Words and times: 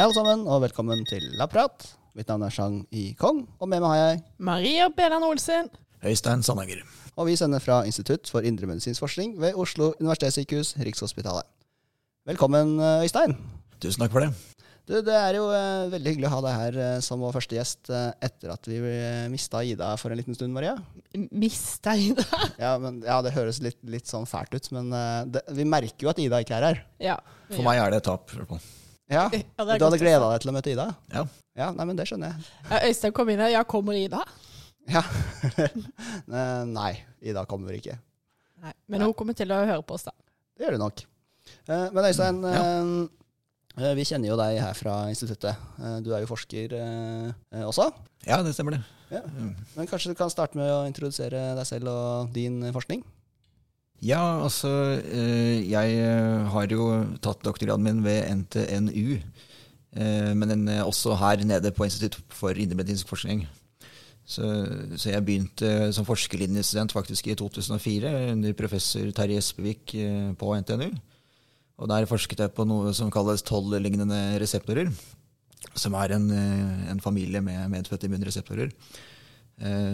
Hei 0.00 0.06
alle 0.06 0.16
sammen, 0.16 0.46
og 0.48 0.62
velkommen 0.62 1.02
til 1.04 1.26
Labprat. 1.36 1.82
Mitt 2.16 2.30
navn 2.30 2.46
er 2.46 2.52
Chang 2.56 2.76
I. 2.88 3.10
Kong, 3.20 3.42
og 3.60 3.68
med 3.68 3.82
meg 3.84 3.90
har 3.92 3.98
jeg 3.98 4.22
Maria 4.48 4.86
Belan 4.96 5.26
Olsen. 5.26 5.66
Øystein 6.00 6.40
Sandanger. 6.40 6.80
Og 7.20 7.28
vi 7.28 7.34
sender 7.36 7.60
fra 7.60 7.82
Institutt 7.84 8.30
for 8.32 8.40
indremedisinsk 8.40 9.04
forskning 9.04 9.34
ved 9.42 9.58
Oslo 9.60 9.90
universitetssykehus, 10.00 10.70
Rikshospitalet. 10.80 11.44
Velkommen, 12.32 12.80
Øystein. 12.80 13.36
Tusen 13.76 14.00
takk 14.00 14.16
for 14.16 14.24
det. 14.24 14.30
Du, 14.88 14.96
det 15.04 15.18
er 15.18 15.36
jo 15.36 15.44
eh, 15.52 15.92
veldig 15.92 16.14
hyggelig 16.14 16.30
å 16.30 16.32
ha 16.38 16.40
deg 16.48 16.58
her 16.62 16.80
eh, 16.86 16.96
som 17.04 17.20
vår 17.20 17.36
første 17.36 17.60
gjest 17.60 17.92
eh, 17.92 18.08
etter 18.24 18.56
at 18.56 18.72
vi 18.72 18.80
eh, 18.80 19.28
mista 19.28 19.60
Ida 19.60 19.92
for 20.00 20.16
en 20.16 20.24
liten 20.24 20.32
stund, 20.32 20.56
Maria. 20.56 20.78
Mista 21.28 21.92
Ida. 21.92 22.24
Ja, 22.64 22.78
men, 22.80 23.04
ja 23.04 23.20
det 23.20 23.36
høres 23.36 23.60
litt, 23.60 23.82
litt 23.84 24.08
sånn 24.08 24.24
fælt 24.24 24.56
ut, 24.56 24.72
men 24.80 24.94
eh, 24.96 25.22
det, 25.36 25.44
vi 25.60 25.68
merker 25.68 26.08
jo 26.08 26.16
at 26.16 26.24
Ida 26.24 26.40
ikke 26.40 26.56
er 26.56 26.70
her. 26.72 26.84
Ja. 27.12 27.20
For 27.52 27.68
meg 27.68 27.84
er 27.84 27.92
det 27.92 28.00
et 28.00 28.14
tap. 28.14 28.32
i 28.32 28.40
hvert 28.40 28.56
fall. 28.56 28.70
Ja, 29.10 29.24
Ja, 29.58 29.64
Du 29.64 29.84
hadde 29.84 29.96
å 29.96 30.00
gleda 30.00 30.28
deg 30.32 30.40
til 30.44 30.50
å 30.52 30.54
møte 30.54 30.70
Ida? 30.72 30.88
Ja. 31.12 31.24
Ja, 31.58 31.70
nei, 31.76 31.84
men 31.90 31.96
det 31.98 32.06
skjønner 32.08 32.30
jeg. 32.30 32.50
Ja, 32.70 32.78
Øystein 32.88 33.12
kom 33.16 33.28
inn 33.32 33.40
her. 33.42 33.50
Ja, 33.52 33.62
kommer 33.68 33.98
Ida? 33.98 34.22
Ja. 34.90 35.02
Eh, 36.30 36.64
nei, 36.70 36.92
Ida 37.22 37.42
kommer 37.50 37.74
ikke. 37.76 37.96
Nei. 38.62 38.72
Men 38.92 39.02
hun 39.06 39.14
kommer 39.18 39.34
til 39.36 39.50
å 39.52 39.58
høre 39.66 39.82
på 39.86 39.96
oss, 39.96 40.04
da. 40.06 40.12
Det 40.56 40.66
gjør 40.66 40.76
du 40.76 40.82
nok. 40.84 41.02
Eh, 41.66 41.86
Men 41.96 42.06
Øystein, 42.06 42.38
Ja. 42.46 42.62
eh, 43.80 43.94
vi 43.98 44.04
kjenner 44.08 44.30
jo 44.32 44.36
deg 44.40 44.58
her 44.62 44.74
fra 44.78 44.94
instituttet. 45.10 45.56
Eh, 45.80 45.98
Du 46.06 46.12
er 46.14 46.22
jo 46.24 46.30
forsker 46.30 46.74
eh, 46.78 47.30
eh, 47.52 47.64
også. 47.66 47.90
ja, 48.26 48.40
det 48.46 48.54
stemmer 48.54 48.76
det. 48.78 48.82
Ja. 49.10 49.22
Men 49.76 49.88
kanskje 49.90 50.12
du 50.12 50.14
kan 50.18 50.30
starte 50.30 50.54
med 50.58 50.70
å 50.70 50.84
introdusere 50.86 51.54
deg 51.58 51.66
selv 51.66 51.88
og 51.90 52.32
din 52.36 52.62
eh, 52.62 52.72
forskning? 52.76 53.02
Ja, 54.00 54.40
altså 54.40 54.70
eh, 55.04 55.60
Jeg 55.68 55.96
eh, 56.00 56.48
har 56.48 56.72
jo 56.72 56.88
tatt 57.20 57.42
doktorgraden 57.44 57.84
min 57.84 58.04
ved 58.04 58.24
NTNU. 58.32 59.18
eh, 59.92 60.32
Men 60.32 60.48
den 60.48 60.68
er 60.68 60.86
også 60.88 61.18
her 61.20 61.44
nede 61.44 61.70
på 61.70 61.84
Institutt 61.84 62.16
for 62.32 62.56
indremedisinsk 62.56 63.08
forskning. 63.08 63.46
Så, 64.24 64.46
så 64.96 65.10
jeg 65.10 65.24
begynte 65.26 65.92
som 65.92 66.06
forskerlinjestudent 66.06 66.92
faktisk 66.92 67.26
i 67.26 67.34
2004 67.34 68.32
under 68.32 68.52
professor 68.54 69.10
Terje 69.10 69.40
Espevik 69.42 69.92
på 70.38 70.52
NTNU. 70.54 70.94
Og 71.80 71.88
der 71.90 72.06
forsket 72.06 72.38
jeg 72.38 72.52
på 72.54 72.64
noe 72.64 72.92
som 72.94 73.10
kalles 73.10 73.42
toll-lignende 73.42 74.38
reseptorer. 74.40 74.92
Som 75.74 75.96
er 75.98 76.14
en, 76.14 76.30
en 76.30 77.02
familie 77.02 77.42
med 77.42 77.72
medfødte 77.72 78.06
immunreseptorer. 78.06 78.70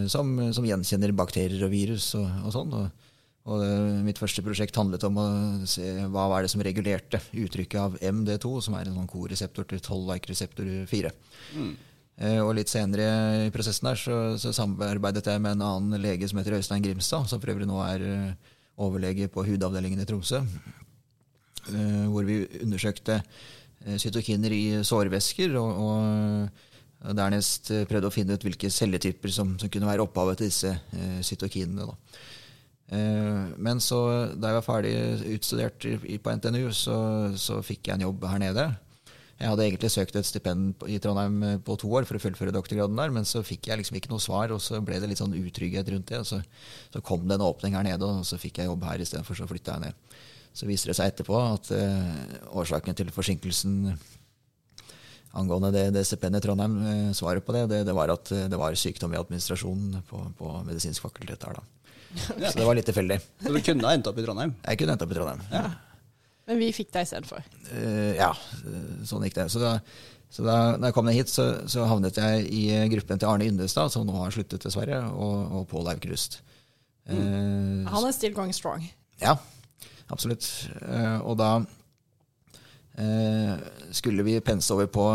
Som, 0.07 0.37
som 0.53 0.67
gjenkjenner 0.69 1.15
bakterier 1.17 1.65
og 1.65 1.73
virus 1.73 2.13
og, 2.19 2.29
og 2.45 2.53
sånn. 2.53 2.77
Og, 2.77 3.06
og 3.47 3.63
eh, 3.63 3.99
mitt 4.03 4.19
første 4.19 4.43
prosjekt 4.45 4.75
handlet 4.77 5.03
om 5.07 5.19
å 5.23 5.27
se 5.69 5.87
hva 6.11 6.27
var 6.31 6.43
det 6.43 6.51
som 6.51 6.63
regulerte 6.65 7.21
uttrykket 7.31 7.79
av 7.79 7.97
MD2, 7.99 8.53
som 8.65 8.75
er 8.75 8.89
en 8.89 8.97
sånn 8.99 9.11
koreseptor 9.11 9.67
til 9.71 9.83
toll-like-reseptor 9.85 10.71
4. 10.91 11.13
Mm. 11.55 11.75
Og 12.17 12.55
litt 12.57 12.71
senere 12.71 13.03
i 13.45 13.49
prosessen 13.53 13.91
her 13.91 13.99
så, 14.01 14.15
så 14.41 14.49
samarbeidet 14.55 15.27
jeg 15.29 15.41
med 15.43 15.53
en 15.53 15.65
annen 15.67 16.01
lege 16.01 16.25
som 16.25 16.39
heter 16.41 16.55
Øystein 16.57 16.81
Grimstad, 16.81 17.27
som 17.29 17.37
for 17.37 17.53
øvrig 17.53 17.67
nå 17.69 17.77
er 17.85 18.05
eh, 18.09 18.53
overlege 18.81 19.27
på 19.29 19.43
hudavdelingen 19.45 20.01
i 20.01 20.07
Tromsø. 20.09 20.41
eh, 21.69 22.07
Hvor 22.09 22.25
vi 22.25 22.39
undersøkte 22.63 23.19
eh, 23.19 23.99
cytokiner 24.01 24.53
i 24.53 24.63
sårvæsker, 24.81 25.53
og, 25.61 26.49
og 27.05 27.13
dernest 27.21 27.71
eh, 27.73 27.85
prøvde 27.89 28.09
å 28.09 28.13
finne 28.17 28.33
ut 28.33 28.47
hvilke 28.49 28.73
celletyper 28.73 29.33
som, 29.33 29.53
som 29.61 29.69
kunne 29.69 29.89
være 29.89 30.05
opphavet 30.05 30.41
til 30.41 30.49
disse 30.49 30.73
eh, 30.73 31.21
cytokinene. 31.21 31.85
Da. 31.85 32.25
Eh, 32.91 33.53
Men 33.57 33.81
så, 33.83 33.99
da 34.35 34.51
jeg 34.51 34.59
var 34.59 34.65
ferdig 34.65 34.95
utstudert 35.35 35.87
på 36.23 36.35
NTNU, 36.39 36.67
så, 36.75 36.97
så 37.35 37.61
fikk 37.65 37.89
jeg 37.89 37.97
en 37.97 38.07
jobb 38.07 38.27
her 38.31 38.43
nede. 38.43 38.67
Jeg 39.37 39.51
hadde 39.51 39.65
egentlig 39.67 39.91
søkt 39.93 40.15
et 40.17 40.25
stipend 40.25 40.87
i 40.89 40.97
Trondheim 41.03 41.35
eh, 41.45 41.57
på 41.61 41.75
to 41.77 41.91
år 41.93 42.07
for 42.09 42.17
å 42.17 42.21
fullføre 42.23 42.53
doktorgraden 42.55 42.97
der, 42.97 43.13
men 43.13 43.27
så 43.27 43.43
fikk 43.45 43.69
jeg 43.69 43.81
liksom 43.81 43.99
ikke 43.99 44.09
noe 44.09 44.23
svar, 44.23 44.53
og 44.55 44.63
så 44.63 44.79
ble 44.81 44.97
det 45.01 45.11
litt 45.11 45.21
sånn 45.21 45.35
utrygghet 45.37 45.91
rundt 45.93 46.09
det. 46.09 46.23
Så, 46.25 46.41
så 46.93 47.03
kom 47.05 47.27
det 47.27 47.37
en 47.37 47.45
åpning 47.45 47.77
her 47.77 47.85
nede, 47.85 48.07
og 48.07 48.25
så 48.25 48.39
fikk 48.41 48.63
jeg 48.63 48.71
jobb 48.71 48.87
her 48.89 49.03
istedenfor, 49.03 49.37
så 49.37 49.49
flytta 49.49 49.77
jeg 49.77 49.89
ned. 49.89 50.19
Så 50.57 50.65
viser 50.65 50.89
det 50.89 50.97
seg 50.97 51.11
etterpå 51.11 51.37
at 51.37 51.69
eh, 51.75 52.47
årsaken 52.57 52.97
til 52.97 53.13
forsinkelsen 53.13 53.93
angående 55.37 55.69
det, 55.75 55.85
det 55.93 56.05
stipendet 56.07 56.41
i 56.41 56.47
Trondheim, 56.47 56.77
eh, 56.81 57.13
svaret 57.13 57.45
på 57.45 57.53
det, 57.53 57.67
det, 57.69 57.83
det 57.85 57.93
var 57.93 58.09
at 58.09 58.31
eh, 58.33 58.47
det 58.49 58.57
var 58.57 58.73
sykdom 58.79 59.13
i 59.13 59.19
administrasjonen 59.21 60.01
på, 60.09 60.23
på 60.39 60.53
medisinsk 60.65 61.05
fakultet 61.05 61.45
her, 61.45 61.59
da. 61.59 61.76
Så 62.15 62.53
det 62.57 62.65
var 62.65 62.77
litt 62.77 62.87
tilfeldig. 62.87 63.17
Så 63.43 63.53
du 63.53 63.59
kunne 63.65 63.87
ha 63.89 63.93
endt 63.97 64.07
opp 64.09 64.17
i 64.19 64.25
Trondheim? 64.25 64.53
Jeg 64.65 64.79
kunne 64.81 64.95
endt 64.95 65.03
opp 65.05 65.11
i 65.13 65.17
Trondheim. 65.17 65.73
Men 66.47 66.61
vi 66.61 66.69
fikk 66.75 66.93
deg 66.95 67.07
istedenfor. 67.07 67.43
Uh, 67.73 68.13
ja, 68.15 68.29
eh, 68.63 68.85
sånn 69.09 69.25
gikk 69.27 69.35
det. 69.35 69.47
Så 69.51 69.59
da, 69.59 69.73
så 70.31 70.45
da 70.47 70.55
når 70.77 70.89
jeg 70.89 70.95
kom 70.95 71.07
ned 71.09 71.17
hit, 71.17 71.31
så, 71.33 71.47
så 71.67 71.87
havnet 71.89 72.19
jeg 72.21 72.45
i 72.55 72.63
gruppen 72.93 73.19
til 73.19 73.27
Arne 73.27 73.49
Yndestad, 73.49 73.91
som 73.91 74.05
nå 74.07 74.15
har 74.15 74.31
sluttet, 74.31 74.63
dessverre, 74.63 75.01
og, 75.11 75.35
og 75.59 75.67
Pål 75.73 75.91
Aukrust. 75.95 76.39
Eh, 77.11 77.17
Han 77.17 78.07
er 78.07 78.15
still 78.15 78.35
going 78.35 78.55
strong. 78.55 78.87
ja, 79.23 79.35
absolutt. 80.07 80.47
Uh, 80.79 81.19
og 81.27 81.35
da 81.41 81.51
eh, 82.97 83.53
skulle 83.95 84.23
vi 84.23 84.39
pense 84.39 84.71
over 84.73 84.87
på, 84.91 85.05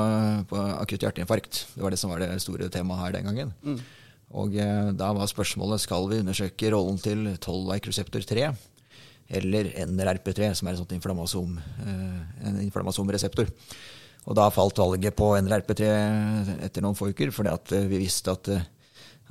på 0.52 0.62
akutt 0.76 1.02
hjerteinfarkt. 1.04 1.66
Det 1.74 1.82
var 1.84 1.96
det 1.96 2.00
som 2.00 2.12
var 2.12 2.22
det 2.22 2.30
store 2.44 2.68
temaet 2.72 3.06
her 3.06 3.16
den 3.16 3.28
gangen. 3.30 3.80
Og 4.32 4.56
eh, 4.56 4.90
da 4.96 5.12
var 5.16 5.28
spørsmålet 5.30 5.82
skal 5.84 6.08
vi 6.10 6.20
undersøke 6.22 6.70
rollen 6.72 7.00
til 7.02 7.26
12-like 7.36 7.90
reseptor 7.90 8.24
3 8.24 8.52
eller 9.32 9.70
NRRP3, 9.86 10.52
som 10.56 10.68
er 10.68 10.74
en 10.74 10.82
sånn 10.82 10.96
inflammasom, 10.98 11.56
eh, 11.86 12.46
en 12.48 12.60
inflammasomreseptor. 12.66 13.50
Og 14.28 14.36
da 14.38 14.46
falt 14.54 14.78
valget 14.78 15.16
på 15.18 15.32
NRRP3 15.40 15.88
etter 16.66 16.84
noen 16.84 16.98
få 16.98 17.10
uker, 17.10 17.32
fordi 17.34 17.52
at 17.52 17.74
eh, 17.74 17.88
vi 17.90 18.02
visste 18.04 18.34
at, 18.34 18.50
eh, 18.52 18.66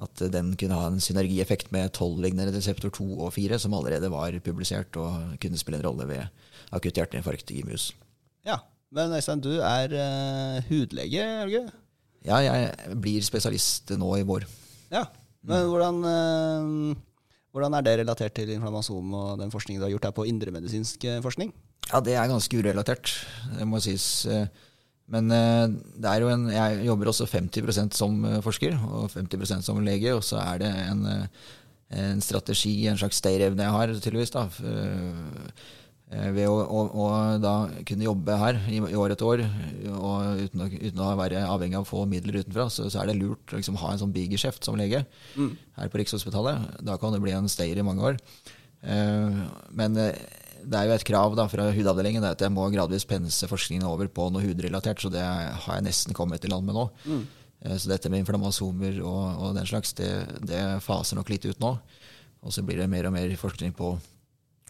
at 0.02 0.24
den 0.34 0.56
kunne 0.60 0.80
ha 0.80 0.90
en 0.90 1.02
synergieffekt 1.04 1.72
med 1.76 1.94
12-lignende 1.94 2.56
reseptor 2.56 2.94
2 2.98 3.08
og 3.20 3.34
4, 3.38 3.60
som 3.62 3.76
allerede 3.78 4.12
var 4.12 4.36
publisert 4.44 4.98
og 5.00 5.38
kunne 5.42 5.60
spille 5.62 5.80
en 5.80 5.88
rolle 5.90 6.10
ved 6.10 6.48
akutt 6.72 6.98
hjerteinfarkt 6.98 7.54
i 7.56 7.64
mus. 7.68 7.92
Ja. 8.48 8.62
Men 8.92 9.14
Øystein, 9.16 9.40
du 9.40 9.54
er 9.64 9.94
uh, 9.96 10.58
hudlege, 10.68 11.24
er 11.24 11.46
du 11.48 11.54
ikke? 11.54 11.78
Ja, 12.28 12.42
jeg 12.44 12.98
blir 13.00 13.24
spesialist 13.24 13.94
nå 13.96 14.10
i 14.18 14.26
vår. 14.28 14.44
Ja. 14.92 15.06
Men 15.48 15.70
hvordan, 15.72 16.02
øh, 16.06 16.96
hvordan 17.56 17.74
er 17.78 17.86
det 17.86 18.00
relatert 18.04 18.36
til 18.38 18.52
inflammasom 18.54 19.14
og 19.18 19.40
den 19.40 19.54
forskningen 19.54 19.82
du 19.82 19.88
har 19.88 19.94
gjort 19.96 20.10
her 20.10 20.18
på 20.18 20.28
indremedisinsk 20.30 21.06
eh, 21.10 21.22
forskning? 21.24 21.54
Ja, 21.92 22.00
det 22.04 22.14
er 22.16 22.30
ganske 22.30 22.60
urelatert, 22.60 23.14
det 23.58 23.68
må 23.68 23.80
sies. 23.84 24.26
eh, 24.26 24.46
Men 25.12 25.28
det 25.28 26.08
er 26.08 26.22
jo 26.24 26.30
en, 26.32 26.46
jeg 26.54 26.86
jobber 26.86 27.10
også 27.12 27.26
50% 27.28 27.98
som 27.98 28.22
forsker 28.46 28.78
og 28.88 29.10
50% 29.12 29.66
som 29.66 29.82
lege, 29.84 30.14
og 30.16 30.24
så 30.24 30.38
er 30.40 30.62
det 30.62 30.70
en, 30.88 31.02
en 31.92 32.22
strategi, 32.24 32.88
en 32.88 32.96
slags 32.98 33.20
stayerevne 33.20 33.66
jeg 33.66 33.76
har, 33.76 33.92
tydeligvis, 34.00 34.32
da. 34.32 34.46
Eh, 36.12 36.30
Ved 36.36 36.48
å, 36.52 36.58
å, 36.62 36.82
å 37.04 37.06
da 37.42 37.54
kunne 37.88 38.06
jobbe 38.08 38.38
her 38.38 38.60
i, 38.70 38.78
i 38.92 38.98
år 39.00 39.16
etter 39.16 39.26
år, 39.32 39.44
og 39.96 40.44
uten 40.46 40.66
å, 40.66 40.70
uten 40.72 41.02
å 41.04 41.12
være 41.20 41.46
avhengig 41.48 41.80
av 41.80 41.88
å 41.88 41.92
få 41.92 42.04
midler 42.12 42.42
utenfra, 42.44 42.68
så, 42.70 42.90
så 42.92 43.02
er 43.02 43.12
det 43.12 43.18
lurt 43.22 43.54
å 43.56 43.60
liksom 43.60 43.80
ha 43.82 43.94
en 43.94 44.02
sånn 44.04 44.14
bigeskjeft 44.16 44.68
som 44.68 44.78
lege 44.80 45.06
her 45.80 45.90
på 45.92 46.02
Rikshospitalet. 46.02 46.82
Da 46.86 46.98
kan 47.02 47.14
det 47.16 47.22
bli 47.24 47.34
en 47.36 47.50
stayer 47.52 47.80
i 47.80 47.86
mange 47.88 48.04
år. 48.12 48.22
Uh, 48.82 49.46
Men 49.78 49.98
eh, 49.98 50.16
det 50.62 50.78
er 50.78 50.88
jo 50.90 50.94
et 50.94 51.06
krav 51.06 51.34
da 51.38 51.48
fra 51.50 51.68
hudavdelingen 51.74 52.26
at 52.28 52.42
jeg 52.42 52.54
må 52.54 52.68
gradvis 52.74 53.06
pense 53.10 53.48
forskningen 53.50 53.86
over 53.90 54.06
på 54.14 54.28
noe 54.30 54.44
hudrelatert, 54.46 55.02
så 55.02 55.10
det 55.10 55.22
har 55.26 55.78
jeg 55.80 55.86
nesten 55.88 56.14
kommet 56.18 56.44
i 56.46 56.52
land 56.52 56.66
med 56.68 56.78
nå. 56.78 56.84
Eh, 57.66 57.78
Så 57.82 57.90
dette 57.90 58.10
med 58.14 58.22
inflammasomer 58.24 59.00
og, 59.02 59.24
og 59.42 59.56
den 59.58 59.66
slags, 59.70 59.94
det, 59.98 60.10
det 60.46 60.62
faser 60.86 61.18
nok 61.18 61.30
litt 61.34 61.46
ut 61.50 61.62
nå. 61.62 61.76
Og 62.42 62.54
så 62.54 62.62
blir 62.66 62.78
det 62.82 62.90
mer 62.90 63.06
og 63.10 63.14
mer 63.14 63.34
forskning 63.38 63.74
på 63.78 63.96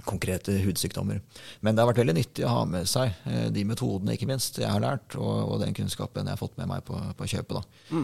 konkrete 0.07 0.56
hudsykdommer. 0.63 1.21
Men 1.62 1.75
det 1.75 1.83
har 1.83 1.92
vært 1.92 2.01
veldig 2.03 2.18
nyttig 2.18 2.45
å 2.48 2.56
ha 2.59 2.63
med 2.69 2.89
seg 2.89 3.13
eh, 3.30 3.48
de 3.53 3.63
metodene 3.68 4.15
ikke 4.18 4.30
minst 4.30 4.57
jeg 4.62 4.69
har 4.71 4.81
lært, 4.83 5.15
og, 5.19 5.53
og 5.53 5.62
den 5.63 5.75
kunnskapen 5.77 6.25
jeg 6.27 6.36
har 6.38 6.42
fått 6.42 6.57
med 6.62 6.69
meg 6.71 6.83
på, 6.88 6.98
på 7.18 7.30
kjøpet. 7.36 7.62
da. 7.92 8.03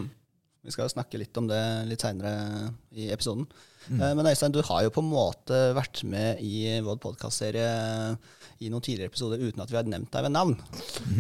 Vi 0.68 0.74
skal 0.74 0.90
snakke 0.92 1.20
litt 1.22 1.38
om 1.40 1.46
det 1.48 1.62
litt 1.88 2.02
seinere 2.04 2.72
i 2.92 3.06
episoden. 3.14 3.46
Eh, 3.88 4.12
Men 4.18 4.28
Øystein, 4.28 4.52
du 4.52 4.60
har 4.68 4.82
jo 4.84 4.92
på 4.92 5.00
en 5.04 5.12
måte 5.14 5.60
vært 5.78 6.02
med 6.04 6.42
i 6.44 6.80
vår 6.84 6.98
podkastserie 7.00 7.70
i 8.60 8.72
noen 8.74 8.82
tidligere 8.84 9.12
episoder 9.14 9.40
uten 9.46 9.62
at 9.64 9.70
vi 9.72 9.78
har 9.78 9.88
nevnt 9.88 10.10
deg 10.12 10.26
ved 10.26 10.34
navn. 10.34 10.56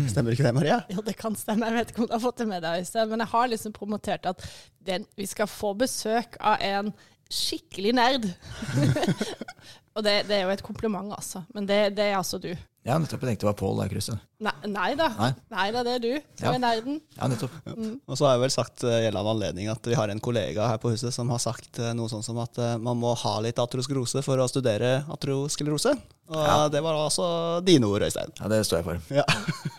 Stemmer 0.09 0.33
ikke 0.35 0.47
det, 0.49 0.55
Maria? 0.57 0.79
Ja, 0.91 1.03
det 1.05 1.13
kan 1.19 1.37
stemme. 1.37 1.69
Jeg 1.69 1.77
vet 1.77 1.93
ikke 1.93 2.03
om 2.03 2.09
du 2.09 2.15
har 2.17 2.23
fått 2.25 2.41
det 2.41 2.47
med 2.49 2.65
deg, 2.65 2.81
Øystein, 2.81 3.11
men 3.13 3.23
jeg 3.23 3.31
har 3.35 3.51
liksom 3.53 3.75
promotert 3.77 4.25
at 4.33 4.43
den, 4.89 5.05
vi 5.15 5.27
skal 5.29 5.47
få 5.47 5.71
besøk 5.79 6.35
av 6.41 6.57
en 6.65 6.91
skikkelig 7.29 7.93
nerd. 7.97 8.29
Og 9.97 10.03
det, 10.05 10.27
det 10.29 10.35
er 10.37 10.43
jo 10.45 10.51
et 10.53 10.61
kompliment, 10.61 11.09
altså. 11.15 11.41
Men 11.55 11.65
det, 11.65 11.77
det 11.97 12.11
er 12.11 12.19
altså 12.19 12.37
du. 12.37 12.51
Ja, 12.87 12.95
nettopp. 13.01 13.23
Jeg 13.25 13.33
tenkte 13.33 13.43
det 13.43 13.49
var 13.49 13.55
Pål 13.57 13.79
der, 13.81 13.89
Kruse. 13.91 14.13
Nei, 14.45 14.51
nei 14.69 14.91
da. 14.95 15.07
Nei. 15.17 15.29
Nei 15.51 15.65
da, 15.75 15.81
det 15.83 15.95
er 15.97 16.03
du 16.03 16.11
som 16.37 16.45
Ja. 16.45 16.51
er 16.53 16.61
nerden. 16.61 16.99
Ja, 17.17 17.27
nettopp. 17.31 17.55
Og 17.73 18.13
så 18.15 18.27
har 18.27 18.35
jeg 18.37 18.43
vel 18.45 18.53
sagt 18.53 18.85
uh, 18.85 18.93
annen 18.93 19.31
anledning 19.33 19.71
at 19.73 19.89
vi 19.89 19.97
har 19.97 20.13
en 20.13 20.21
kollega 20.23 20.69
her 20.69 20.77
på 20.79 20.93
huset 20.93 21.11
som 21.15 21.33
har 21.33 21.41
sagt 21.43 21.81
eh, 21.81 21.89
noe 21.97 22.07
sånn 22.13 22.23
som 22.23 22.37
at 22.45 22.61
eh, 22.63 22.77
man 22.79 23.01
må 23.01 23.11
ha 23.25 23.33
litt 23.43 23.59
atrosklerose 23.59 24.21
for 24.23 24.39
å 24.39 24.47
studere 24.47 25.01
atrosklerose. 25.17 25.97
Og 26.29 26.45
Ja. 26.45 26.61
det 26.71 26.83
var 26.85 27.01
altså 27.01 27.27
dine 27.65 27.89
ord, 27.89 28.05
Øystein. 28.07 28.31
Ja, 28.39 28.47
det 28.53 28.61
står 28.69 28.83
jeg 28.83 28.87
for. 28.91 29.01
Ja. 29.17 29.25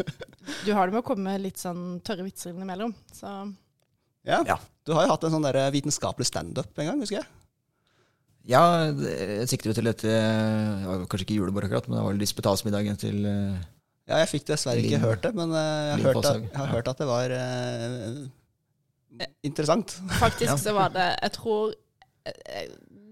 du 0.67 0.75
har 0.75 0.91
det 0.91 0.99
med 0.99 1.05
å 1.05 1.07
komme 1.09 1.39
litt 1.41 1.63
sånn 1.63 2.01
tørre 2.05 2.27
vitser 2.27 2.53
innimellom. 2.53 2.93
Så 3.15 3.31
Ja. 4.27 4.43
Ja. 4.45 4.59
Du 4.85 4.93
har 4.99 5.07
jo 5.07 5.15
hatt 5.15 5.25
en 5.25 5.39
sånn 5.39 5.47
der 5.47 5.63
vitenskapelig 5.73 6.27
standup 6.29 6.75
en 6.77 6.91
gang, 6.93 7.01
husker 7.07 7.23
jeg. 7.23 7.31
Ja, 8.49 8.63
det- 8.97 9.17
jeg 9.43 9.49
sikter 9.51 9.71
jo 9.71 9.75
til 9.77 9.85
dette 9.91 10.09
eh, 10.09 10.85
ja, 10.85 10.95
Kanskje 11.05 11.27
ikke 11.27 11.37
julebord 11.37 11.65
akkurat, 11.69 11.89
men 11.89 11.99
det 11.99 12.05
var 12.07 12.21
disputasmiddagen 12.23 12.97
til 13.01 13.27
eh, 13.29 13.59
Ja, 14.09 14.23
jeg 14.23 14.29
fikk 14.31 14.47
dessverre 14.49 14.81
ikke 14.81 15.03
hørt 15.03 15.21
det, 15.27 15.35
men 15.37 15.51
eh, 15.53 15.59
jeg, 15.59 15.99
har 15.99 16.07
hørt 16.09 16.25
at, 16.25 16.41
jeg 16.47 16.57
har 16.57 16.67
Ja. 16.67 16.73
hørt 16.73 16.89
at 16.89 16.99
det 17.03 17.09
var 17.11 17.35
eh, 17.37 18.23
interessant. 19.45 19.99
faktisk 20.21 20.49
Ja. 20.51 20.57
så 20.57 20.73
var 20.73 20.89
det 20.95 21.09
Jeg 21.23 21.33
tror 21.33 21.75
eh, 22.27 22.69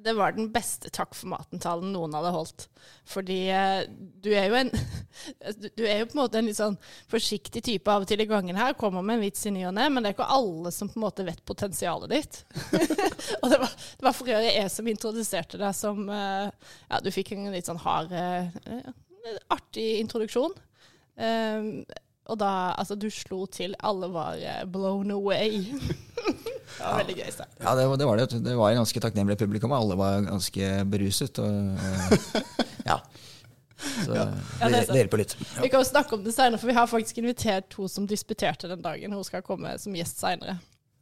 det 0.07 0.15
var 0.17 0.33
den 0.37 0.49
beste 0.55 0.89
takk 0.95 1.15
for 1.19 1.29
maten-talen 1.33 1.91
noen 1.93 2.15
hadde 2.15 2.31
holdt. 2.35 2.67
Fordi 3.11 3.39
eh, 3.51 3.81
du 4.23 4.29
er 4.33 4.47
jo 4.49 4.59
en 4.61 4.71
du- 5.77 5.83
er 5.87 6.01
jo 6.01 6.07
på 6.13 6.17
en 6.17 6.21
måte 6.23 6.39
en 6.41 6.47
litt 6.49 6.59
sånn 6.59 6.77
forsiktig 7.11 7.65
type 7.67 7.91
av 7.91 8.05
og 8.05 8.11
til 8.11 8.23
i 8.23 8.29
gangen 8.31 8.59
her. 8.59 8.77
Kommer 8.79 9.03
med 9.03 9.19
en 9.19 9.25
vits 9.27 9.43
i 9.49 9.53
ny 9.55 9.65
og 9.69 9.75
ne, 9.77 9.89
men 9.91 10.03
det 10.07 10.13
er 10.13 10.17
ikke 10.17 10.29
alle 10.39 10.73
som 10.75 10.91
på 10.93 11.01
en 11.01 11.07
måte 11.09 11.27
vet 11.27 11.43
potensialet 11.49 12.15
ditt. 12.15 12.41
og 13.43 13.51
det 13.51 13.61
var, 13.65 13.75
det 13.75 14.07
var 14.09 14.17
for 14.17 14.31
øvrig 14.37 14.55
jeg 14.55 14.73
som 14.77 14.91
introduserte 14.95 15.61
deg 15.61 15.75
som 15.77 16.07
eh, 16.09 16.49
Ja, 16.93 17.03
du 17.03 17.11
fikk 17.15 17.35
en 17.35 17.51
litt 17.55 17.67
sånn 17.69 17.83
hard 17.83 18.15
eh, 18.15 18.49
Artig 19.51 19.97
introduksjon. 20.05 20.53
Um, 21.19 21.71
og 22.31 22.37
da 22.39 22.51
Altså, 22.79 22.95
du 22.99 23.09
slo 23.11 23.47
til. 23.51 23.75
Alle 23.83 24.09
var 24.15 24.39
blown 24.71 25.11
away. 25.15 25.65
det 26.79 26.97
veldig 27.03 27.17
gøy. 27.21 27.31
Stein. 27.35 27.53
Ja, 27.63 27.75
det, 27.79 27.87
var- 27.91 28.01
det 28.01 28.07
var 28.09 28.21
det. 28.21 28.27
Det 28.45 28.57
var 28.59 28.71
en 28.75 28.81
ganske 28.83 29.03
takknemlig 29.05 29.37
publikum. 29.41 29.73
Alle 29.77 29.97
var 29.99 30.21
ganske 30.27 30.71
beruset. 30.93 31.39
Og, 31.43 31.77
og 31.77 32.87
ja. 32.91 32.99
Så 33.77 34.15
Ja, 34.17 34.25
det 34.63 34.67
er 34.67 34.87
det, 34.89 34.97
hjelper 35.03 35.21
litt. 35.21 35.35
Vi 35.61 35.69
kan 35.69 35.83
jo 35.83 35.87
snakke 35.89 36.17
om 36.17 36.23
det 36.25 36.33
senere, 36.37 36.59
for 36.61 36.71
vi 36.71 36.77
har 36.79 36.89
faktisk 36.89 37.19
invitert 37.21 37.75
hun 37.77 37.91
som 37.93 38.07
disputerte 38.09 38.71
den 38.71 38.81
dagen. 38.85 39.13
Hun 39.13 39.25
skal 39.27 39.45
komme 39.45 39.75
som 39.83 39.95
gjest 39.97 40.21
seinere. 40.23 40.57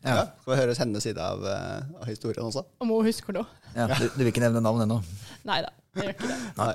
Ja. 0.05 0.15
Ja. 0.19 0.25
Skal 0.43 0.53
vi 0.53 0.61
høre 0.61 0.75
hennes 0.77 1.05
side 1.07 1.23
av, 1.23 1.45
eh, 1.49 1.85
av 2.03 2.09
historien 2.11 2.45
også? 2.45 2.65
Om 2.83 2.91
hun 2.93 3.07
husker 3.07 3.33
noe. 3.39 3.47
Ja, 3.77 3.87
du, 3.89 4.09
du 4.13 4.19
vil 4.21 4.33
ikke 4.35 4.43
nevne 4.45 4.61
navn 4.65 4.83
ennå? 4.85 4.99
Nei 5.49 5.61
da, 5.65 5.71
jeg 5.97 6.11
gjør 6.11 6.17
ikke 6.19 6.29
det. 6.33 6.41
Nei. 6.59 6.75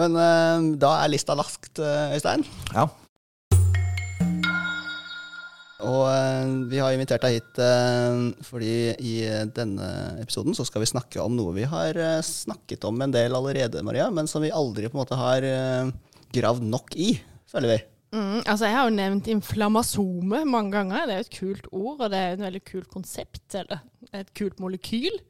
Men 0.00 0.16
uh, 0.18 0.64
da 0.82 0.90
er 1.04 1.12
lista 1.12 1.34
lagt, 1.38 1.78
eh, 1.82 2.16
Øystein. 2.16 2.42
Ja. 2.74 2.88
Og 5.86 6.02
eh, 6.10 6.50
vi 6.70 6.80
har 6.82 6.94
invitert 6.94 7.24
deg 7.24 7.38
hit 7.38 7.60
eh, 7.64 8.24
fordi 8.46 8.74
i 9.00 9.14
denne 9.56 9.88
episoden 10.20 10.56
så 10.56 10.66
skal 10.68 10.84
vi 10.84 10.90
snakke 10.90 11.22
om 11.22 11.36
noe 11.38 11.54
vi 11.56 11.68
har 11.68 11.96
eh, 11.96 12.18
snakket 12.26 12.84
om 12.88 13.00
en 13.00 13.14
del 13.14 13.36
allerede, 13.36 13.84
Maria, 13.86 14.10
men 14.12 14.28
som 14.30 14.44
vi 14.44 14.52
aldri 14.52 14.90
på 14.90 14.98
en 14.98 15.02
måte 15.02 15.18
har 15.20 15.46
eh, 15.46 15.90
gravd 16.36 16.66
nok 16.68 16.94
i, 17.00 17.14
føler 17.50 17.74
vi. 17.74 17.80
Mm, 18.10 18.40
altså 18.42 18.66
Jeg 18.66 18.74
har 18.74 18.88
jo 18.88 18.94
nevnt 18.96 19.28
inflammasome 19.30 20.42
mange 20.48 20.74
ganger. 20.74 21.06
Det 21.06 21.14
er 21.14 21.20
jo 21.20 21.26
et 21.28 21.36
kult 21.36 21.68
ord, 21.70 22.00
og 22.00 22.08
det 22.10 22.18
er 22.18 22.30
jo 22.30 22.38
et 22.38 22.46
veldig 22.46 22.62
kult 22.66 22.88
konsept. 22.90 23.44
Eller 23.54 23.84
et 24.18 24.32
kult 24.34 24.58
molekyl. 24.62 25.20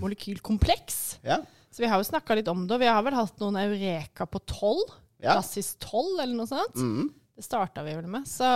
Molekylkompleks. 0.00 1.18
Ja. 1.26 1.42
Så 1.74 1.82
vi 1.84 1.90
har 1.90 2.00
jo 2.00 2.06
snakka 2.08 2.36
litt 2.38 2.48
om 2.48 2.64
det. 2.64 2.76
og 2.76 2.80
Vi 2.80 2.88
har 2.88 3.04
vel 3.04 3.16
hatt 3.18 3.40
noen 3.42 3.58
Eureka 3.60 4.28
på 4.30 4.40
12. 4.46 4.94
Ja. 5.24 5.36
Klassis 5.36 5.74
12, 5.82 6.22
eller 6.22 6.34
noe 6.38 6.48
sånt. 6.48 6.80
Mm. 6.80 7.12
Det 7.34 7.42
starta 7.42 7.82
vi 7.82 7.94
vel 7.96 8.06
med. 8.06 8.28
Så 8.30 8.46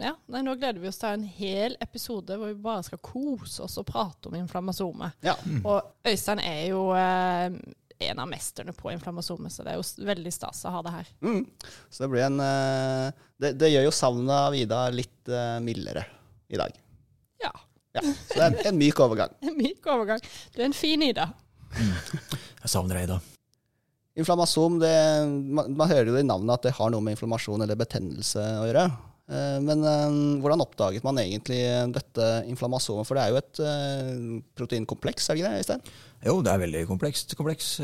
ja, 0.00 0.14
nei, 0.32 0.40
nå 0.44 0.54
gleder 0.56 0.80
vi 0.80 0.88
oss 0.88 1.00
til 1.00 1.12
en 1.12 1.26
hel 1.28 1.74
episode 1.84 2.38
hvor 2.40 2.48
vi 2.48 2.56
bare 2.64 2.86
skal 2.86 3.02
kose 3.04 3.66
oss 3.66 3.76
og 3.80 3.84
prate 3.90 4.30
om 4.30 4.38
inflammasome. 4.38 5.10
ja. 5.26 5.34
Og 5.60 6.08
Øystein 6.08 6.40
er 6.40 6.62
jo 6.70 6.86
eh, 6.96 7.52
en 8.08 8.22
av 8.22 8.30
mesterne 8.30 8.72
på 8.72 8.92
inflammasome, 8.94 9.50
så 9.52 9.66
det 9.66 9.74
er 9.74 9.80
jo 9.80 10.06
veldig 10.08 10.32
stas 10.32 10.64
å 10.64 10.72
ha 10.78 10.82
det 10.86 10.94
her. 10.94 11.12
Mm. 11.20 11.42
Så 11.90 12.04
det 12.06 12.10
blir 12.14 12.24
en 12.30 12.40
eh, 12.40 13.24
det, 13.36 13.52
det 13.60 13.72
gjør 13.74 13.88
jo 13.90 13.94
savnet 13.94 14.34
av 14.48 14.56
Ida 14.56 14.82
litt 14.94 15.28
eh, 15.28 15.58
mildere 15.64 16.06
i 16.48 16.60
dag. 16.60 16.80
Ja. 17.44 17.52
Ja. 17.92 18.04
Så 18.04 18.38
det 18.38 18.44
er 18.44 18.52
en, 18.54 18.62
en 18.72 18.80
myk 18.80 19.04
overgang. 19.04 19.36
En 19.50 19.58
myk 19.58 19.84
overgang. 19.90 20.22
Du 20.54 20.62
er 20.62 20.70
en 20.70 20.76
fin 20.76 21.02
Ida. 21.04 21.28
Jeg 21.76 22.70
savner 22.72 23.02
deg, 23.02 23.10
Ida. 23.10 23.20
Inflammasom, 24.18 24.80
det, 24.82 24.90
man, 25.54 25.74
man 25.78 25.88
hører 25.90 26.08
jo 26.10 26.16
i 26.18 26.26
navnet 26.26 26.56
at 26.58 26.66
det 26.66 26.72
har 26.78 26.90
noe 26.90 27.04
med 27.04 27.14
inflammasjon 27.14 27.62
eller 27.62 27.78
betennelse 27.78 28.42
å 28.58 28.64
gjøre. 28.66 28.86
Eh, 29.30 29.58
Men 29.62 29.84
eh, 29.86 30.16
hvordan 30.42 30.64
oppdaget 30.64 31.04
man 31.06 31.20
egentlig 31.22 31.60
dette 31.94 32.26
inflammasomet? 32.50 33.06
For 33.06 33.14
det 33.18 33.24
er 33.26 33.30
jo 33.34 33.38
et 33.42 33.60
eh, 33.62 34.40
proteinkompleks, 34.58 35.28
er 35.30 35.36
det 35.38 35.42
ikke 35.44 35.52
det, 35.52 35.60
Øystein? 35.62 35.84
Jo, 36.26 36.38
det 36.42 36.50
er 36.54 36.64
veldig 36.64 36.82
komplekst. 36.90 37.36
kompleks. 37.38 37.76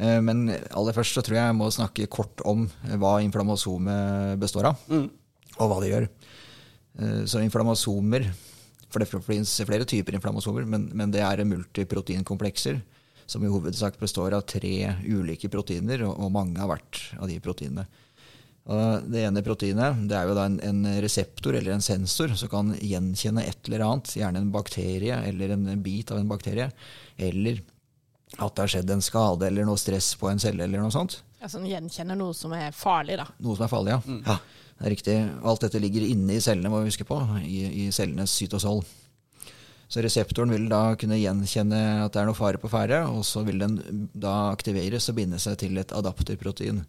Men 0.00 0.46
aller 0.72 0.94
først 0.96 1.18
så 1.18 1.20
tror 1.20 1.36
jeg 1.36 1.44
jeg 1.50 1.56
må 1.58 1.66
snakke 1.68 2.06
kort 2.08 2.40
om 2.48 2.62
hva 2.96 3.18
inflammasomet 3.20 4.38
består 4.40 4.70
av, 4.70 4.78
Mm. 4.88 5.10
og 5.58 5.68
hva 5.68 5.80
det 5.84 5.90
gjør. 5.92 6.06
Eh, 6.98 7.20
Så 7.28 7.42
inflammasomer 7.44 8.24
For 8.92 9.00
det 9.00 9.08
finnes 9.24 9.52
flere 9.68 9.84
typer 9.88 10.12
inflammasomer, 10.16 10.64
men, 10.68 10.88
men 10.96 11.10
det 11.12 11.20
er 11.24 11.44
multiproteinkomplekser 11.48 12.80
som 13.26 13.44
i 13.44 13.50
hovedsak 13.50 13.98
består 14.00 14.36
av 14.36 14.46
tre 14.48 14.92
ulike 15.06 15.50
proteiner, 15.52 16.04
og, 16.06 16.16
og 16.18 16.32
mange 16.34 16.62
av 16.62 16.72
hvert 16.72 17.02
av 17.18 17.28
de 17.30 17.38
proteinene. 17.42 17.86
Og 18.70 19.08
det 19.10 19.24
ene 19.26 19.42
proteinet 19.42 20.04
det 20.06 20.14
er 20.14 20.28
jo 20.28 20.36
da 20.38 20.44
en, 20.46 20.60
en 20.62 20.84
reseptor 21.02 21.56
eller 21.58 21.74
en 21.74 21.82
sensor 21.82 22.36
som 22.38 22.50
kan 22.52 22.70
gjenkjenne 22.78 23.42
et 23.42 23.66
eller 23.66 23.82
annet, 23.88 24.14
gjerne 24.20 24.38
en 24.38 24.52
bakterie 24.54 25.18
eller 25.26 25.56
en 25.56 25.66
bit 25.82 26.12
av 26.14 26.20
en 26.20 26.30
bakterie, 26.30 26.68
eller 27.18 27.58
at 28.38 28.54
det 28.54 28.62
har 28.62 28.72
skjedd 28.76 28.94
en 28.94 29.04
skade 29.04 29.48
eller 29.48 29.66
noe 29.68 29.80
stress 29.80 30.14
på 30.16 30.30
en 30.30 30.40
celle 30.40 30.64
eller 30.64 30.80
noe 30.80 30.94
sånt. 30.94 31.18
Altså 31.42 31.58
den 31.58 31.72
gjenkjenner 31.72 32.16
noe 32.16 32.36
som 32.38 32.54
er 32.54 32.70
farlig, 32.76 33.18
da. 33.18 33.26
Noe 33.42 33.58
som 33.58 33.66
er 33.66 33.72
farlig, 33.72 33.96
ja. 33.96 34.18
ja. 34.30 34.38
Det 34.78 34.86
er 34.86 34.94
riktig. 34.94 35.16
Alt 35.46 35.66
dette 35.66 35.80
ligger 35.82 36.06
inne 36.06 36.38
i 36.38 36.42
cellene, 36.42 36.70
må 36.70 36.80
vi 36.80 36.92
huske 36.92 37.06
på, 37.06 37.18
i, 37.42 37.58
i 37.82 37.88
cellenes 37.94 38.32
cytosol. 38.38 38.80
Så 39.92 40.00
reseptoren 40.00 40.52
vil 40.54 40.70
da 40.72 40.94
kunne 40.96 41.20
gjenkjenne 41.20 41.78
at 42.06 42.14
det 42.14 42.22
er 42.22 42.28
noe 42.30 42.38
fare 42.38 42.60
på 42.60 42.70
ferde, 42.72 43.02
og 43.12 43.26
så 43.28 43.42
vil 43.44 43.60
den 43.60 44.06
da 44.16 44.48
aktiveres 44.54 45.10
og 45.12 45.18
binde 45.18 45.40
seg 45.42 45.58
til 45.60 45.76
et 45.82 45.92
adapterprotein 45.92 46.80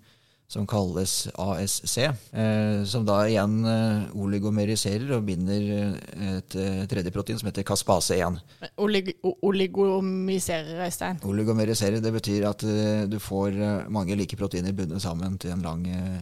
som 0.54 0.68
kalles 0.70 1.14
ASC, 1.40 1.98
eh, 2.04 2.84
som 2.88 3.06
da 3.08 3.24
igjen 3.26 3.56
eh, 3.66 4.04
oligomeriserer 4.22 5.16
og 5.18 5.24
binder 5.26 5.66
eh, 5.78 6.36
et 6.36 6.56
eh, 6.60 6.84
tredje 6.92 7.14
protein 7.16 7.40
som 7.42 7.50
heter 7.50 7.66
caspase 7.66 8.20
1. 8.22 8.38
Olig 8.84 9.16
oligomiserer, 9.24 10.84
Øystein. 10.86 11.20
Oligomeriserer, 11.26 12.04
det 12.04 12.14
betyr 12.14 12.46
at 12.52 12.68
eh, 12.70 13.04
du 13.10 13.18
får 13.24 13.58
mange 13.92 14.20
like 14.20 14.38
proteiner 14.38 14.76
bundet 14.78 15.02
sammen 15.04 15.40
til 15.42 15.56
en 15.56 15.66
lang 15.66 15.88
eh, 15.90 16.22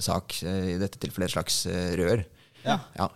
sak, 0.00 0.36
eh, 0.44 0.74
i 0.74 0.78
dette 0.80 1.00
tilfellet 1.00 1.30
et 1.30 1.36
slags 1.38 1.64
eh, 1.70 1.96
rør. 2.02 2.24
Ja. 2.66 2.78
Ja. 2.98 3.08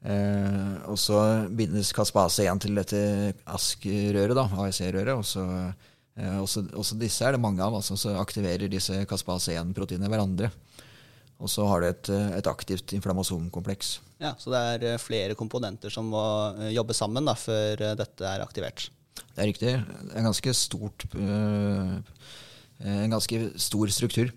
Eh, 0.00 0.76
og 0.88 0.96
så 0.98 1.20
bindes 1.52 1.92
caspase 1.96 2.46
igjen 2.46 2.60
til 2.62 2.78
dette 2.78 3.00
ASK-røret, 3.44 4.36
da, 4.38 4.46
AEC-røret. 4.64 5.14
Og 5.16 5.26
så 5.28 5.44
eh, 6.16 6.38
også, 6.40 6.64
også 6.72 6.98
disse 7.00 7.26
er 7.26 7.36
det 7.36 7.42
mange 7.42 7.64
av, 7.64 7.76
altså, 7.80 7.98
så 8.00 8.16
aktiverer 8.20 8.70
disse 8.72 9.04
caspase 9.10 9.58
1-proteinene 9.60 10.12
hverandre. 10.12 10.52
Og 11.40 11.48
så 11.48 11.64
har 11.68 11.80
du 11.80 11.88
et, 11.88 12.12
eh, 12.12 12.30
et 12.36 12.48
aktivt 12.50 12.92
inflammasomkompleks. 12.96 13.98
Ja, 14.20 14.34
så 14.38 14.52
det 14.52 14.60
er 14.60 14.86
eh, 14.92 15.00
flere 15.00 15.36
komponenter 15.38 15.92
som 15.92 16.10
må 16.12 16.22
eh, 16.60 16.72
jobbe 16.76 16.96
sammen 16.96 17.28
da, 17.28 17.34
før 17.38 17.80
dette 17.96 18.28
er 18.28 18.44
aktivert. 18.44 18.90
Det 19.20 19.40
er 19.40 19.48
riktig. 19.48 19.72
Det 19.80 20.16
er 20.16 20.26
ganske 20.26 20.52
stort 20.56 21.04
øh, 21.14 21.96
En 22.80 23.12
ganske 23.12 23.38
stor 23.60 23.90
struktur. 23.92 24.30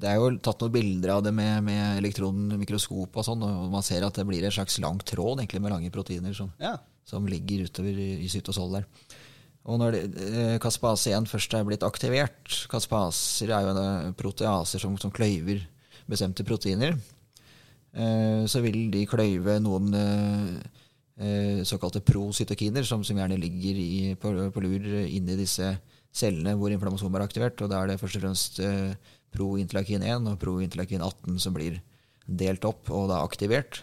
Det 0.00 0.08
er 0.08 0.16
jo 0.16 0.30
tatt 0.40 0.62
noen 0.64 0.72
bilder 0.72 1.12
av 1.18 1.24
det 1.26 1.32
med, 1.36 1.62
med 1.66 1.98
elektronmikroskop 2.00 3.18
og 3.20 3.26
sånn, 3.26 3.42
og 3.44 3.66
man 3.72 3.84
ser 3.84 4.06
at 4.06 4.16
det 4.16 4.24
blir 4.28 4.46
en 4.48 4.54
slags 4.54 4.78
lang 4.80 5.00
tråd 5.04 5.42
egentlig 5.42 5.60
med 5.60 5.74
lange 5.74 5.90
proteiner 5.92 6.32
som, 6.36 6.52
Ja. 6.62 6.78
som 7.04 7.26
ligger 7.28 7.66
utover 7.68 7.92
i, 8.00 8.10
i 8.24 8.28
cytosol 8.32 8.78
der. 8.78 8.86
Og 9.68 9.76
når 9.82 9.92
det, 9.92 10.02
eh, 10.24 10.54
caspase 10.62 11.12
1 11.12 11.28
først 11.28 11.52
er 11.54 11.66
blitt 11.68 11.84
aktivert 11.84 12.48
Caspaser 12.72 13.50
er 13.52 13.66
jo 13.66 13.74
en 13.76 14.14
proteaser 14.16 14.80
som, 14.80 14.96
som 14.96 15.12
kløyver 15.12 15.60
bestemte 16.08 16.46
proteiner. 16.48 16.96
Eh, 17.92 18.46
så 18.48 18.62
vil 18.64 18.88
de 18.94 19.04
kløyve 19.10 19.58
noen 19.62 19.92
eh, 19.98 20.50
eh, 21.20 21.60
såkalte 21.68 22.00
procytokiner, 22.06 22.86
som, 22.88 23.04
som 23.04 23.18
gjerne 23.20 23.36
ligger 23.38 23.78
i, 23.84 24.14
på, 24.16 24.32
på 24.54 24.62
lur 24.64 24.86
inni 25.04 25.36
disse 25.38 25.74
cellene 26.10 26.56
hvor 26.58 26.72
inflammasjon 26.74 27.14
er 27.20 27.26
aktivert. 27.28 27.60
Og 27.62 27.70
da 27.70 27.82
er 27.84 27.92
det 27.92 28.00
først 28.00 28.16
og 28.20 28.24
fremst 28.24 28.60
eh, 28.64 28.94
prointerleukin 29.34 30.04
1 30.06 30.28
og 30.30 30.40
prointerleukin 30.42 31.04
18 31.04 31.38
som 31.42 31.54
blir 31.56 31.80
delt 32.26 32.64
opp 32.68 32.90
og 32.94 33.08
da 33.10 33.20
aktivert. 33.24 33.82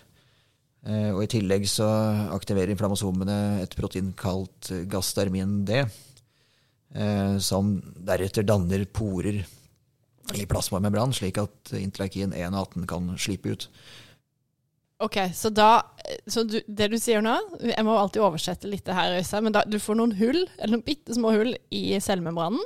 Eh, 0.88 1.12
og 1.12 1.24
I 1.26 1.32
tillegg 1.32 1.68
så 1.70 1.88
aktiverer 2.36 2.72
inflammasomene 2.74 3.62
et 3.64 3.76
protein 3.78 4.14
kalt 4.18 4.72
gastermin 4.92 5.62
D, 5.68 5.84
eh, 5.84 7.38
som 7.44 7.78
deretter 7.98 8.48
danner 8.48 8.86
porer 8.86 9.44
i 10.36 10.44
plasmamembranen, 10.48 11.16
slik 11.16 11.40
at 11.40 11.72
interleukin 11.78 12.36
1 12.36 12.54
og 12.54 12.68
18 12.68 12.88
kan 12.90 13.10
slippe 13.20 13.56
ut. 13.56 13.70
Ok, 14.98 15.20
så 15.34 15.52
da 15.54 15.86
Så 16.28 16.42
du, 16.44 16.58
det 16.66 16.88
du 16.90 16.96
sier 16.98 17.22
nå 17.22 17.36
Jeg 17.62 17.86
må 17.86 17.94
alltid 17.94 18.24
oversette 18.26 18.70
litt 18.70 18.88
det 18.88 18.96
her, 18.98 19.14
Øystein. 19.20 19.46
Men 19.46 19.54
da, 19.54 19.62
du 19.62 19.78
får 19.80 20.00
noen 20.00 20.16
hull, 20.18 20.48
eller 20.58 20.74
noen 20.74 20.88
bitte 20.88 21.14
små 21.14 21.36
hull 21.36 21.54
i 21.70 22.00
cellemembranen. 22.02 22.64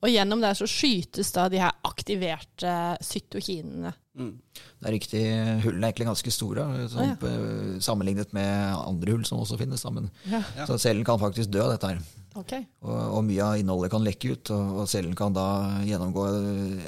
Og 0.00 0.08
gjennom 0.08 0.40
det 0.40 0.54
så 0.56 0.64
skytes 0.70 1.28
da 1.34 1.48
de 1.52 1.58
her 1.60 1.74
aktiverte 1.84 2.70
cytokinene. 3.04 3.90
Mm. 4.16 4.30
Det 4.80 4.88
er 4.88 4.94
riktig. 4.94 5.20
Hullene 5.64 5.84
er 5.84 5.90
egentlig 5.92 6.08
ganske 6.08 6.32
store, 6.32 6.64
sånn, 6.92 7.10
Ah, 7.20 7.26
ja. 7.26 7.80
sammenlignet 7.84 8.32
med 8.36 8.76
andre 8.80 9.12
hull 9.12 9.26
som 9.28 9.42
også 9.42 9.58
finnes. 9.60 9.80
sammen. 9.84 10.08
Ja. 10.24 10.40
Ja. 10.56 10.66
Så 10.66 10.78
cellen 10.80 11.04
kan 11.04 11.20
faktisk 11.20 11.50
dø 11.52 11.60
av 11.66 11.74
dette 11.74 11.86
her. 11.92 12.00
Okay. 12.40 12.64
Og, 12.82 12.96
og 13.18 13.24
mye 13.26 13.42
av 13.44 13.58
innholdet 13.60 13.90
kan 13.92 14.04
lekke 14.06 14.32
ut, 14.32 14.50
og, 14.54 14.80
og 14.82 14.88
cellen 14.88 15.14
kan 15.18 15.32
da 15.36 15.46
gjennomgå 15.84 16.26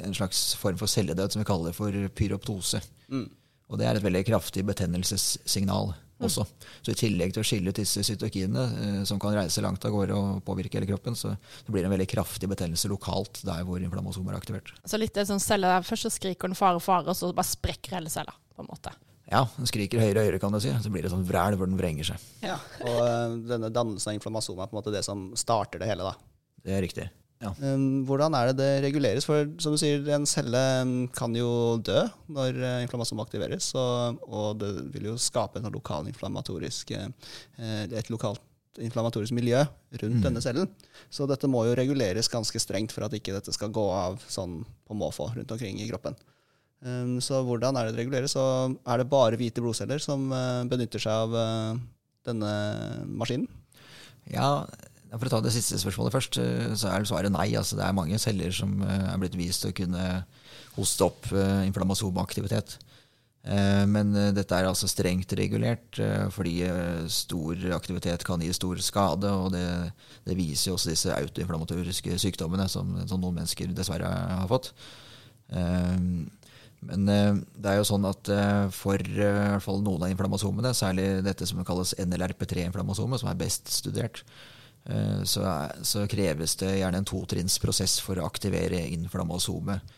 en 0.07 0.13
slags 0.17 0.55
form 0.55 0.77
for 0.81 0.87
celledød 0.87 1.31
som 1.35 1.41
vi 1.43 1.47
kaller 1.49 1.73
for 1.75 1.91
pyroptose. 2.17 2.81
Mm. 3.11 3.27
Og 3.69 3.79
det 3.79 3.87
er 3.87 3.97
et 3.99 4.03
veldig 4.05 4.25
kraftig 4.27 4.65
betennelsessignal 4.65 5.93
også. 6.21 6.45
Så 6.85 6.93
i 6.93 6.97
tillegg 6.97 7.33
til 7.33 7.43
å 7.43 7.47
skille 7.47 7.71
ut 7.73 7.79
disse 7.79 8.03
cytokinene, 8.05 8.65
eh, 8.83 8.99
som 9.09 9.21
kan 9.21 9.35
reise 9.35 9.63
langt 9.65 9.85
av 9.85 9.93
gårde 9.95 10.17
og 10.17 10.43
påvirke 10.47 10.79
hele 10.79 10.89
kroppen, 10.89 11.17
så, 11.19 11.33
så 11.37 11.71
blir 11.71 11.83
det 11.83 11.89
en 11.89 11.95
veldig 11.95 12.09
kraftig 12.11 12.49
betennelse 12.51 12.91
lokalt 12.91 13.41
der 13.47 13.63
hvor 13.67 13.81
inflammasomer 13.81 14.35
er 14.35 14.41
aktivert. 14.41 14.73
Så 14.85 14.99
litt 15.01 15.15
det 15.15 15.27
sånn 15.29 15.41
celler 15.43 15.77
der 15.77 15.87
først 15.87 16.07
så 16.07 16.13
skriker 16.13 16.51
den 16.51 16.59
fare, 16.59 16.81
fare, 16.83 17.09
og 17.09 17.17
så 17.17 17.31
bare 17.33 17.49
sprekker 17.49 17.97
hele 17.97 18.13
cella, 18.13 18.35
på 18.53 18.65
en 18.65 18.71
måte. 18.71 18.93
Ja, 19.31 19.45
den 19.55 19.69
skriker 19.69 20.01
høyere 20.03 20.19
og 20.19 20.27
høyere, 20.27 20.39
kan 20.43 20.53
du 20.53 20.59
si. 20.61 20.71
Så 20.83 20.91
blir 20.93 21.05
det 21.05 21.13
sånn 21.13 21.25
vræl 21.25 21.55
hvor 21.57 21.69
den 21.69 21.79
vrenger 21.79 22.11
seg. 22.11 22.29
Ja. 22.43 22.59
Og 22.83 22.99
eh, 23.07 23.39
denne 23.49 23.71
dannelsen 23.73 24.11
av 24.11 24.19
inflammasjon 24.19 24.59
er 24.59 24.69
på 24.69 24.75
en 24.75 24.81
måte 24.81 24.93
det 24.93 25.05
som 25.07 25.29
starter 25.39 25.81
det 25.81 25.89
hele. 25.89 26.11
da. 26.11 26.17
Det 26.63 26.75
er 26.75 26.83
riktig. 26.85 27.07
Ja. 27.43 27.51
Um, 27.59 28.05
Hvordan 28.07 28.35
er 28.39 28.49
det 28.51 28.55
det 28.61 28.69
reguleres? 28.85 29.25
For 29.27 29.49
som 29.59 29.73
du 29.75 29.79
sier, 29.81 29.99
en 30.15 30.25
celle 30.29 30.59
um, 30.81 30.93
kan 31.11 31.33
jo 31.35 31.75
dø 31.83 32.05
når 32.31 32.55
eh, 32.63 32.79
inflammasjon 32.85 33.19
aktiveres, 33.23 33.67
og, 33.75 34.21
og 34.23 34.61
det 34.61 34.69
vil 34.93 35.09
jo 35.11 35.15
skape 35.19 35.59
en 35.59 35.67
lokal 35.73 36.07
inflammatorisk, 36.07 36.93
eh, 36.95 37.09
et 37.91 38.11
lokalt 38.13 38.39
inflammatorisk 38.81 39.35
miljø 39.37 39.59
rundt 40.01 40.15
Mm. 40.17 40.21
denne 40.23 40.41
cellen. 40.41 40.69
Så 41.13 41.27
dette 41.29 41.45
må 41.51 41.65
jo 41.67 41.75
reguleres 41.77 42.31
ganske 42.31 42.57
strengt 42.63 42.91
for 42.95 43.05
at 43.05 43.13
ikke 43.13 43.35
dette 43.35 43.53
skal 43.53 43.69
gå 43.75 43.83
av 43.93 44.17
sånn 44.31 44.63
på 44.87 44.95
måfå 44.97 45.27
rundt 45.35 45.51
omkring 45.53 45.77
i 45.83 45.89
kroppen. 45.91 46.15
Um, 46.83 47.19
Så 47.21 47.43
hvordan 47.45 47.77
er 47.77 47.85
det 47.85 47.95
det 47.95 48.05
reguleres? 48.05 48.33
Og 48.39 48.79
er 48.87 48.97
det 49.03 49.09
bare 49.11 49.37
hvite 49.37 49.61
blodceller 49.61 49.99
som 50.01 50.31
eh, 50.31 50.63
benytter 50.71 50.99
seg 51.03 51.11
av 51.11 51.77
denne 52.25 52.53
maskinen? 53.11 53.47
Ja, 54.31 54.63
For 55.13 55.29
å 55.29 55.35
ta 55.35 55.41
det 55.45 55.53
siste 55.53 55.77
spørsmålet 55.81 56.15
først, 56.15 56.39
eh, 56.41 56.71
så 56.79 56.89
er 56.89 57.05
svaret 57.05 57.33
nei. 57.33 57.51
Altså, 57.59 57.77
det 57.77 57.85
er 57.85 57.97
mange 57.97 58.17
celler 58.21 58.53
som 58.55 58.79
eh, 58.81 59.11
er 59.11 59.19
blitt 59.21 59.37
vist 59.37 59.65
å 59.67 59.73
kunne 59.75 60.23
hoste 60.73 61.05
opp 61.05 61.29
eh, 61.31 61.67
inflammasomaktivitet. 61.69 62.79
Men 63.43 64.13
dette 64.31 64.55
er 64.55 64.69
altså 64.69 64.87
strengt 64.87 65.33
regulert, 65.35 65.97
fordi 66.31 66.61
stor 67.11 67.65
aktivitet 67.75 68.23
kan 68.23 68.39
gi 68.39 68.53
stor 68.55 68.79
skade. 68.79 69.27
Og 69.27 69.49
det, 69.51 69.65
det 70.23 70.37
viser 70.37 70.69
jo 70.69 70.77
også 70.77 70.93
disse 70.93 71.11
autoinflammatoriske 71.11 72.15
sykdommene 72.23 72.69
som, 72.71 72.93
som 73.03 73.19
noen 73.19 73.41
mennesker 73.41 73.75
dessverre 73.75 74.07
har 74.07 74.47
fått. 74.47 74.71
Men 75.51 77.03
det 77.03 77.67
er 77.67 77.81
jo 77.81 77.89
sånn 77.91 78.07
at 78.07 78.31
for 78.79 79.03
i 79.03 79.19
hvert 79.19 79.67
fall 79.67 79.83
noen 79.83 80.07
av 80.07 80.15
inflammasomene, 80.15 80.71
særlig 80.71 81.09
dette 81.27 81.43
som 81.43 81.59
kalles 81.67 81.97
NLRP3-inflammasomet, 81.99 83.25
som 83.25 83.33
er 83.33 83.43
best 83.43 83.67
studert, 83.75 84.23
så, 84.83 85.43
er, 85.47 85.77
så 85.87 86.01
kreves 86.11 86.57
det 86.59 86.73
gjerne 86.79 86.99
en 86.99 87.07
totrinnsprosess 87.07 88.01
for 88.03 88.19
å 88.19 88.25
aktivere 88.27 88.81
inflammasomet. 88.91 89.93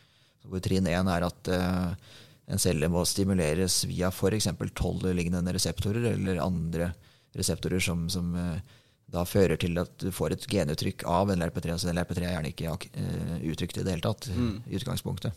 Hvor 0.49 0.61
trinn 0.63 0.87
én 0.89 1.09
er 1.09 1.25
at 1.25 1.49
eh, 1.51 2.15
en 2.45 2.61
celle 2.61 2.89
må 2.91 3.03
stimuleres 3.09 3.83
via 3.89 4.11
f.eks. 4.13 4.49
toll-lignende 4.77 5.55
reseptorer 5.55 6.11
eller 6.13 6.41
andre 6.43 6.91
reseptorer 7.35 7.81
som, 7.83 8.05
som 8.11 8.35
eh, 8.39 8.75
da 9.11 9.25
fører 9.27 9.57
til 9.61 9.77
at 9.81 9.93
du 10.01 10.11
får 10.13 10.35
et 10.35 10.47
genuttrykk 10.49 11.05
av 11.09 11.33
NLRP3. 11.33 11.73
Altså 11.73 11.91
NLRP3 11.91 12.21
er 12.21 12.35
gjerne 12.35 12.53
ikke 12.53 12.77
eh, 13.01 13.35
uttrykt 13.51 13.81
i 13.81 13.85
det 13.85 13.95
hele 13.95 14.05
tatt 14.05 14.29
i 14.29 14.77
utgangspunktet. 14.77 15.33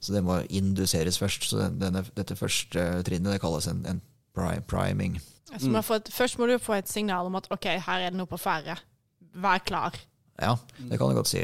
Så 0.00 0.12
det 0.12 0.22
må 0.26 0.40
induseres 0.52 1.18
først. 1.18 1.48
Så 1.50 1.70
denne, 1.72 2.04
dette 2.18 2.36
første 2.38 2.82
trinnet 3.06 3.36
det 3.36 3.42
kalles 3.42 3.68
en, 3.70 3.82
en 3.88 4.02
priming. 4.68 5.18
Så 5.56 5.70
mm. 5.70 5.80
får 5.86 6.10
først 6.12 6.38
må 6.40 6.48
du 6.50 6.58
få 6.60 6.76
et 6.76 6.90
signal 6.90 7.28
om 7.28 7.38
at 7.38 7.48
ok, 7.52 7.70
her 7.86 8.04
er 8.04 8.12
det 8.12 8.18
noe 8.18 8.30
på 8.30 8.38
ferde. 8.40 8.76
Vær 9.36 9.62
klar. 9.64 9.96
Ja, 10.40 10.56
det 10.78 10.98
kan 10.98 11.10
du 11.10 11.16
godt 11.16 11.30
si. 11.30 11.42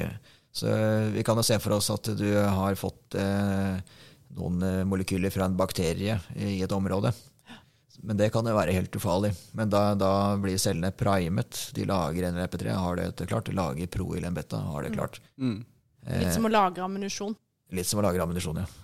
Så 0.52 0.68
eh, 0.68 1.10
vi 1.14 1.24
kan 1.24 1.38
jo 1.38 1.44
se 1.46 1.58
for 1.62 1.78
oss 1.78 1.88
at 1.92 2.12
du 2.18 2.28
har 2.36 2.76
fått 2.76 3.16
eh, 3.16 3.78
noen 4.36 4.64
eh, 4.66 4.82
molekyler 4.88 5.32
fra 5.32 5.48
en 5.48 5.56
bakterie 5.56 6.18
i 6.36 6.58
et 6.62 6.76
område. 6.76 7.14
Men 8.02 8.18
det 8.18 8.32
kan 8.34 8.46
jo 8.48 8.56
være 8.56 8.74
helt 8.74 8.96
ufarlig. 8.98 9.30
Men 9.56 9.70
da, 9.70 9.92
da 9.94 10.12
blir 10.42 10.58
cellene 10.60 10.90
primet. 10.96 11.68
De 11.76 11.86
lager 11.86 12.32
NLP3, 12.32 12.72
har 12.74 12.98
det 12.98 13.28
klart. 13.30 13.46
De 13.46 13.54
lager 13.56 13.92
proilen 13.92 14.34
beta, 14.34 14.58
har 14.72 14.82
det 14.82 14.96
klart. 14.96 15.20
Mm. 15.38 15.60
Litt 16.18 16.34
som 16.34 16.48
å 16.48 16.50
lagre 16.50 16.82
ammunisjon. 16.82 17.36
Litt 17.72 17.88
som 17.88 18.02
å 18.02 18.04
lage 18.04 18.20
ammunisjon, 18.24 18.58
ja. 18.58 18.81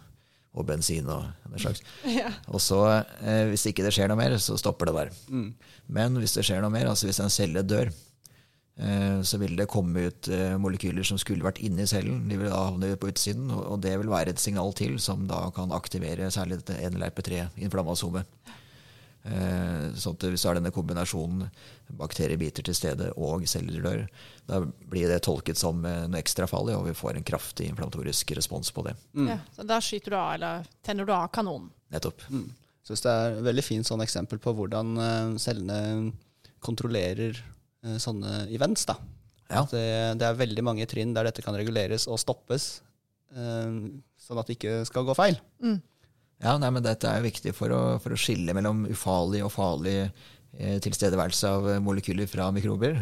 Og 0.58 0.66
bensin 0.66 1.06
og 1.12 1.28
den 1.46 1.62
slags. 1.62 1.84
Ja. 2.18 2.32
Og 2.50 2.62
så, 2.62 2.82
eh, 3.22 3.46
hvis 3.52 3.68
ikke 3.70 3.86
det 3.86 3.94
skjer 3.94 4.10
noe 4.10 4.18
mer, 4.18 4.36
så 4.42 4.58
stopper 4.58 4.90
det 4.90 4.96
der. 4.98 5.16
Mm. 5.30 5.48
Men 5.94 6.20
hvis 6.20 6.34
det 6.34 6.44
skjer 6.48 6.62
noe 6.64 6.74
mer, 6.74 6.90
altså 6.90 7.08
hvis 7.08 7.20
en 7.22 7.32
celle 7.32 7.62
dør, 7.62 7.92
eh, 8.82 9.20
så 9.22 9.38
vil 9.38 9.54
det 9.58 9.68
komme 9.70 10.08
ut 10.10 10.30
eh, 10.34 10.56
molekyler 10.60 11.06
som 11.06 11.20
skulle 11.20 11.46
vært 11.46 11.62
inni 11.62 11.86
cellen. 11.90 12.24
De 12.30 12.40
vil 12.40 12.50
da 12.50 12.64
havne 12.72 12.94
på 12.98 13.12
utsiden, 13.12 13.50
og 13.54 13.76
og 13.76 13.82
det 13.86 13.94
vil 14.02 14.10
være 14.10 14.34
et 14.34 14.42
signal 14.42 14.74
til 14.78 14.98
som 15.02 15.28
da 15.30 15.46
kan 15.54 15.74
aktivere 15.76 16.32
særlig 16.34 16.62
dette 16.62 16.80
NLRP3-inflammasomet. 16.90 18.26
Eh, 19.24 19.88
Sånn 19.98 20.14
at 20.14 20.26
hvis 20.30 20.44
det 20.44 20.50
er 20.50 20.58
denne 20.60 20.72
kombinasjonen 20.74 21.48
bakteriebiter 21.98 22.64
til 22.64 22.76
stede 22.76 23.10
og 23.16 23.46
celler 23.50 23.82
dør, 23.84 24.04
da 24.48 24.60
blir 24.62 25.10
det 25.10 25.20
tolket 25.26 25.58
som 25.60 25.82
eh, 25.88 26.06
noe 26.08 26.20
ekstra 26.20 26.46
farlig, 26.50 26.76
og 26.78 26.86
vi 26.86 26.94
får 26.96 27.18
en 27.18 27.26
kraftig 27.26 27.68
inflammatorisk 27.72 28.32
respons 28.38 28.70
på 28.74 28.86
det. 28.86 28.94
Mm. 29.18 29.28
Ja, 29.34 29.38
så 29.56 29.66
da 29.68 29.80
skyter 29.84 30.14
du 30.14 30.18
av, 30.20 30.32
eller 30.38 30.72
tenner 30.86 31.08
du 31.08 31.12
av 31.16 31.28
kanonen. 31.34 31.70
Nettopp. 31.92 32.24
Mm. 32.30 32.48
Synes 32.88 33.04
det 33.04 33.12
er 33.12 33.36
et 33.36 33.44
veldig 33.50 33.64
fint 33.66 33.88
sånn 33.88 34.04
eksempel 34.04 34.40
på 34.40 34.54
hvordan 34.56 34.96
eh, 35.02 35.36
cellene 35.42 36.12
kontrollerer 36.64 37.38
sånne 38.02 38.48
events. 38.50 38.82
Da. 38.88 38.96
Ja. 39.48 39.62
Det, 39.70 39.82
det 40.20 40.26
er 40.26 40.40
veldig 40.40 40.64
mange 40.66 40.86
trinn 40.90 41.14
der 41.16 41.28
dette 41.28 41.44
kan 41.44 41.56
reguleres 41.56 42.08
og 42.10 42.18
stoppes, 42.20 42.80
eh, 43.32 43.76
sånn 44.20 44.40
at 44.40 44.48
det 44.50 44.58
ikke 44.58 44.80
skal 44.88 45.06
gå 45.08 45.14
feil. 45.16 45.38
Mm. 45.64 45.78
Ja, 46.42 46.54
nei, 46.60 46.70
men 46.70 46.84
Dette 46.86 47.10
er 47.10 47.24
viktig 47.24 47.52
for 47.56 47.72
å, 47.74 47.82
for 48.02 48.14
å 48.14 48.18
skille 48.20 48.54
mellom 48.54 48.84
ufarlig 48.92 49.42
og 49.42 49.50
farlig 49.54 49.96
eh, 50.04 50.78
tilstedeværelse 50.84 51.50
av 51.50 51.70
eh, 51.72 51.80
molekyler 51.82 52.30
fra 52.30 52.50
mikrober. 52.54 53.00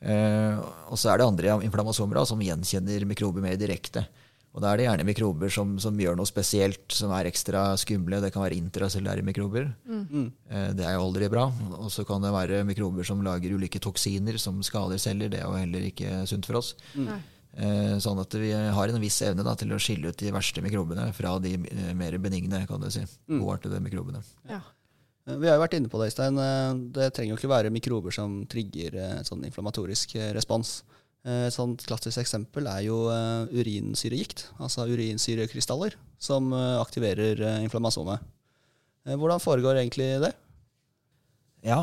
Eh, 0.00 0.58
og 0.90 0.98
så 0.98 1.12
er 1.12 1.20
det 1.20 1.28
andre 1.30 1.58
inflammasomer 1.66 2.24
som 2.26 2.42
gjenkjenner 2.42 3.06
mikrober 3.08 3.44
mer 3.44 3.58
direkte. 3.60 4.04
Og 4.56 4.62
Da 4.64 4.70
er 4.72 4.80
det 4.80 4.84
gjerne 4.86 5.04
mikrober 5.04 5.50
som, 5.52 5.74
som 5.76 5.98
gjør 6.00 6.16
noe 6.16 6.28
spesielt, 6.28 6.86
som 6.88 7.10
er 7.12 7.28
ekstra 7.28 7.74
skumle. 7.76 8.22
Det 8.24 8.30
kan 8.32 8.40
være 8.40 8.56
intracellulære 8.56 9.24
mikrober. 9.26 9.68
Mm. 9.84 10.30
Eh, 10.48 10.68
det 10.78 10.86
er 10.88 10.96
jo 10.96 11.04
aldri 11.10 11.28
bra. 11.28 11.50
Og 11.76 11.90
så 11.92 12.06
kan 12.08 12.24
det 12.24 12.32
være 12.32 12.62
mikrober 12.64 13.04
som 13.04 13.20
lager 13.24 13.52
ulike 13.52 13.82
toksiner 13.84 14.40
som 14.40 14.62
skader 14.64 14.98
celler. 15.02 15.28
Det 15.28 15.42
er 15.42 15.44
jo 15.44 15.58
heller 15.60 15.84
ikke 15.90 16.22
sunt 16.30 16.48
for 16.48 16.62
oss. 16.62 16.72
Nei. 16.96 17.20
Eh, 17.56 17.96
Sånn 18.04 18.18
at 18.20 18.34
vi 18.36 18.50
har 18.52 18.88
en 18.92 19.00
viss 19.00 19.16
evne 19.24 19.44
da, 19.46 19.54
til 19.56 19.70
å 19.72 19.78
skille 19.80 20.10
ut 20.12 20.18
de 20.20 20.32
verste 20.34 20.60
mikrobene 20.60 21.06
fra 21.16 21.38
de 21.40 21.54
eh, 21.56 21.92
mer 21.96 22.18
benigne, 22.20 22.66
kan 22.68 22.82
du 22.82 22.90
si. 22.92 23.00
Mm. 23.30 23.38
Godartede 23.40 23.80
mikrobene. 23.80 24.20
Ja. 24.50 24.60
Eh, 25.26 25.38
Vi 25.40 25.48
har 25.48 25.56
jo 25.56 25.62
vært 25.64 25.78
inne 25.78 25.88
på 25.88 25.98
det, 26.02 26.10
Øystein. 26.12 26.36
Det 26.92 27.08
trenger 27.16 27.32
jo 27.34 27.38
ikke 27.40 27.52
være 27.54 27.72
mikrober 27.72 28.12
som 28.12 28.42
trigger 28.46 28.98
sånn 29.24 29.44
inflammatorisk 29.48 30.12
respons. 30.36 30.82
Eh, 31.24 31.46
Et 31.48 31.54
sånt 31.56 31.80
klassisk 31.88 32.20
eksempel 32.22 32.68
er 32.68 32.84
jo 32.86 32.98
urinsyregikt, 33.50 34.50
altså 34.60 34.84
urinsyrekrystaller, 34.92 35.96
som 36.18 36.52
aktiverer 36.52 37.40
inflammasomet. 37.64 38.20
Hvordan 39.06 39.40
foregår 39.40 39.80
egentlig 39.80 40.20
det? 40.22 40.32
Ja, 41.66 41.80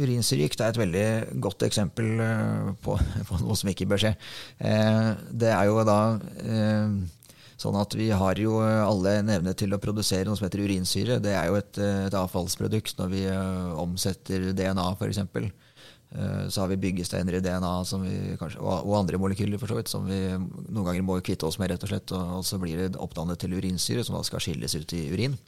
urinsyregikt 0.00 0.62
er 0.64 0.72
et 0.72 0.78
veldig 0.80 1.40
godt 1.44 1.66
eksempel 1.66 2.22
eh, 2.24 2.70
på, 2.84 2.96
på 3.28 3.40
noe 3.42 3.56
som 3.58 3.68
ikke 3.68 3.88
bør 3.90 4.00
skje. 4.06 4.14
Eh, 4.64 5.10
Det 5.28 5.52
er 5.52 5.68
jo 5.68 5.82
da 5.84 5.98
eh, 6.40 6.94
sånn 7.60 7.76
at 7.76 7.96
vi 7.98 8.08
har 8.12 8.40
jo 8.40 8.56
alle 8.62 9.18
en 9.20 9.34
evne 9.36 9.52
til 9.56 9.76
å 9.76 9.80
produsere 9.82 10.24
noe 10.28 10.38
som 10.40 10.48
heter 10.48 10.64
urinsyre. 10.64 11.20
Det 11.24 11.34
er 11.36 11.50
jo 11.50 11.60
et, 11.60 11.80
et 11.80 12.16
avfallsprodukt 12.16 12.96
når 13.00 13.12
vi 13.12 13.22
omsetter 13.80 14.50
DNA, 14.56 14.90
f.eks. 14.96 15.22
Så 16.52 16.62
har 16.62 16.68
vi 16.70 16.76
byggesteiner 16.80 17.38
i 17.38 17.40
DNA 17.42 17.70
vi 18.04 18.36
kanskje, 18.38 18.60
og 18.60 18.92
andre 18.94 19.18
molekyler 19.18 19.58
for 19.58 19.72
så 19.72 19.78
vidt, 19.80 19.88
som 19.90 20.04
vi 20.06 20.20
noen 20.36 20.84
ganger 20.84 21.02
må 21.08 21.16
kvitte 21.24 21.48
oss 21.48 21.56
med, 21.58 21.72
rett 21.72 21.88
og 21.88 21.90
slett. 21.90 22.12
Og 22.12 22.44
så 22.46 22.60
blir 22.60 22.84
det 22.84 23.00
oppdannet 23.00 23.40
til 23.40 23.56
urinsyre, 23.56 24.04
som 24.04 24.18
da 24.18 24.22
skal 24.28 24.44
skilles 24.44 24.76
ut 24.76 24.92
i 24.96 25.06
urin. 25.16 25.40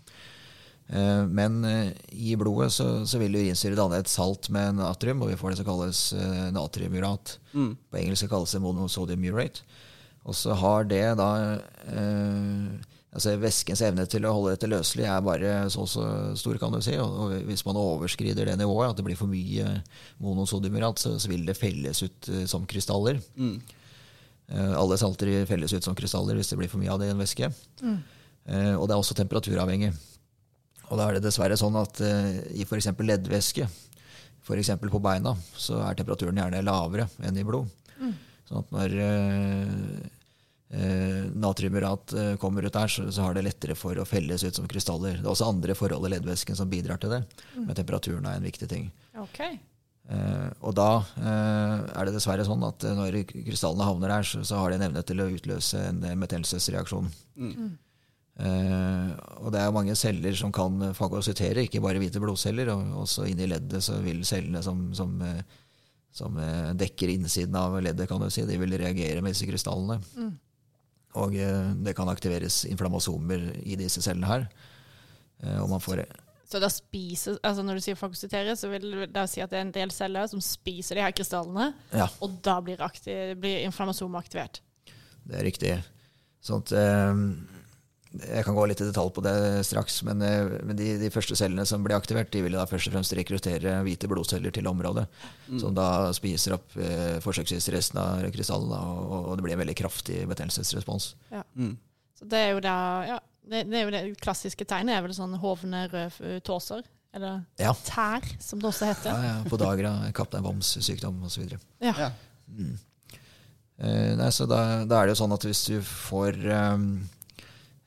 Eh, 0.88 1.24
Men 1.26 1.64
eh, 1.68 1.90
i 2.16 2.36
blodet 2.40 2.72
så, 2.72 2.88
så 3.06 3.20
vil 3.20 3.36
urinsyre 3.36 3.76
danne 3.76 3.98
et 4.00 4.08
salt 4.08 4.48
med 4.54 4.78
natrium, 4.80 5.22
og 5.22 5.28
vi 5.32 5.36
får 5.40 5.52
det 5.52 5.60
som 5.60 5.68
kalles 5.68 6.12
eh, 6.16 6.46
natriumurat. 6.54 7.38
Mm. 7.52 7.74
På 7.90 8.00
engelsk 8.00 8.30
kalles 8.32 8.54
det 8.56 8.62
monosodium 8.64 9.24
urate. 9.28 9.66
Og 10.28 10.36
så 10.36 10.52
har 10.60 10.84
det 10.84 11.04
da 11.16 11.28
eh, 11.88 12.68
altså 13.14 13.32
Væskens 13.40 13.80
evne 13.86 14.04
til 14.10 14.26
å 14.28 14.32
holde 14.36 14.52
dette 14.52 14.68
løselig 14.68 15.06
er 15.08 15.22
bare 15.24 15.52
så 15.72 15.86
så 15.88 16.04
stor, 16.36 16.58
kan 16.60 16.74
du 16.74 16.82
si. 16.84 16.96
Og, 17.00 17.14
og 17.24 17.46
hvis 17.48 17.64
man 17.64 17.78
overskrider 17.80 18.48
det 18.50 18.58
nivået, 18.60 18.90
at 18.90 18.98
det 19.00 19.06
blir 19.06 19.16
for 19.16 19.30
mye 19.30 19.78
monosodiumurat, 20.20 21.00
så, 21.00 21.14
så 21.20 21.30
vil 21.30 21.46
det 21.48 21.56
felles 21.56 22.02
ut 22.04 22.28
eh, 22.32 22.44
som 22.50 22.66
krystaller. 22.68 23.20
Mm. 23.40 23.56
Eh, 24.48 24.74
alle 24.76 24.96
salter 25.00 25.32
felles 25.48 25.72
ut 25.76 25.84
som 25.84 25.96
krystaller 25.96 26.36
hvis 26.38 26.52
det 26.52 26.60
blir 26.60 26.70
for 26.72 26.80
mye 26.82 26.92
av 26.92 27.00
det 27.00 27.08
i 27.08 27.14
en 27.16 27.20
væske. 27.24 27.50
Mm. 27.84 27.98
Eh, 28.48 28.74
og 28.76 28.88
det 28.88 28.96
er 28.96 29.00
også 29.02 29.16
temperaturavhengig. 29.18 29.92
Og 30.88 30.98
da 31.00 31.08
er 31.08 31.18
det 31.18 31.26
dessverre 31.26 31.58
sånn 31.60 31.76
at 31.80 32.00
eh, 32.04 32.38
i 32.60 32.66
f.eks. 32.66 32.90
leddvæske, 32.96 33.68
f.eks. 34.44 34.70
på 34.80 35.02
beina, 35.04 35.34
så 35.56 35.82
er 35.84 35.98
temperaturen 35.98 36.38
gjerne 36.40 36.64
lavere 36.64 37.08
enn 37.24 37.40
i 37.40 37.46
blod. 37.46 37.68
Mm. 37.98 38.14
Sånn 38.48 38.62
at 38.62 38.72
når 38.72 38.94
eh, 39.04 39.72
eh, 40.70 41.24
natriumurat 41.36 42.14
eh, 42.16 42.34
kommer 42.40 42.64
ut 42.64 42.72
der, 42.74 42.88
så, 42.92 43.08
så 43.12 43.26
har 43.26 43.36
det 43.36 43.44
lettere 43.46 43.76
for 43.78 43.98
å 44.00 44.06
felles 44.08 44.44
ut 44.44 44.56
som 44.56 44.68
krystaller. 44.70 45.20
Det 45.20 45.26
er 45.26 45.32
også 45.34 45.50
andre 45.52 45.76
forhold 45.78 46.08
i 46.08 46.14
leddvæsken 46.16 46.58
som 46.58 46.70
bidrar 46.70 47.00
til 47.02 47.12
det, 47.16 47.24
men 47.58 47.76
temperaturen 47.76 48.28
er 48.28 48.38
en 48.38 48.48
viktig 48.48 48.70
ting. 48.70 48.88
Ok. 49.20 49.42
Eh, 50.08 50.48
og 50.64 50.72
da 50.78 51.02
eh, 51.20 51.82
er 51.92 52.08
det 52.08 52.14
dessverre 52.16 52.46
sånn 52.48 52.64
at 52.64 52.86
eh, 52.88 52.96
når 52.96 53.20
krystallene 53.28 53.84
havner 53.84 54.14
her, 54.16 54.24
så, 54.24 54.40
så 54.46 54.62
har 54.62 54.72
de 54.72 54.78
en 54.78 54.86
evne 54.88 55.04
til 55.04 55.20
å 55.20 55.28
utløse 55.34 55.82
en 55.90 56.00
eh, 56.08 56.16
metellelsesreaksjon. 56.16 57.10
Mm. 57.36 57.68
Eh, 58.38 59.08
og 59.42 59.50
det 59.50 59.60
er 59.64 59.72
mange 59.74 59.96
celler 59.98 60.36
som 60.38 60.52
kan 60.54 60.92
fagocytere, 60.94 61.64
ikke 61.66 61.82
bare 61.82 61.98
hvite 62.02 62.20
blodceller. 62.22 62.70
Og 62.74 63.00
også 63.04 63.26
inni 63.30 63.48
leddet 63.50 63.82
så 63.84 63.98
vil 64.04 64.22
cellene 64.28 64.62
som, 64.64 64.84
som, 64.94 65.16
eh, 65.26 65.40
som 66.14 66.38
eh, 66.42 66.70
dekker 66.78 67.14
innsiden 67.16 67.58
av 67.58 67.80
leddet, 67.82 68.08
kan 68.10 68.22
du 68.22 68.28
si, 68.30 68.46
de 68.46 68.60
vil 68.60 68.78
reagere 68.78 69.24
med 69.24 69.34
disse 69.34 69.48
krystallene. 69.48 69.98
Mm. 70.14 70.36
Og 71.18 71.34
det 71.82 71.94
kan 71.96 72.06
aktiveres 72.12 72.60
inflammasomer 72.68 73.48
i 73.66 73.78
disse 73.80 74.02
cellene 74.04 74.28
her. 74.28 74.42
Og 75.64 75.70
man 75.70 75.80
får 75.80 76.02
Så 76.46 76.60
da 76.60 76.68
spiser, 76.70 77.38
altså 77.42 77.64
når 77.64 77.78
du 77.78 77.82
sier 77.82 77.96
fagocytere, 77.98 78.54
så 78.54 78.68
vil 78.70 79.06
det 79.10 79.24
si 79.32 79.40
at 79.40 79.50
det 79.50 79.56
er 79.58 79.64
en 79.64 79.72
del 79.74 79.90
celler 79.90 80.28
som 80.30 80.42
spiser 80.44 81.00
de 81.00 81.02
her 81.02 81.16
krystallene, 81.16 81.72
Ja. 81.96 82.06
og 82.20 82.36
da 82.44 82.58
blir, 82.60 82.78
aktiv, 82.84 83.34
blir 83.40 83.64
inflammasomet 83.64 84.20
aktivert. 84.20 84.60
Det 85.24 85.40
er 85.40 85.48
riktig. 85.48 85.72
Sånn 86.44 86.62
at, 86.62 86.76
jeg 88.12 88.44
kan 88.46 88.54
gå 88.56 88.62
litt 88.70 88.80
i 88.80 88.86
detalj 88.88 89.10
på 89.12 89.22
det 89.22 89.34
straks, 89.68 89.98
men, 90.08 90.22
eh, 90.24 90.48
men 90.64 90.76
de, 90.78 90.86
de 91.00 91.10
første 91.12 91.36
cellene 91.36 91.66
som 91.68 91.82
blir 91.84 91.96
aktivert, 91.98 92.30
de 92.32 92.40
vil 92.46 92.54
da 92.56 92.64
først 92.66 92.88
og 92.88 92.94
fremst 92.96 93.12
rekruttere 93.18 93.74
hvite 93.84 94.08
blodceller 94.08 94.54
til 94.54 94.66
området, 94.70 95.04
som 95.60 95.74
da 95.76 96.08
spiser 96.16 96.56
opp 96.56 96.76
eh, 96.80 97.18
forsøksvis 97.24 97.68
resten 97.74 98.00
av 98.00 98.22
krystallen, 98.32 98.70
da, 98.72 98.80
og, 98.80 99.28
og 99.28 99.36
det 99.36 99.44
blir 99.44 99.56
en 99.58 99.62
veldig 99.64 99.76
kraftig 99.82 100.22
betennelsesrespons. 100.30 101.10
Mm. 101.54 101.74
Så 102.18 102.24
det 102.32 102.38
er 102.46 102.54
jo 102.56 102.62
da, 102.64 102.76
ja, 103.14 103.18
det, 103.48 103.66
det 103.68 103.76
er 103.82 103.84
jo 103.86 103.92
det 103.94 104.02
klassiske 104.24 104.64
tegnet, 104.68 104.96
er 104.96 105.04
vel 105.04 105.14
sånn 105.16 105.36
hovne 105.44 105.84
røde 105.92 106.40
tåser, 106.48 106.82
eller 107.14 107.42
Ja. 107.60 107.72
tær, 107.86 108.24
som 108.40 108.60
det 108.60 108.68
også 108.72 108.88
Ja, 108.88 108.94
heter. 108.96 109.22
ja, 109.28 109.36
Podagra, 109.48 109.92
kaptein 110.16 110.42
Boms 110.44 110.74
sykdom 110.84 111.20
osv. 111.28 111.44
Ja. 111.80 111.92
Ja. 111.92 112.10
Mm. 112.48 112.74
Eh, 113.78 114.16
nei, 114.18 114.28
så 114.34 114.48
da, 114.50 114.82
da 114.88 114.98
er 115.02 115.06
det 115.08 115.14
jo 115.14 115.20
sånn 115.22 115.36
at 115.36 115.44
hvis 115.46 115.60
du 115.68 115.76
får 115.86 116.38
eh, 116.50 116.76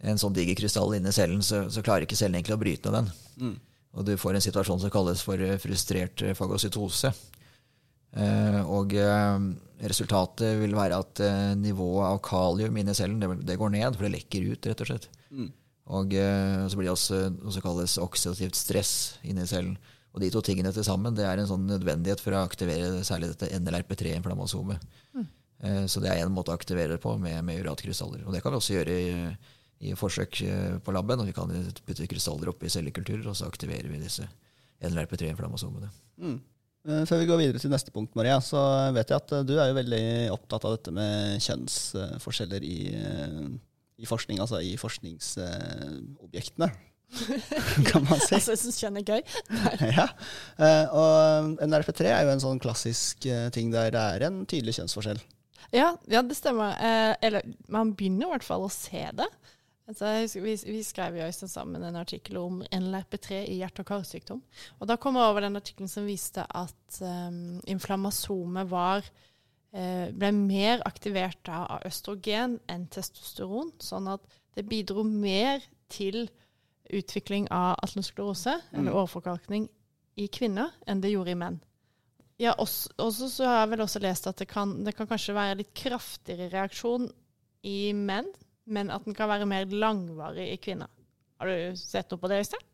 en 0.02 0.22
sånn 0.22 0.34
diger 0.36 0.58
krystall 0.58 0.96
inni 0.98 1.14
cellen, 1.14 1.44
så, 1.46 1.66
så 1.70 1.84
klarer 1.86 2.08
ikke 2.08 2.18
cellen 2.18 2.40
egentlig 2.40 2.58
å 2.58 2.62
bryte 2.62 2.92
ned 2.92 2.98
den. 2.98 3.12
Mm. 3.42 3.58
Og 4.00 4.08
du 4.08 4.16
får 4.20 4.38
en 4.38 4.46
situasjon 4.46 4.82
som 4.82 4.94
kalles 4.94 5.22
for 5.26 5.42
eh, 5.44 5.60
frustrert 5.62 6.24
eh, 6.26 6.36
fagocytose. 6.38 7.12
Eh, 8.12 8.60
og 8.66 8.96
eh, 8.98 9.48
resultatet 9.88 10.58
vil 10.62 10.76
være 10.76 11.00
at 11.04 11.24
eh, 11.24 11.54
nivået 11.60 12.08
av 12.10 12.22
kalium 12.26 12.80
inni 12.80 12.96
cellen 12.98 13.22
det, 13.22 13.32
det 13.48 13.60
går 13.60 13.76
ned, 13.76 13.96
for 13.96 14.08
det 14.08 14.16
lekker 14.16 14.52
ut, 14.52 14.70
rett 14.72 14.86
og 14.86 14.92
slett. 14.92 15.10
Mm. 15.30 15.50
Og 15.92 16.16
eh, 16.16 16.66
så 16.72 16.80
blir 16.80 16.90
det 16.90 16.96
også 16.96 17.24
noe 17.36 17.54
som 17.54 17.66
kalles 17.66 17.98
oksidativt 18.02 18.58
stress 18.58 18.94
inni 19.28 19.48
cellen. 19.50 19.76
Og 20.12 20.24
de 20.24 20.32
to 20.32 20.42
tingene 20.44 20.74
til 20.76 20.84
sammen 20.84 21.16
det 21.16 21.24
er 21.28 21.40
en 21.40 21.48
sånn 21.48 21.70
nødvendighet 21.70 22.20
for 22.24 22.36
å 22.36 22.44
aktivere 22.44 23.04
særlig 23.08 23.32
dette 23.32 23.52
NLRP3-inflammasomet. 23.60 24.82
Eh, 25.62 25.86
så 25.86 26.02
det 26.04 26.12
er 26.12 26.24
en 26.26 26.34
måte 26.34 26.52
å 26.52 26.58
aktivere 26.58 26.96
det 26.96 27.04
på 27.04 27.16
med, 27.22 27.44
med 27.48 27.62
uratkrystaller. 27.62 28.26
Og 28.26 28.34
det 28.34 28.42
kan 28.44 28.54
vi 28.54 28.60
også 28.60 28.78
gjøre 28.80 28.98
i, 28.98 29.12
i 29.82 29.96
forsøk 29.98 30.42
eh, 30.46 30.78
på 30.86 30.94
laben. 30.96 31.22
Og 31.24 31.30
vi 31.30 31.36
kan 31.36 31.52
putte 31.86 32.08
krystaller 32.10 32.52
oppi 32.54 32.70
cellekulturer, 32.72 33.26
og 33.32 33.38
så 33.38 33.50
aktiverer 33.50 33.90
vi 33.92 34.02
disse 34.02 34.28
NLRP3-inflammasomene. 34.86 35.90
Mm. 36.22 36.38
Eh, 36.90 37.04
Før 37.10 37.22
vi 37.22 37.28
går 37.30 37.42
videre 37.42 37.62
til 37.62 37.74
neste 37.74 37.94
punkt, 37.94 38.16
Maria, 38.18 38.40
så 38.42 38.62
vet 38.96 39.12
jeg 39.12 39.22
at 39.22 39.34
eh, 39.38 39.44
du 39.48 39.56
er 39.58 39.72
jo 39.72 39.78
veldig 39.78 40.06
opptatt 40.34 40.66
av 40.66 40.78
dette 40.78 40.94
med 40.96 41.42
kjønnsforskjeller 41.46 42.66
i, 42.66 42.78
i 44.02 44.10
forskning, 44.10 44.42
altså 44.42 44.62
i 44.66 44.74
forskningsobjektene, 44.82 46.72
kan 47.90 48.06
man 48.08 48.22
si. 48.24 48.38
Altså, 48.38 48.54
jeg 48.54 48.62
syns 48.62 48.80
kjønn 48.80 49.02
er 49.02 49.06
gøy. 49.10 49.22
ja. 50.00 50.08
Eh, 50.62 50.86
Og 50.96 51.60
NRP3 51.68 52.08
er 52.08 52.26
jo 52.26 52.34
en 52.38 52.44
sånn 52.44 52.62
klassisk 52.64 53.28
ting 53.54 53.74
der 53.74 53.92
det 53.94 54.06
er 54.16 54.28
en 54.30 54.42
tydelig 54.46 54.78
kjønnsforskjell. 54.80 55.20
Ja, 55.76 55.92
ja 56.12 56.22
det 56.26 56.36
stemmer. 56.40 56.74
Eller 57.24 57.46
man 57.72 57.94
begynner 58.00 58.30
i 58.30 58.32
hvert 58.34 58.48
fall 58.48 58.64
å 58.66 58.72
se 58.74 59.04
det. 59.16 59.28
Altså, 59.90 60.40
vi, 60.40 60.54
vi 60.56 60.84
skrev 60.86 61.18
jo 61.18 61.26
Øystein 61.26 61.50
sammen 61.52 61.84
en 61.84 61.98
artikkel 62.00 62.38
om 62.40 62.62
NLRP3 62.62 63.42
i 63.50 63.58
hjerte- 63.60 63.84
og 63.84 63.90
karsykdom. 63.90 64.44
Og 64.80 64.88
da 64.88 64.96
kom 64.96 65.18
jeg 65.18 65.32
over 65.32 65.44
den 65.44 65.58
artikkelen 65.60 65.92
som 65.92 66.08
viste 66.08 66.46
at 66.46 67.02
um, 67.02 67.60
inflammasomet 67.68 68.70
var 68.72 69.02
eh, 69.74 70.12
ble 70.14 70.32
mer 70.38 70.84
aktivert 70.88 71.42
da 71.48 71.66
av 71.78 71.88
østrogen 71.90 72.60
enn 72.72 72.86
testosteron. 72.94 73.74
Sånn 73.82 74.08
at 74.12 74.24
det 74.56 74.68
bidro 74.70 75.04
mer 75.08 75.66
til 75.92 76.28
utvikling 76.92 77.48
av 77.52 77.78
atlerosklerose, 77.84 78.58
eller 78.76 78.96
åreforkalkning, 78.96 79.68
i 80.20 80.28
kvinner 80.28 80.74
enn 80.90 81.02
det 81.04 81.14
gjorde 81.14 81.34
i 81.34 81.40
menn. 81.40 81.60
Ja, 82.42 82.56
også, 82.60 82.90
også 83.00 83.30
så 83.30 83.48
har 83.48 83.60
jeg 83.62 83.72
vel 83.76 83.84
også 83.86 84.02
lest 84.04 84.28
at 84.28 84.40
det 84.42 84.48
kan, 84.50 84.74
det 84.86 84.96
kan 84.98 85.08
kanskje 85.08 85.36
være 85.38 85.60
litt 85.62 85.76
kraftigere 85.78 86.50
reaksjon 86.52 87.06
i 87.68 87.94
menn, 87.96 88.28
men 88.68 88.90
at 88.94 89.06
den 89.06 89.16
kan 89.18 89.30
være 89.30 89.46
mer 89.50 89.66
langvarig 89.72 90.50
i 90.54 90.58
kvinner. 90.62 90.88
Har 91.42 91.48
du 91.50 91.78
sett 91.80 92.12
noe 92.12 92.20
på 92.22 92.30
det, 92.30 92.42
Øystein? 92.44 92.66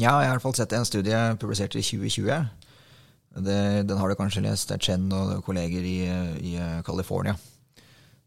Ja, 0.00 0.18
jeg 0.22 0.28
har 0.28 0.34
i 0.34 0.36
hvert 0.36 0.42
fall 0.46 0.54
sett 0.58 0.72
en 0.74 0.84
studie 0.88 1.18
publisert 1.38 1.74
i 1.78 1.82
2020. 1.82 2.46
Det, 3.42 3.58
den 3.88 3.98
har 3.98 4.08
du 4.08 4.14
kanskje 4.18 4.42
lest. 4.44 4.68
Det 4.68 4.76
er 4.78 4.84
Chen 4.86 5.08
og 5.12 5.42
kolleger 5.46 5.82
i, 5.86 5.96
i 6.52 6.54
California 6.86 7.36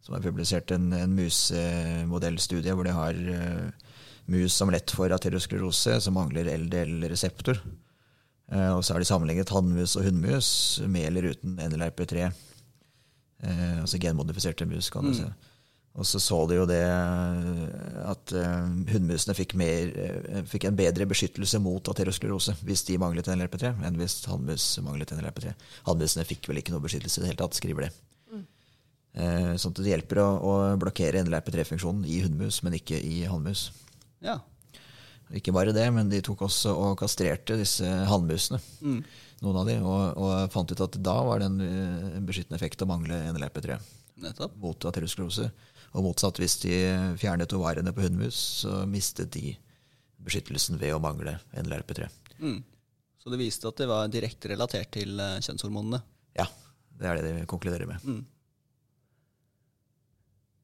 som 0.05 0.13
har 0.13 0.21
publisert 0.21 0.69
en, 0.75 0.91
en 0.93 1.15
musemodellstudie 1.17 2.73
hvor 2.77 2.85
de 2.85 2.91
har 2.93 3.17
eh, 3.17 3.87
mus 4.29 4.53
som 4.53 4.69
lett 4.69 4.91
for 4.93 5.09
aterosklerose, 5.09 5.95
som 6.01 6.13
mangler 6.13 6.45
LDL-reseptor. 6.59 7.57
Eh, 8.53 8.69
og 8.75 8.83
så 8.85 8.93
har 8.93 9.01
de 9.01 9.07
sammenlignet 9.09 9.49
hannmus 9.49 9.95
og 9.97 10.05
hunnmus 10.05 10.49
med 10.85 11.07
eller 11.09 11.31
uten 11.33 11.57
NLRP3. 11.57 12.27
Eh, 13.41 13.75
altså 13.81 13.97
genmodifiserte 14.01 14.67
mus, 14.69 14.91
kan 14.93 15.09
du 15.09 15.13
Mm. 15.15 15.17
si. 15.23 15.31
Og 15.95 16.03
så 16.03 16.19
så 16.19 16.37
de 16.49 16.57
jo 16.57 16.65
det 16.67 16.81
eh, 16.83 18.07
at 18.11 18.31
uh, 18.35 18.65
hunnmusene 18.91 19.35
fikk, 19.37 19.53
mer, 19.55 19.93
eh, 19.95 20.41
fikk 20.51 20.65
en 20.67 20.75
bedre 20.75 21.05
beskyttelse 21.07 21.61
mot 21.63 21.87
aterosklerose 21.87 22.57
hvis 22.67 22.83
de 22.89 22.97
manglet 22.99 23.29
NLP3, 23.31 23.71
enn 23.87 23.95
hvis 24.01 24.17
hannmus 24.27 24.65
manglet 24.83 25.13
NLP3. 25.15 25.53
Hannmusene 25.87 26.25
fikk 26.27 26.49
vel 26.51 26.59
ikke 26.59 26.75
noe 26.75 26.83
beskyttelse 26.83 27.21
i 27.21 27.23
det 27.23 27.29
hele 27.31 27.39
tatt, 27.39 27.55
skriver 27.55 27.87
de. 27.87 27.91
Eh, 29.15 29.53
sånn 29.55 29.71
at 29.71 29.79
det 29.79 29.93
hjelper 29.93 30.19
å, 30.19 30.27
å 30.43 30.53
blokkere 30.81 31.21
NLP3-funksjonen 31.23 32.03
i 32.11 32.17
hunnmus, 32.25 32.57
men 32.65 32.75
ikke 32.75 32.97
i 32.99 33.21
hannmus. 33.31 33.69
Ja. 34.25 34.41
Ikke 35.39 35.53
bare 35.55 35.71
det, 35.73 35.85
men 35.95 36.11
de 36.11 36.19
tok 36.21 36.43
også 36.49 36.73
og 36.75 36.97
kastrerte 36.99 37.55
disse 37.61 37.87
hannmusene, 38.11 38.59
Mm. 38.83 38.99
noen 39.45 39.61
av 39.61 39.69
de, 39.71 39.77
og, 39.79 40.19
og 40.19 40.51
fant 40.51 40.71
ut 40.75 40.83
at 40.83 40.99
da 41.03 41.15
var 41.23 41.39
det 41.39 41.47
en, 41.53 41.61
eh, 41.63 42.19
beskyttende 42.27 42.59
effekt 42.59 42.83
å 42.83 42.89
mangle 42.91 43.15
NLP3 43.31 43.79
Nettopp. 44.27 44.59
mot 44.59 44.85
aterosklerose. 44.91 45.47
Og 45.95 46.03
motsatt, 46.03 46.39
hvis 46.41 46.57
de 46.65 46.75
fjernet 47.19 47.53
ovarene 47.55 47.93
på 47.95 48.03
hundemus, 48.03 48.37
så 48.65 48.83
mistet 48.89 49.31
de 49.35 49.53
beskyttelsen 50.25 50.79
ved 50.81 50.95
å 50.95 51.01
mangle 51.01 51.37
NLRP3. 51.55 52.09
Mm. 52.41 52.59
Så 53.21 53.31
det 53.33 53.39
viste 53.41 53.69
at 53.69 53.79
det 53.79 53.87
var 53.89 54.11
direkte 54.11 54.51
relatert 54.51 54.91
til 54.93 55.17
eh, 55.21 55.39
kjønnshormonene. 55.41 56.01
Ja, 56.37 56.45
det 56.99 57.07
er 57.09 57.19
det 57.19 57.31
de 57.39 57.45
konkluderer 57.49 57.89
med. 57.89 58.03
Mm. 58.05 58.23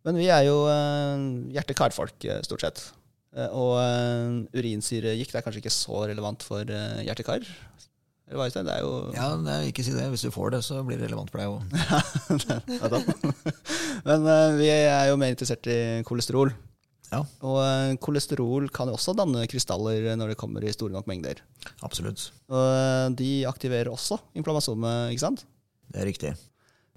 Men 0.05 0.17
vi 0.17 0.27
er 0.33 0.43
jo 0.47 0.57
hjertekarfolk 0.65 1.53
hjerte-kar-folk, 1.55 2.27
eh, 2.27 2.43
stort 2.45 2.65
sett. 2.65 2.83
Eh, 3.37 3.49
og 3.55 4.51
urinsyregikt 4.53 5.33
er 5.37 5.45
kanskje 5.45 5.63
ikke 5.63 5.73
så 5.73 6.03
relevant 6.11 6.45
for 6.45 6.67
hjerte-kar? 7.07 7.47
Eller 8.31 8.39
hva, 8.39 8.63
Det 8.63 8.73
er 8.73 8.83
jo 8.85 8.91
Ja, 9.11 9.29
nei, 9.35 9.57
ikke 9.69 9.83
si 9.83 9.91
det. 9.91 10.07
Hvis 10.13 10.23
du 10.23 10.31
får 10.31 10.53
det, 10.55 10.61
så 10.63 10.79
blir 10.87 10.99
det 10.99 11.09
relevant 11.09 11.31
for 11.33 11.41
deg 11.41 11.51
òg. 11.51 11.61
Men 14.07 14.23
uh, 14.23 14.55
vi 14.55 14.69
er 14.71 15.09
jo 15.11 15.17
mer 15.19 15.33
interessert 15.33 15.67
i 15.67 15.79
kolesterol. 16.07 16.53
Ja. 17.11 17.19
Og 17.43 17.57
uh, 17.59 17.91
kolesterol 17.99 18.69
kan 18.71 18.87
jo 18.87 18.95
også 18.95 19.15
danne 19.19 19.43
krystaller 19.51 20.13
når 20.15 20.31
det 20.31 20.39
kommer 20.39 20.63
i 20.63 20.71
store 20.71 20.95
nok 20.95 21.09
mengder. 21.11 21.43
Absolutt. 21.83 22.29
Og 22.47 22.61
uh, 22.61 23.09
de 23.19 23.43
aktiverer 23.51 23.91
også 23.91 24.21
inflammasomet, 24.39 25.11
ikke 25.11 25.25
sant? 25.25 25.43
Det 25.91 25.99
er 25.99 26.07
riktig. 26.07 26.31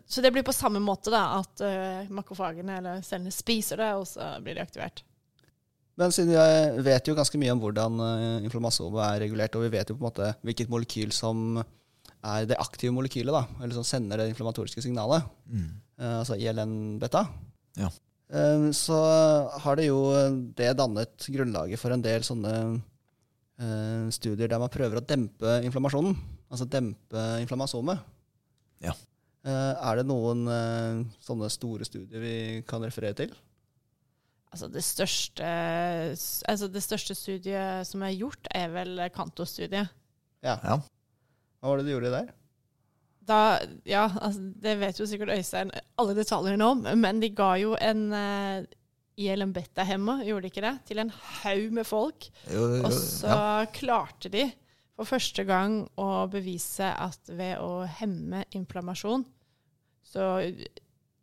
Så 0.07 0.23
det 0.23 0.31
blir 0.31 0.47
på 0.47 0.55
samme 0.55 0.79
måte 0.85 1.11
da, 1.11 1.41
at 1.41 1.65
uh, 1.67 2.15
makrofagene 2.15 2.79
eller 2.79 3.03
cellene 3.03 3.35
spiser 3.35 3.83
det, 3.83 3.91
og 3.99 4.07
så 4.07 4.37
blir 4.45 4.55
de 4.55 4.63
aktivert. 4.63 5.03
Men 6.01 6.11
siden 6.15 6.35
vi 6.79 6.85
vet 6.89 7.07
jo 7.07 7.15
ganske 7.15 7.39
mye 7.39 7.53
om 7.55 7.61
hvordan 7.63 8.01
eh, 8.03 8.45
inflammasomet 8.49 9.03
er 9.07 9.21
regulert, 9.27 9.55
og 9.55 9.67
vi 9.67 9.73
vet 9.77 9.91
jo 9.91 9.97
på 9.99 10.03
en 10.03 10.09
måte 10.09 10.31
hvilket 10.43 10.73
molekyl 10.73 11.13
som 11.15 11.61
er 12.25 12.49
det 12.49 12.59
aktive 12.59 12.95
molekylet, 12.97 13.35
da, 13.35 13.45
eller 13.61 13.77
som 13.77 13.85
sender 13.87 14.19
det 14.23 14.31
inflammatoriske 14.33 14.81
signalet, 14.81 15.27
mm. 15.45 15.69
altså 16.23 16.39
ILN-beta, 16.41 17.21
Ja. 17.77 17.91
eh, 18.33 18.65
så 18.73 18.99
har 19.61 19.77
det 19.77 19.91
jo 19.91 20.01
det 20.57 20.71
dannet 20.79 21.29
grunnlaget 21.37 21.79
for 21.79 21.93
en 21.93 22.03
del 22.03 22.25
sånne 22.25 22.55
eh, 23.61 24.07
studier 24.15 24.49
der 24.49 24.63
man 24.63 24.73
prøver 24.73 25.03
å 25.03 25.05
dempe 25.05 25.59
inflammasjonen, 25.69 26.17
altså 26.49 26.67
dempe 26.71 27.27
inflammasomet. 27.45 28.01
Ja. 28.83 28.97
Eh, 29.45 29.75
er 29.77 30.01
det 30.01 30.07
noen 30.09 30.47
eh, 30.49 31.03
sånne 31.21 31.51
store 31.53 31.85
studier 31.85 32.23
vi 32.25 32.37
kan 32.69 32.85
referere 32.85 33.19
til? 33.21 33.35
Altså 34.55 34.69
det 34.71 34.85
største, 34.87 35.47
altså 36.47 36.69
det 36.71 36.83
største 36.85 37.17
studiet 37.19 37.89
som 37.89 38.05
er 38.07 38.15
gjort, 38.15 38.47
er 38.55 38.71
vel 38.71 39.03
Kanto-studiet. 39.11 39.91
Ja. 40.47 40.55
Ja. 40.63 40.77
Hva 40.79 41.73
var 41.73 41.81
det 41.81 41.89
du 41.89 41.95
gjorde 41.97 42.13
der? 42.15 42.31
Da, 43.25 43.41
ja, 43.89 44.05
altså, 44.21 44.45
det 44.63 44.77
vet 44.79 45.01
jo 45.01 45.09
sikkert 45.09 45.33
Øystein 45.35 45.73
alle 45.99 46.15
detaljene 46.15 46.67
om, 46.71 46.85
men 47.01 47.23
de 47.23 47.33
ga 47.35 47.55
jo 47.59 47.73
en 47.81 48.05
uh, 48.13 48.67
ILM-beta-hemma 49.17 50.21
gjorde 50.27 50.45
de 50.45 50.53
ikke 50.53 50.65
det, 50.67 50.75
til 50.91 51.01
en 51.03 51.13
haug 51.41 51.73
med 51.75 51.89
folk. 51.89 52.29
Jo, 52.53 52.67
jo, 52.77 52.83
Og 52.85 52.95
så 52.95 53.33
ja. 53.33 53.65
klarte 53.75 54.31
de 54.31 54.45
for 54.95 55.09
første 55.09 55.43
gang 55.49 55.81
å 55.99 56.27
bevise 56.31 56.87
at 56.87 57.33
ved 57.33 57.59
å 57.59 57.83
hemme 57.99 58.45
inflammasjon, 58.55 59.25
så 60.05 60.29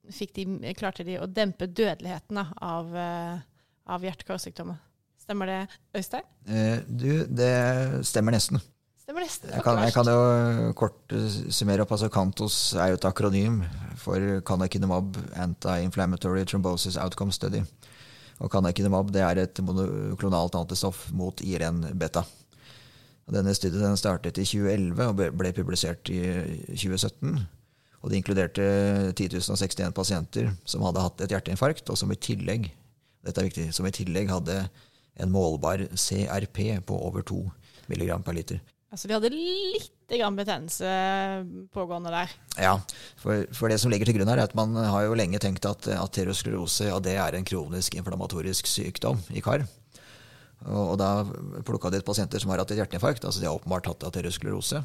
de, 0.09 0.73
klarte 0.77 1.05
de 1.07 1.19
å 1.21 1.27
dempe 1.29 1.67
dødeligheten 1.67 2.39
da, 2.39 2.47
av, 2.61 2.93
uh, 2.95 3.41
av 3.85 4.05
hjerte-karsykdommer. 4.05 4.79
Stemmer 5.21 5.47
det, 5.47 5.59
Øystein? 5.95 6.25
Eh, 6.49 6.79
du, 6.87 7.25
det 7.29 8.05
stemmer 8.09 8.33
nesten. 8.33 8.57
Stemmer 8.99 9.23
nesten. 9.23 9.51
Jeg 9.53 9.63
kan, 9.63 9.77
jeg 9.85 9.93
kan 9.93 10.09
jo 10.09 10.73
kort 10.77 11.13
eh, 11.13 11.37
summere 11.53 11.85
opp. 11.85 11.93
altså 11.93 12.09
Kantos 12.11 12.57
er 12.73 12.91
jo 12.91 12.97
et 12.97 13.05
akronym 13.05 13.61
for 14.01 14.41
Canakinumab 14.47 15.19
Anti-Inflammatory 15.37 16.43
Thrombosis 16.49 16.97
Outcome 16.97 17.31
Study. 17.31 17.61
Og 18.41 18.49
Canakinumab 18.51 19.13
det 19.13 19.21
er 19.21 19.43
et 19.43 19.61
monoklonalt 19.61 20.57
antistoff 20.57 21.11
mot 21.13 21.45
IRN-beta. 21.45 22.25
Denne 23.31 23.53
studien 23.55 23.85
den 23.85 23.99
startet 23.99 24.41
i 24.41 24.45
2011 24.47 25.05
og 25.07 25.21
ble 25.37 25.53
publisert 25.55 26.09
i 26.11 26.19
2017. 26.73 27.37
Og 28.01 28.09
Det 28.09 28.17
inkluderte 28.17 28.63
10.061 29.13 29.93
pasienter 29.93 30.51
som 30.65 30.83
hadde 30.87 31.03
hatt 31.03 31.21
et 31.21 31.33
hjerteinfarkt, 31.35 31.89
og 31.93 31.99
som 31.99 32.11
i 32.11 32.17
tillegg 32.17 32.71
dette 33.21 33.37
er 33.37 33.49
viktig, 33.51 33.67
som 33.75 33.85
i 33.85 33.93
tillegg 33.93 34.31
hadde 34.33 34.63
en 35.21 35.33
målbar 35.33 35.83
CRP 35.93 36.81
på 36.87 36.97
over 36.97 37.25
2 37.27 37.43
mg 37.91 38.13
per 38.25 38.37
liter. 38.37 38.61
Altså, 38.91 39.07
de 39.07 39.15
hadde 39.15 39.31
litt 39.31 40.11
grann 40.11 40.35
betennelse 40.35 40.87
pågående 41.71 42.11
der. 42.11 42.31
Ja, 42.59 42.73
for, 43.21 43.45
for 43.55 43.71
det 43.71 43.77
som 43.79 43.93
ligger 43.93 44.09
til 44.09 44.17
grunn 44.17 44.27
her, 44.27 44.41
er 44.41 44.49
at 44.49 44.57
man 44.57 44.75
har 44.75 45.05
jo 45.05 45.15
lenge 45.15 45.39
tenkt 45.39 45.67
at 45.69 45.87
aterosklerose 45.93 46.89
ja, 46.89 46.97
det 46.99 47.15
er 47.21 47.37
en 47.37 47.47
kronisk 47.47 47.95
inflammatorisk 47.95 48.67
sykdom 48.67 49.21
i 49.31 49.43
kar. 49.45 49.63
Og, 50.67 50.91
og 50.93 50.97
da 51.01 51.09
plukka 51.65 51.89
de 51.89 52.01
ut 52.01 52.05
pasienter 52.05 52.41
som 52.41 52.51
har 52.53 52.61
hatt 52.61 52.71
et 52.73 52.81
hjerteinfarkt. 52.81 53.25
altså 53.25 53.41
De 53.41 53.47
har 53.49 53.57
åpenbart 53.57 53.89
hatt 53.89 54.05
aterosklerose. 54.09 54.83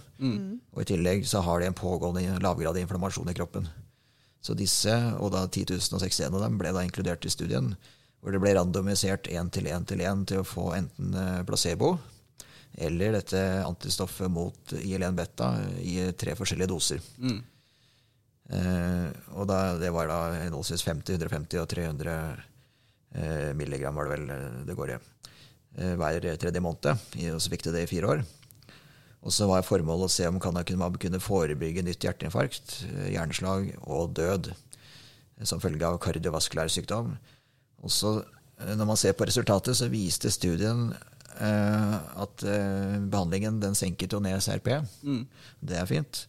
Og 0.72 0.82
i 0.82 0.88
tillegg 0.88 1.26
så 1.28 1.42
har 1.44 1.60
de 1.60 1.68
en 1.70 1.76
pågående 1.76 2.38
lavgradig 2.40 2.86
inflammasjon 2.86 3.28
i 3.32 3.36
kroppen. 3.36 3.68
Så 4.40 4.54
disse, 4.54 4.94
og 5.18 5.32
da 5.34 5.44
10 5.48 5.80
061 5.82 6.32
av 6.32 6.42
dem, 6.44 6.58
ble 6.58 6.72
da 6.72 6.84
inkludert 6.86 7.24
i 7.26 7.32
studien. 7.32 7.74
Hvor 8.20 8.32
det 8.32 8.40
ble 8.42 8.54
randomisert 8.56 9.28
én 9.28 9.50
til 9.52 9.68
én 9.68 9.84
til 9.86 10.00
én 10.00 10.24
til 10.26 10.40
å 10.40 10.46
få 10.46 10.70
enten 10.78 11.14
eh, 11.14 11.42
placebo 11.46 11.96
eller 12.76 13.14
dette 13.16 13.40
antistoffet 13.64 14.28
mot 14.30 14.72
ILN-beta 14.76 15.48
i 15.80 16.12
tre 16.18 16.34
forskjellige 16.36 16.68
doser. 16.68 17.00
Eh, 18.52 19.06
og 19.34 19.48
da, 19.48 19.60
det 19.80 19.90
var 19.94 20.10
da 20.10 20.18
henholdsvis 20.44 20.84
50, 20.86 21.16
150 21.16 21.62
og 21.62 21.68
300 21.72 22.16
eh, 23.16 23.52
milligram 23.58 23.96
var 23.96 24.06
det 24.06 24.18
vel 24.18 24.34
eh, 24.34 24.58
det 24.68 24.76
går 24.78 24.92
i. 24.92 24.98
Eh, 25.76 25.92
hver 26.00 26.24
tredje 26.40 26.62
måned. 26.64 27.06
Og 27.34 27.40
så 27.42 27.52
fikk 27.52 27.66
de 27.66 27.74
det 27.74 27.84
i 27.84 27.90
fire 27.90 28.14
år. 28.14 28.22
Og 29.26 29.34
så 29.34 29.48
var 29.50 29.66
formålet 29.66 30.08
å 30.08 30.12
se 30.12 30.28
om 30.28 30.38
man 30.38 30.96
kunne 31.02 31.20
forebygge 31.20 31.82
nytt 31.84 32.04
hjerteinfarkt, 32.06 32.78
eh, 32.86 33.10
hjerneslag 33.12 33.74
og 33.82 34.14
død 34.14 34.52
eh, 34.52 35.44
som 35.44 35.60
følge 35.60 35.84
av 35.84 35.98
kardiovaskulær 36.00 36.70
sykdom. 36.72 37.16
Og 37.82 37.90
så, 37.90 38.24
eh, 38.60 38.74
når 38.74 38.86
man 38.86 38.96
ser 38.96 39.12
på 39.12 39.26
resultatet, 39.26 39.76
så 39.76 39.90
viste 39.92 40.30
studien 40.30 40.94
eh, 41.40 41.96
at 42.22 42.46
eh, 42.46 42.96
behandlingen 43.02 43.60
den 43.60 43.74
senket 43.74 44.12
jo 44.12 44.20
ned 44.20 44.40
CRP. 44.40 44.78
Det 45.60 45.76
er 45.76 45.90
fint. 45.90 46.26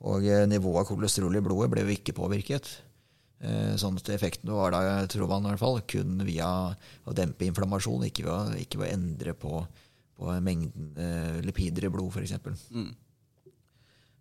Og 0.00 0.24
eh, 0.24 0.46
nivået 0.46 0.84
av 0.84 0.88
kolesterol 0.94 1.36
i 1.36 1.42
blodet 1.44 1.72
ble 1.74 1.84
jo 1.84 1.96
ikke 1.98 2.16
påvirket. 2.16 2.70
Eh, 3.40 3.74
Sånn 3.78 3.96
at 4.00 4.08
effekten 4.10 4.50
var 4.50 4.72
da, 4.74 4.80
tror 5.06 5.28
man 5.30 5.44
i 5.46 5.52
hvert 5.52 5.60
fall, 5.62 5.76
kun 5.86 6.16
via 6.26 6.48
å 7.06 7.14
dempe 7.14 7.46
inflammasjon, 7.46 8.08
ikke 8.08 8.24
ved 8.26 8.32
å, 8.34 8.56
ikke 8.64 8.80
ved 8.80 8.88
å 8.88 8.94
endre 8.96 9.34
på, 9.38 9.60
på 10.18 10.32
mengden 10.42 10.88
eh, 10.98 11.36
lipider 11.46 11.86
i 11.86 11.92
blod, 11.94 12.10
f.eks. 12.16 12.34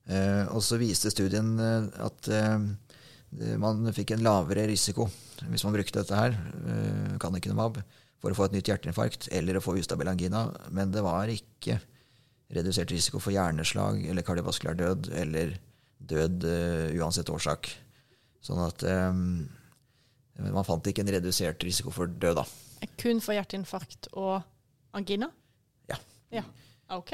Eh, 0.08 0.43
og 0.53 0.62
så 0.63 0.77
viste 0.80 1.10
studien 1.12 1.56
eh, 1.60 1.88
at 2.06 2.30
eh, 2.32 3.56
man 3.60 3.89
fikk 3.91 4.13
en 4.15 4.21
lavere 4.23 4.63
risiko 4.69 5.10
hvis 5.49 5.65
man 5.67 5.75
brukte 5.75 5.99
dette 5.99 6.15
her, 6.15 6.38
eh, 6.63 7.17
Canakinumab, 7.19 7.82
for 8.21 8.32
å 8.34 8.38
få 8.38 8.47
et 8.47 8.56
nytt 8.56 8.69
hjerteinfarkt 8.71 9.27
eller 9.36 9.58
å 9.60 9.62
få 9.65 9.75
ustabil 9.77 10.08
angina. 10.10 10.45
Men 10.73 10.93
det 10.93 11.03
var 11.06 11.30
ikke 11.30 11.75
redusert 12.53 12.89
risiko 12.93 13.19
for 13.21 13.36
hjerneslag 13.36 13.99
eller 14.08 14.23
kardiovaskulær 14.25 14.77
død 14.80 15.10
eller 15.19 15.58
død 16.08 16.45
eh, 16.47 16.95
uansett 17.01 17.30
årsak. 17.34 17.67
Sånn 18.45 18.62
at 18.63 18.84
um, 18.88 19.47
man 20.38 20.67
fant 20.67 20.88
ikke 20.88 21.04
en 21.04 21.13
redusert 21.17 21.63
risiko 21.65 21.93
for 21.93 22.10
død, 22.10 22.41
da. 22.41 22.45
Kun 23.02 23.19
for 23.23 23.34
hjerteinfarkt 23.34 24.12
og 24.13 24.38
angina? 24.97 25.30
Ja. 25.89 25.97
Ja. 26.34 26.45
OK. 26.93 27.13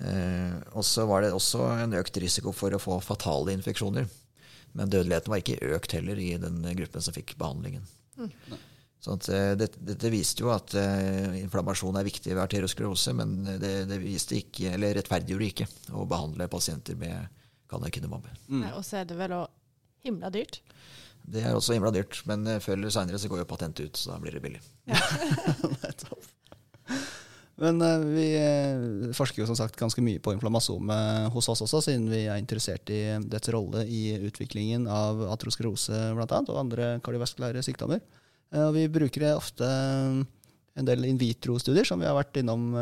Eh, 0.00 0.56
og 0.72 0.84
så 0.86 1.04
var 1.10 1.24
det 1.24 1.34
også 1.34 1.66
en 1.82 1.98
økt 1.98 2.16
risiko 2.22 2.54
for 2.56 2.72
å 2.72 2.80
få 2.80 3.00
fatale 3.04 3.52
infeksjoner. 3.58 4.08
Men 4.72 4.90
dødeligheten 4.90 5.32
var 5.32 5.42
ikke 5.42 5.74
økt 5.74 5.96
heller 5.98 6.18
i 6.22 6.32
den 6.40 6.62
gruppen 6.78 7.02
som 7.02 7.16
fikk 7.16 7.34
behandlingen. 7.40 7.84
Sånn 9.00 9.16
at, 9.16 9.28
eh, 9.32 9.52
det, 9.58 9.70
dette 9.80 10.12
viste 10.12 10.44
jo 10.44 10.50
at 10.52 10.74
uh, 10.76 11.36
inflammasjon 11.40 11.96
er 11.96 12.04
viktig 12.04 12.34
ved 12.34 12.42
arteriosklerose, 12.42 13.14
men 13.16 13.38
det, 13.48 13.72
det 13.88 13.98
viste 14.02 14.36
ikke, 14.36 14.74
eller 14.76 14.92
rettferdiggjorde 14.98 15.48
ikke 15.48 15.68
å 15.96 16.04
behandle 16.08 16.50
pasienter 16.52 16.98
med 17.00 17.40
canakinumab. 17.70 18.28
Mm. 18.50 18.66
Og 18.74 18.84
så 18.84 19.00
er 19.00 19.08
det 19.08 19.16
vel 19.16 19.38
òg 19.40 19.48
himla 20.06 20.30
dyrt. 20.34 20.60
Det 21.30 21.44
er 21.44 21.54
også 21.54 21.76
himla 21.76 21.92
dyrt, 21.94 22.22
men 22.28 22.46
eh, 22.48 22.60
før 22.62 22.78
eller 22.78 22.92
seinere 22.94 23.30
går 23.30 23.42
jo 23.42 23.48
patentet 23.48 23.90
ut, 23.90 24.00
så 24.00 24.14
da 24.14 24.20
blir 24.22 24.34
det 24.36 24.42
billig. 24.44 24.60
Nettopp. 25.84 26.30
Men 27.60 27.82
eh, 27.84 28.06
vi 28.16 28.26
eh, 28.40 29.12
forsker 29.16 29.42
jo 29.42 29.48
som 29.50 29.58
sagt 29.58 29.78
ganske 29.78 30.02
mye 30.04 30.22
på 30.22 30.34
inflammasome 30.34 30.96
hos 31.34 31.50
oss 31.52 31.62
også, 31.66 31.84
siden 31.86 32.08
vi 32.10 32.24
er 32.24 32.40
interessert 32.40 32.90
i 32.94 33.02
dets 33.30 33.52
rolle 33.52 33.84
i 33.86 34.16
utviklingen 34.30 34.88
av 34.90 35.22
atroskrose 35.36 36.10
annet, 36.16 36.50
og 36.50 36.60
andre 36.64 36.92
kardiovaskulære 37.04 37.64
sykdommer. 37.66 38.02
Og 38.58 38.72
vi 38.74 38.88
bruker 38.90 39.28
ofte 39.36 39.66
en 40.80 40.86
del 40.86 41.04
in 41.06 41.18
vitro-studier, 41.20 41.86
som 41.86 42.00
vi 42.02 42.08
har 42.08 42.16
vært 42.16 42.40
innom 42.40 42.72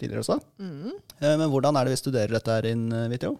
tidligere 0.00 0.24
også. 0.24 0.40
Mm. 0.58 0.96
Men 1.22 1.44
hvordan 1.52 1.78
er 1.78 1.86
det 1.86 1.94
vi 1.94 2.00
studerer 2.00 2.34
dette 2.34 2.56
her 2.56 2.66
in 2.66 2.88
vitro? 3.12 3.36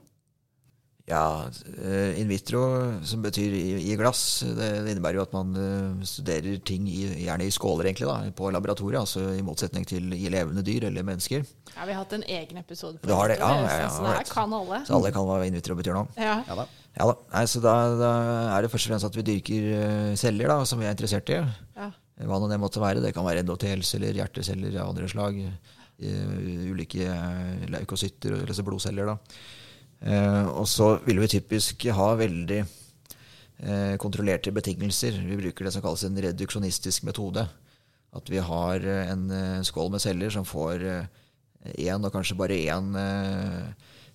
Ja, 1.04 1.44
eh, 1.84 2.20
in 2.20 2.28
vitro, 2.28 2.62
som 3.04 3.20
betyr 3.20 3.52
i, 3.52 3.92
glass, 4.00 4.40
det, 4.56 4.68
innebærer 4.88 5.18
jo 5.18 5.24
at 5.26 5.34
man 5.36 5.50
eh, 5.60 6.04
studerer 6.08 6.62
ting 6.64 6.86
i, 6.88 7.02
gjerne 7.26 7.44
i 7.44 7.50
skåler 7.52 7.90
egentlig 7.90 8.06
da, 8.08 8.30
på 8.32 8.48
laboratoriet, 8.54 9.02
altså 9.02 9.26
i 9.36 9.42
motsetning 9.44 9.84
til 9.88 10.14
i 10.16 10.30
levende 10.32 10.62
dyr 10.64 10.86
eller 10.88 11.04
mennesker. 11.04 11.42
Ja, 11.74 11.84
vi 11.84 11.92
har 11.92 11.98
hatt 12.00 12.14
en 12.16 12.24
egen 12.24 12.60
episode 12.62 12.96
på 13.02 13.10
det. 13.10 13.18
har 13.18 13.28
det? 13.28 13.36
Ja, 13.42 13.50
ja, 13.60 13.74
ja, 13.82 13.90
så 13.92 14.06
det 14.06 14.14
her 14.14 14.30
kan 14.30 14.54
alle. 14.56 14.78
Så 14.88 14.94
alle 14.96 15.10
kan 15.12 15.26
hva 15.28 15.42
in 15.44 15.58
vitro 15.58 15.76
betyr 15.76 15.92
nå. 15.98 16.06
Ja. 16.16 16.38
Ja 16.48 16.56
da. 16.62 16.64
Ja 16.94 17.08
da, 17.10 17.16
Nei, 17.34 17.42
så 17.52 17.60
da, 17.60 17.74
da 18.00 18.12
er 18.54 18.64
det 18.64 18.70
først 18.72 18.88
og 18.88 18.94
fremst 18.94 19.08
at 19.10 19.18
vi 19.18 19.26
dyrker 19.28 19.66
eh, 19.80 20.14
celler 20.20 20.54
da, 20.54 20.56
som 20.70 20.80
vi 20.80 20.88
er 20.88 20.96
interessert 20.96 21.34
i. 21.34 21.42
ja. 21.76 21.90
Hva 22.24 22.38
nå 22.38 22.48
det 22.48 22.56
måtte 22.62 22.80
være. 22.80 23.02
Det 23.02 23.10
kan 23.12 23.26
være 23.26 23.42
endotelceller, 23.42 24.14
hjerteceller 24.14 24.78
av 24.78 24.94
andre 24.94 25.10
slag. 25.10 25.42
ulike 25.98 27.10
leukocytter, 27.74 28.38
eller 28.38 28.54
så 28.56 28.64
blodceller. 28.64 29.10
da. 29.10 29.18
Eh, 30.04 30.46
og 30.52 30.66
så 30.68 30.94
vil 31.06 31.22
vi 31.22 31.30
typisk 31.32 31.86
ha 31.96 32.10
veldig 32.20 32.60
eh, 32.60 33.94
kontrollerte 34.00 34.52
betingelser. 34.52 35.16
Vi 35.24 35.40
bruker 35.40 35.66
det 35.66 35.74
som 35.74 35.84
kalles 35.84 36.04
en 36.04 36.20
reduksjonistisk 36.26 37.06
metode. 37.08 37.46
At 38.14 38.30
vi 38.30 38.42
har 38.44 38.84
eh, 38.84 39.12
en 39.14 39.64
skål 39.64 39.94
med 39.94 40.04
celler 40.04 40.34
som 40.34 40.46
får 40.48 40.84
én, 40.84 42.04
og 42.04 42.12
kanskje 42.12 42.36
bare 42.36 42.60
én 42.68 42.92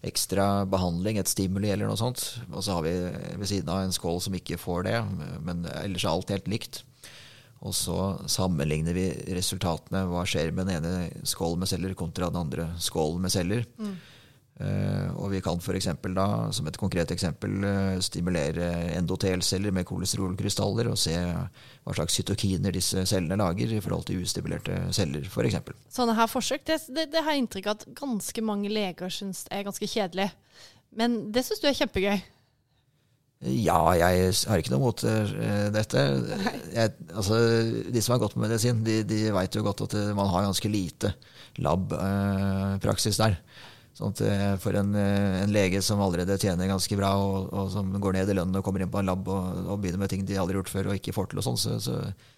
ekstra 0.06 0.64
behandling, 0.70 1.18
et 1.20 1.28
stimuli 1.28 1.72
eller 1.74 1.90
noe 1.90 2.00
sånt. 2.00 2.22
Og 2.54 2.62
så 2.64 2.78
har 2.78 2.86
vi 2.86 2.94
ved 3.42 3.50
siden 3.50 3.72
av 3.74 3.82
en 3.84 3.96
skål 3.96 4.22
som 4.24 4.38
ikke 4.38 4.62
får 4.62 4.86
det, 4.86 5.00
men 5.44 5.66
ellers 5.82 6.06
er 6.06 6.14
alt 6.14 6.32
helt 6.36 6.48
likt. 6.52 6.84
Og 7.60 7.74
så 7.76 7.98
sammenligner 8.32 8.96
vi 8.96 9.10
resultatene. 9.36 10.06
Hva 10.08 10.24
skjer 10.30 10.54
med 10.56 10.70
den 10.70 10.80
ene 10.80 11.26
skålen 11.28 11.60
med 11.60 11.72
celler 11.72 11.98
kontra 11.98 12.30
den 12.32 12.40
andre 12.40 12.70
skålen 12.80 13.26
med 13.26 13.34
celler. 13.34 13.66
Eh, 13.84 13.98
og 14.60 15.30
vi 15.32 15.40
kan 15.44 15.60
f.eks. 15.62 15.88
da, 16.16 16.26
som 16.52 16.68
et 16.68 16.78
konkret 16.80 17.12
eksempel, 17.14 17.54
eh, 17.64 18.00
stimulere 18.04 18.68
endotelceller 18.98 19.72
med 19.76 19.88
kolesterolkrystaller 19.88 20.90
og 20.92 20.98
se 21.00 21.16
hva 21.16 21.96
slags 21.96 22.18
cytokiner 22.20 22.76
disse 22.76 23.06
cellene 23.08 23.40
lager 23.40 23.72
i 23.72 23.80
forhold 23.84 24.10
til 24.10 24.24
ustimulerte 24.26 24.82
celler, 24.96 25.24
f.eks. 25.30 25.62
Sånne 25.96 26.18
her 26.18 26.28
forsøk 26.32 26.66
det, 26.68 26.82
det, 26.92 27.08
det 27.14 27.24
har 27.24 27.38
jeg 27.38 27.46
inntrykk 27.46 27.70
av 27.70 27.80
at 27.80 27.88
ganske 28.02 28.44
mange 28.44 28.72
leger 28.74 29.14
syns 29.14 29.46
er 29.48 29.64
ganske 29.68 29.88
kjedelig. 29.88 30.28
Men 31.00 31.22
det 31.32 31.46
syns 31.48 31.64
du 31.64 31.70
er 31.70 31.80
kjempegøy. 31.80 32.20
Ja, 33.40 33.80
jeg 33.96 34.34
har 34.52 34.60
ikke 34.60 34.74
noe 34.74 34.84
mot 34.84 35.02
uh, 35.08 35.70
dette. 35.72 36.02
Jeg, 36.76 36.92
altså, 37.14 37.38
de 37.88 38.02
som 38.04 38.18
har 38.18 38.20
gått 38.26 38.36
med 38.36 38.50
medisin, 38.50 38.82
de, 38.84 38.98
de 39.08 39.22
veit 39.32 39.56
jo 39.56 39.64
godt 39.64 39.86
at 39.88 39.96
man 40.12 40.28
har 40.28 40.50
ganske 40.50 40.72
lite 40.72 41.14
lab-praksis 41.64 43.22
der. 43.22 43.40
Sånn 44.00 44.14
at 44.16 44.22
uh, 44.24 44.54
For 44.64 44.78
en, 44.80 44.94
en, 44.96 45.52
lege 45.52 45.82
som 45.84 46.00
allerede 46.00 46.38
tjener 46.40 46.70
ganske 46.72 46.96
bra, 46.96 47.12
og, 47.20 47.50
og, 47.52 47.72
som 47.74 47.90
går 48.00 48.16
ned 48.16 48.32
i 48.32 48.38
lønn 48.38 48.56
og 48.56 48.64
kommer 48.64 48.86
inn 48.86 48.92
på 48.94 49.02
en 49.02 49.12
lab 49.12 49.28
og, 49.28 49.66
og, 49.66 49.82
begynner 49.82 50.06
med 50.06 50.14
ting 50.14 50.24
de 50.24 50.38
aldri 50.40 50.56
har 50.56 50.64
gjort 50.64 50.72
før 50.72 50.92
og 50.92 51.00
ikke 51.00 51.16
får 51.16 51.32
til, 51.32 51.42
og 51.42 51.48
sånn, 51.50 51.60
så, 51.60 51.76
så, 51.84 51.98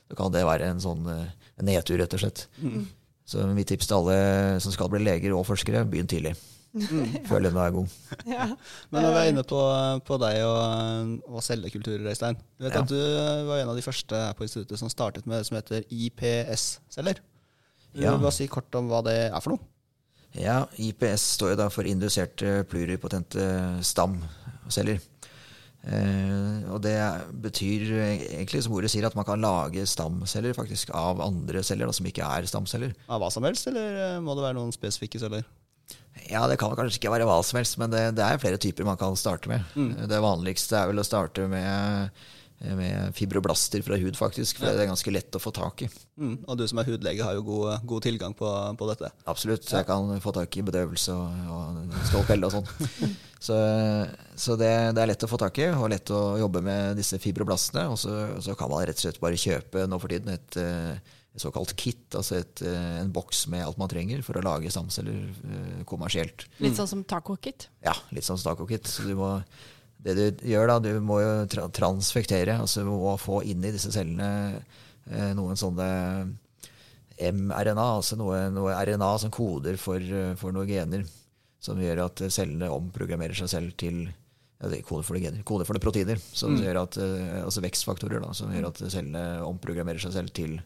så, 0.09 0.17
kan 0.17 0.33
det 0.33 0.47
være 0.47 0.71
en 0.71 0.81
sånn 0.81 1.05
en 1.11 1.67
nedtur, 1.67 1.99
rett 2.01 2.17
og 2.17 2.23
slett. 2.23 2.47
Mm. 2.63 2.87
Så 3.31 3.45
mitt 3.53 3.69
tips 3.69 3.87
til 3.87 3.99
alle 3.99 4.17
som 4.63 4.73
skal 4.73 4.89
bli 4.91 5.03
leger 5.03 5.35
og 5.37 5.45
forskere, 5.47 5.85
begynn 5.87 6.09
tidlig. 6.09 6.33
Mm. 6.71 7.17
Før 7.29 7.43
lønna 7.43 7.65
er 7.67 7.73
god. 7.75 7.95
Ja. 8.29 8.47
Men 8.91 9.05
når 9.05 9.13
vi 9.13 9.21
er 9.21 9.31
inne 9.33 9.43
på, 9.47 9.59
på 10.07 10.19
deg 10.23 10.39
og, 10.47 11.17
og 11.29 11.43
cellekulturer, 11.45 12.07
Øystein. 12.13 12.39
Du 12.57 12.65
vet 12.65 12.77
ja. 12.77 12.83
at 12.83 12.91
du 12.91 13.49
var 13.49 13.61
en 13.61 13.73
av 13.73 13.77
de 13.77 13.85
første 13.85 14.23
her 14.25 14.37
på 14.37 14.47
instituttet 14.47 14.79
som 14.79 14.91
startet 14.91 15.27
med 15.27 15.41
det 15.41 15.49
som 15.49 15.59
heter 15.59 15.85
IPS-celler. 15.91 17.21
Du 17.91 18.05
ja. 18.05 18.13
vil 18.13 18.23
bare 18.23 18.35
si 18.35 18.47
kort 18.51 18.71
om 18.79 18.87
hva 18.91 19.03
det 19.05 19.17
er 19.27 19.43
for 19.43 19.55
noe? 19.55 19.67
Ja, 20.37 20.65
IPS 20.79 21.33
står 21.35 21.53
jo 21.53 21.59
da 21.59 21.69
for 21.73 21.87
induserte 21.87 22.61
pluripotente 22.71 23.43
stamceller. 23.83 25.01
Eh, 25.81 26.69
og 26.69 26.83
det 26.85 26.97
betyr 27.41 27.87
egentlig, 27.97 28.61
som 28.63 28.75
ordet 28.77 28.91
sier, 28.93 29.07
at 29.07 29.17
man 29.17 29.25
kan 29.25 29.41
lage 29.41 29.87
stamceller 29.89 30.53
faktisk 30.55 30.93
av 30.93 31.23
andre 31.25 31.63
celler 31.65 31.89
da, 31.89 31.95
som 31.95 32.07
ikke 32.07 32.27
er 32.27 32.47
stamceller. 32.49 32.93
Av 33.09 33.21
hva 33.23 33.31
som 33.33 33.47
helst, 33.47 33.67
eller 33.71 33.97
eh, 33.97 34.19
må 34.23 34.37
det 34.37 34.45
være 34.45 34.59
noen 34.59 34.75
spesifikke 34.75 35.21
celler? 35.21 35.47
Ja, 36.29 36.45
Det 36.47 36.59
kan 36.59 36.75
kanskje 36.77 36.99
ikke 36.99 37.13
være 37.13 37.25
hva 37.27 37.39
som 37.43 37.57
helst, 37.59 37.79
men 37.81 37.91
det, 37.91 38.03
det 38.19 38.23
er 38.25 38.39
flere 38.41 38.59
typer 38.61 38.87
man 38.87 38.99
kan 38.99 39.17
starte 39.19 39.49
med. 39.51 39.65
Mm. 39.75 40.05
Det 40.11 40.21
vanligste 40.21 40.77
er 40.77 40.91
vel 40.91 41.01
å 41.01 41.07
starte 41.07 41.47
med, 41.49 42.21
med 42.61 43.15
fibroblaster 43.17 43.81
fra 43.81 43.97
hud, 43.97 44.17
faktisk. 44.17 44.59
For 44.59 44.69
ja. 44.69 44.75
det 44.77 44.85
er 44.85 44.91
ganske 44.91 45.13
lett 45.13 45.37
å 45.37 45.41
få 45.41 45.53
tak 45.55 45.83
i. 45.85 45.89
Mm. 46.21 46.35
Og 46.45 46.59
du 46.59 46.65
som 46.69 46.81
er 46.81 46.89
hudlege, 46.91 47.25
har 47.25 47.37
jo 47.37 47.45
god, 47.47 47.85
god 47.89 48.05
tilgang 48.05 48.35
på, 48.37 48.49
på, 48.77 48.89
dette? 48.91 49.09
Absolutt. 49.31 49.65
Ja. 49.69 49.81
Jeg 49.81 49.89
kan 49.89 50.11
få 50.23 50.33
tak 50.35 50.57
i 50.57 50.65
bedøvelse 50.67 51.15
og, 51.15 51.53
og 51.55 51.95
skalpell 52.09 52.47
og 52.47 52.53
sånn. 52.57 52.69
så, 53.47 53.57
så 54.35 54.59
det, 54.59 54.73
det, 54.97 55.01
er 55.03 55.13
lett 55.13 55.25
å 55.25 55.31
få 55.31 55.41
tak 55.41 55.57
i, 55.63 55.71
og 55.73 55.89
lett 55.93 56.13
å 56.13 56.21
jobbe 56.41 56.61
med 56.65 57.01
disse 57.01 57.19
fibroblastene. 57.21 57.87
Og 57.91 57.97
så, 58.01 58.19
så 58.43 58.57
kan 58.59 58.71
man 58.71 58.85
rett 58.85 59.01
og 59.01 59.07
slett 59.07 59.23
bare 59.23 59.41
kjøpe 59.41 59.87
nå 59.89 60.01
for 60.01 60.13
tiden 60.13 60.35
et 60.35 60.61
et 61.31 61.39
såkalt 61.39 61.71
kit, 61.79 62.09
altså 62.11 62.41
et, 62.41 62.61
eh, 62.67 62.95
en 62.99 63.11
boks 63.15 63.45
med 63.51 63.63
alt 63.63 63.77
man 63.79 63.87
trenger 63.87 64.19
for 64.25 64.35
å 64.35 64.43
lage 64.43 64.67
stamceller 64.67 65.29
kommersielt. 65.87 66.43
Litt 66.59 66.75
sånn 66.75 66.89
som 66.91 67.05
taco-kit? 67.07 67.69
Ja, 67.85 67.93
litt 68.11 68.27
sånn 68.27 68.35
som 68.35 68.51
taco-kit. 68.51 68.89
Så 68.91 69.05
du 69.07 69.13
må, 69.15 69.37
det 70.01 70.15
du 70.17 70.45
gjør 70.49 70.71
da, 70.71 70.77
du 70.81 70.91
må 71.03 71.19
jo 71.21 71.33
tra 71.51 71.67
transfektere, 71.73 72.57
altså 72.61 72.81
du 72.81 72.89
må 72.89 73.13
få 73.21 73.41
inn 73.45 73.61
i 73.65 73.73
disse 73.73 73.91
cellene 73.93 74.29
eh, 75.11 75.31
noen 75.37 75.59
sånne 75.59 75.89
mRNA, 77.21 77.85
altså 77.99 78.17
noe, 78.17 78.47
noe 78.53 78.73
RNA 78.81 79.11
som 79.21 79.33
koder 79.33 79.77
for, 79.77 80.01
uh, 80.01 80.31
for, 80.39 80.55
noen 80.55 80.69
gener, 80.69 81.03
som 81.61 81.77
gjør 81.77 82.07
at 82.07 82.23
cellene 82.33 82.71
omprogrammerer 82.73 83.37
seg 83.37 83.51
selv 83.51 83.75
til 83.77 84.07
ja, 84.07 84.71
det 84.71 84.81
koder 84.87 85.05
for, 85.05 85.19
gener, 85.21 85.43
koder 85.45 85.69
for 85.69 85.77
det 85.77 85.83
proteiner, 85.85 86.17
som 86.17 86.55
mm. 86.55 86.63
gjør 86.65 86.79
at, 86.81 86.97
altså 87.43 87.61
vekstfaktorer 87.61 88.23
da, 88.23 88.31
som 88.37 88.49
gjør 88.53 88.71
at 88.71 88.81
cellene 88.81 89.25
omprogrammerer 89.45 90.01
seg 90.01 90.15
selv 90.17 90.33
til 90.37 90.57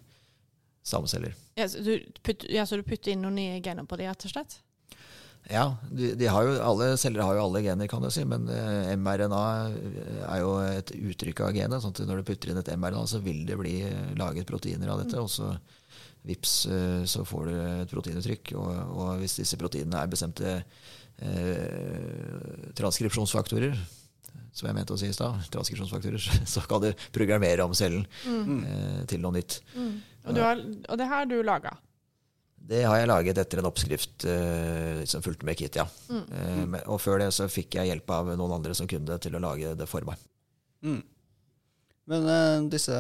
stamceller. 0.86 1.36
Ja, 1.60 1.68
så 1.68 1.84
du 1.84 1.98
putter, 2.24 2.48
ja, 2.52 2.66
så 2.68 2.80
du 2.80 2.86
putter 2.88 3.12
inn 3.12 3.24
noen 3.26 3.40
nye 3.40 3.60
gener 3.64 3.88
på 3.90 4.00
det, 4.00 4.08
rett 4.12 4.28
og 4.28 4.36
slett? 4.36 4.60
Ja, 5.52 5.66
de, 5.92 6.14
de 6.18 6.26
jo, 6.26 6.54
alle 6.66 6.88
celler 6.98 7.22
har 7.22 7.38
jo 7.38 7.44
alle 7.46 7.62
gener, 7.62 7.90
kan 7.90 8.02
du 8.02 8.10
si, 8.14 8.24
men 8.26 8.48
uh, 8.50 8.90
mRNA 8.98 9.42
er 10.26 10.40
jo 10.42 10.56
et 10.66 10.94
uttrykk 10.96 11.44
av 11.46 11.58
genet. 11.58 11.84
sånn 11.84 11.94
at 11.94 12.02
Når 12.10 12.22
du 12.22 12.30
putter 12.32 12.52
inn 12.52 12.62
et 12.62 12.72
mRNA, 12.74 13.04
så 13.12 13.22
vil 13.22 13.44
det 13.46 13.60
bli 13.60 13.76
laget 14.18 14.50
proteiner 14.50 14.90
av 14.94 15.04
dette. 15.04 15.18
Mm. 15.20 15.26
og 15.26 15.30
så 15.30 15.54
vips, 16.26 16.56
så 17.06 17.22
får 17.30 17.44
du 17.46 17.54
et 17.60 17.92
proteinuttrykk. 17.92 18.56
Og, 18.58 18.72
og, 18.96 19.12
hvis 19.22 19.38
disse 19.44 19.60
proteinene 19.62 20.02
er 20.02 20.10
bestemte 20.10 20.56
uh, 20.58 21.70
transkripsjonsfaktorer, 22.82 23.78
som 24.56 24.70
jeg 24.70 24.78
mente 24.78 24.96
å 24.96 24.98
si 24.98 25.12
i 25.12 25.16
stad, 25.16 25.46
transkripsjonsfaktorer, 25.54 26.26
så 26.56 26.66
kan 26.66 26.88
du 26.88 26.90
programmere 27.14 27.68
om 27.68 27.76
cellen 27.78 28.08
mm. 28.26 28.62
til 29.12 29.22
noe 29.22 29.38
nytt. 29.38 29.60
Mm. 29.76 29.96
Og, 30.26 30.40
har, 30.42 30.62
og 30.90 30.98
det 30.98 31.12
har 31.12 31.30
du 31.30 31.38
laga? 31.46 31.76
Det 32.66 32.82
har 32.82 32.98
jeg 32.98 33.10
laget 33.10 33.40
etter 33.42 33.62
en 33.62 33.68
oppskrift 33.70 34.26
uh, 34.26 35.04
som 35.06 35.24
fulgte 35.26 35.46
med 35.46 35.58
kit, 35.60 35.78
ja. 35.78 35.86
Mm. 36.10 36.24
Uh, 36.74 36.80
og 36.96 37.02
før 37.02 37.22
det 37.22 37.30
så 37.36 37.50
fikk 37.52 37.78
jeg 37.78 37.92
hjelp 37.92 38.14
av 38.16 38.32
noen 38.34 38.56
andre 38.58 38.74
som 38.78 38.90
kunne 38.90 39.06
det, 39.12 39.20
til 39.26 39.38
å 39.38 39.44
lage 39.44 39.76
det 39.78 39.86
for 39.90 40.08
meg. 40.08 40.22
Mm. 40.86 41.04
Men 42.10 42.26
uh, 42.30 42.66
disse 42.70 42.96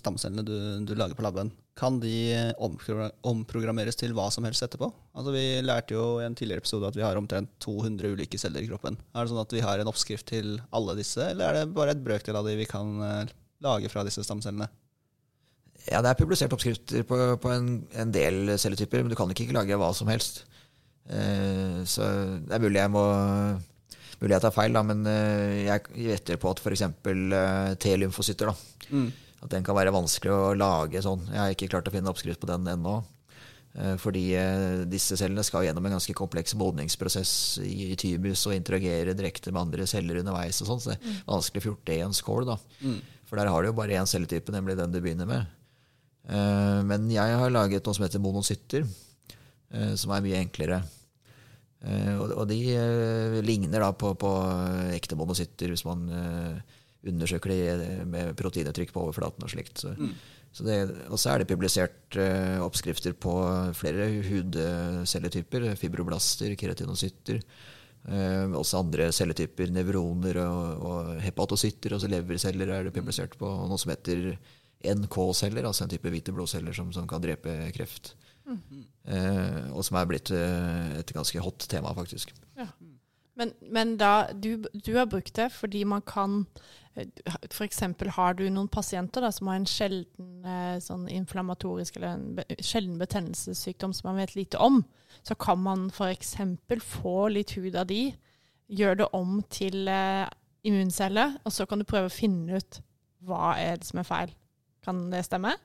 stamcellene 0.00 0.44
du, 0.44 0.56
du, 0.88 0.94
lager 0.96 1.16
på 1.16 1.24
laben, 1.26 1.52
kan 1.76 1.98
de 2.00 2.54
omprogrammeres 2.56 4.00
til 4.00 4.16
hva 4.16 4.30
som 4.32 4.48
helst 4.48 4.64
etterpå? 4.64 4.88
Altså 5.12 5.34
Vi 5.34 5.44
lærte 5.60 5.92
jo 5.92 6.06
i 6.22 6.24
en 6.24 6.36
tidligere 6.36 6.64
episode 6.64 6.88
at 6.88 6.96
vi 6.96 7.04
har 7.04 7.20
omtrent 7.20 7.52
200 7.64 8.14
ulike 8.16 8.40
celler 8.40 8.64
i 8.64 8.70
kroppen. 8.70 8.96
Er 9.12 9.26
det 9.26 9.34
sånn 9.34 9.44
at 9.44 9.52
vi 9.52 9.64
har 9.64 9.82
en 9.82 9.92
oppskrift 9.92 10.30
til 10.32 10.56
alle 10.72 10.96
disse, 10.96 11.20
eller 11.34 11.50
er 11.50 11.60
det 11.60 11.76
bare 11.76 11.92
et 11.92 12.04
brøkdel 12.04 12.40
av 12.40 12.48
de 12.48 12.56
vi 12.56 12.68
kan 12.70 12.96
lage 13.64 13.92
fra 13.92 14.08
disse 14.08 14.24
stamcellene? 14.24 14.70
Ja, 15.86 16.02
det 16.02 16.10
er 16.10 16.18
publisert 16.18 16.54
oppskrifter 16.54 17.04
på, 17.06 17.18
på 17.42 17.52
en, 17.54 17.70
en, 17.94 18.12
del 18.14 18.56
celletyper, 18.58 19.04
men 19.04 19.12
du 19.12 19.18
kan 19.18 19.30
ikke, 19.30 19.52
lage 19.54 19.78
hva 19.78 19.92
som 19.94 20.10
helst. 20.10 20.44
Eh, 21.06 21.82
så 21.86 22.08
det 22.42 22.56
er 22.56 22.62
mulig 22.64 22.80
jeg 22.80 22.92
må 22.94 23.04
mulig 24.20 24.32
jeg 24.34 24.44
tar 24.46 24.54
feil, 24.54 24.74
da, 24.74 24.82
men 24.86 25.04
eh, 25.10 25.66
jeg 25.68 26.06
gjetter 26.08 26.40
på 26.40 26.50
at 26.50 26.62
f.eks. 26.62 26.86
Eh, 26.88 27.74
T-lymfocytter 27.82 28.50
mm. 28.88 29.08
At 29.44 29.52
den 29.52 29.66
kan 29.66 29.76
være 29.76 29.92
vanskelig 29.94 30.32
å 30.32 30.54
lage 30.56 31.02
sånn. 31.04 31.28
Jeg 31.28 31.38
har 31.38 31.52
ikke 31.52 31.68
klart 31.70 31.90
å 31.90 31.92
finne 31.94 32.10
oppskrift 32.10 32.40
på 32.42 32.48
den 32.50 32.66
ennå. 32.72 32.96
Eh, 33.76 33.96
fordi 34.00 34.24
eh, 34.38 34.84
disse 34.88 35.18
cellene 35.20 35.44
skal 35.44 35.66
gjennom 35.66 35.84
en 35.86 35.98
ganske 35.98 36.16
kompleks 36.16 36.56
modningsprosess 36.56 37.32
i, 37.60 37.92
i 37.92 37.98
tybus 38.00 38.46
og 38.48 38.56
interagere 38.56 39.16
direkte 39.16 39.52
med 39.52 39.66
andre 39.66 39.88
celler 39.90 40.22
underveis. 40.22 40.62
og 40.64 40.70
sånn, 40.70 40.80
Så 40.82 40.94
det 40.94 40.96
er 40.96 41.04
mm. 41.04 41.20
vanskelig 41.28 41.62
å 41.62 41.66
fjorte 41.68 41.94
i 41.94 42.00
en 42.06 42.16
skål. 42.16 42.48
da. 42.48 42.56
Mm. 42.80 42.98
For 43.28 43.40
der 43.40 43.52
har 43.52 43.62
du 43.62 43.70
jo 43.70 43.76
bare 43.76 44.00
én 44.00 44.08
celletype, 44.08 44.54
nemlig 44.54 44.78
den 44.80 44.94
du 44.94 45.00
begynner 45.02 45.28
med. 45.28 45.52
Eh, 46.26 46.80
men 46.86 47.10
jeg 47.12 47.38
har 47.38 47.52
laget 47.54 47.86
noe 47.86 47.96
som 47.96 48.06
heter 48.06 48.22
monocytter, 48.22 48.86
eh, 49.70 49.92
som 49.98 50.14
er 50.14 50.24
mye 50.24 50.40
enklere. 50.42 50.80
Eh, 51.86 52.14
og 52.18 52.46
de 52.50 52.58
ligner 53.46 53.84
da 53.84 53.92
på, 53.94 54.14
på 54.18 54.32
ekte 54.96 55.18
monocytter 55.18 55.70
hvis 55.70 55.86
man 55.86 56.08
undersøker 57.06 57.52
de 57.52 58.00
med 58.10 58.32
proteinuttrykk 58.38 58.90
på 58.94 59.04
overflaten 59.04 59.46
og 59.46 59.52
slikt. 59.52 59.84
Så, 59.84 59.92
mm. 59.94 60.12
så 60.50 60.66
det, 60.66 60.80
og 61.06 61.20
så 61.22 61.30
er 61.30 61.42
det 61.42 61.50
publisert 61.52 62.18
oppskrifter 62.64 63.14
på 63.14 63.36
flere 63.78 64.08
hudcelletyper. 64.26 65.70
Fibroblaster, 65.78 66.56
keratinocytter. 66.58 67.42
Uh, 68.06 68.52
også 68.54 68.78
andre 68.78 69.08
celletyper, 69.10 69.70
nevroner 69.74 70.36
og, 70.44 70.82
og 70.86 71.08
hepatocytter. 71.24 71.96
Altså 71.96 72.10
leverceller 72.10 72.70
er 72.70 72.86
det 72.86 72.94
publisert 72.94 73.34
på. 73.38 73.48
Og 73.50 73.70
noe 73.70 73.82
som 73.82 73.90
heter 73.90 74.36
NK-celler, 74.84 75.66
altså 75.66 75.84
en 75.84 75.92
type 75.92 76.10
hvite 76.12 76.34
blodceller 76.34 76.74
som, 76.76 76.92
som 76.92 77.08
kan 77.08 77.22
drepe 77.22 77.54
kreft. 77.76 78.14
Mm. 78.46 78.84
Eh, 79.04 79.62
og 79.74 79.84
som 79.86 79.98
er 79.98 80.10
blitt 80.10 80.30
eh, 80.34 80.98
et 81.00 81.14
ganske 81.14 81.40
hot 81.42 81.66
tema, 81.70 81.94
faktisk. 81.96 82.34
Ja. 82.58 82.68
Men, 83.36 83.52
men, 83.60 83.96
da, 84.00 84.28
du, 84.32 84.64
du, 84.72 84.94
har 84.96 85.08
brukt 85.12 85.34
det 85.36 85.50
fordi 85.52 85.82
man 85.84 86.00
kan 86.08 86.46
eh, 86.94 87.08
F.eks. 87.50 87.82
har 88.16 88.38
du 88.38 88.46
noen 88.48 88.70
pasienter 88.72 89.26
da, 89.26 89.32
som 89.34 89.50
har 89.50 89.60
en 89.60 89.68
sjelden 89.68 90.46
eh, 90.46 90.78
sånn 90.80 91.04
inflammatorisk 91.12 91.98
eller 91.98 92.14
en 92.14 92.30
be, 92.38 92.46
sjelden 92.64 92.96
betennelsessykdom 93.02 93.92
som 93.96 94.10
man 94.10 94.22
vet 94.22 94.36
lite 94.38 94.60
om. 94.62 94.80
Så 95.26 95.36
kan 95.36 95.60
man 95.60 95.90
f.eks. 95.92 96.36
få 96.86 97.28
litt 97.34 97.56
hud 97.58 97.76
av 97.76 97.90
de, 97.92 98.08
gjøre 98.72 99.02
det 99.02 99.12
om 99.16 99.40
til 99.52 99.84
eh, 99.90 100.24
immunceller, 100.66 101.36
og 101.44 101.52
så 101.52 101.68
kan 101.68 101.82
du 101.82 101.88
prøve 101.88 102.08
å 102.08 102.16
finne 102.16 102.56
ut 102.56 102.80
hva 103.26 103.52
er 103.60 103.76
det 103.80 103.88
som 103.90 104.00
er 104.00 104.08
feil. 104.08 104.32
Kan 104.86 105.08
det 105.10 105.24
stemme? 105.26 105.56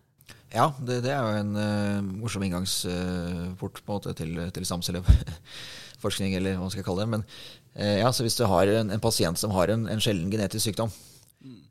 Ja, 0.52 0.72
det, 0.84 1.04
det 1.06 1.12
er 1.14 1.22
jo 1.22 1.42
en 1.44 1.54
uh, 1.56 2.02
morsom 2.24 2.44
inngangsport 2.44 3.80
på 3.86 3.92
en 3.92 3.94
måte 3.94 4.16
til, 4.18 4.34
til 4.52 4.66
stamcelleforskning, 4.68 6.36
eller 6.36 6.58
hva 6.58 6.66
man 6.66 6.74
skal 6.74 6.86
kalle 6.88 7.06
det. 7.06 7.12
Men 7.14 7.24
uh, 7.78 7.98
ja, 8.02 8.10
så 8.12 8.26
hvis 8.26 8.40
du 8.40 8.44
har 8.50 8.72
en, 8.74 8.92
en 8.92 9.04
pasient 9.04 9.40
som 9.40 9.54
har 9.56 9.72
en, 9.72 9.86
en 9.92 10.04
sjelden 10.04 10.32
genetisk 10.34 10.68
sykdom, 10.68 10.92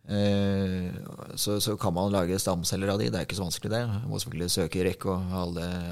uh, 0.08 0.88
så, 1.34 1.58
så, 1.60 1.76
kan 1.80 1.96
man 1.96 2.14
lage 2.14 2.38
stamceller 2.40 2.94
av 2.94 3.02
de. 3.02 3.10
Det 3.10 3.20
er 3.20 3.28
ikke 3.28 3.40
så 3.40 3.48
vanskelig, 3.48 3.74
det. 3.74 3.82
Man 3.90 4.08
må 4.12 4.22
selvfølgelig 4.22 4.54
søke 4.56 4.80
i 4.80 4.86
rekke 4.88 5.12
og 5.12 5.34
ha 5.34 5.44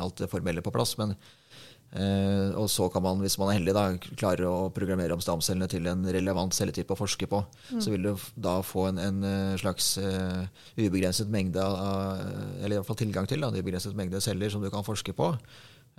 alt 0.06 0.22
det 0.22 0.30
formelle 0.32 0.64
på 0.64 0.72
plass. 0.74 0.96
Men 1.00 1.16
Eh, 1.88 2.50
og 2.60 2.66
så 2.68 2.90
kan 2.92 3.02
man, 3.04 3.20
hvis 3.24 3.38
man 3.40 3.48
er 3.48 3.58
heldig, 3.58 3.72
da, 3.72 3.84
klare 4.20 4.48
å 4.48 4.68
programmere 4.74 5.14
om 5.16 5.22
stamcellene 5.24 5.68
til 5.72 5.88
en 5.88 6.04
relevant 6.04 6.52
celletype 6.54 6.92
å 6.92 6.98
forske 6.98 7.28
på. 7.30 7.40
Så 7.70 7.92
vil 7.94 8.10
du 8.10 8.26
da 8.36 8.58
få 8.66 8.90
en, 8.90 9.00
en 9.00 9.24
eh, 9.24 9.56
slags 9.60 9.94
uh, 10.02 10.44
ubegrenset 10.76 11.30
mengde 11.32 11.64
av, 11.64 12.20
eller 12.60 12.76
i 12.76 12.78
hvert 12.80 12.90
fall 12.90 13.00
tilgang 13.00 13.28
til 13.30 13.40
da, 13.40 13.48
en 13.48 13.58
ubegrenset 13.58 13.96
mengde 13.96 14.20
celler 14.24 14.52
som 14.52 14.64
du 14.64 14.70
kan 14.72 14.86
forske 14.86 15.16
på. 15.16 15.32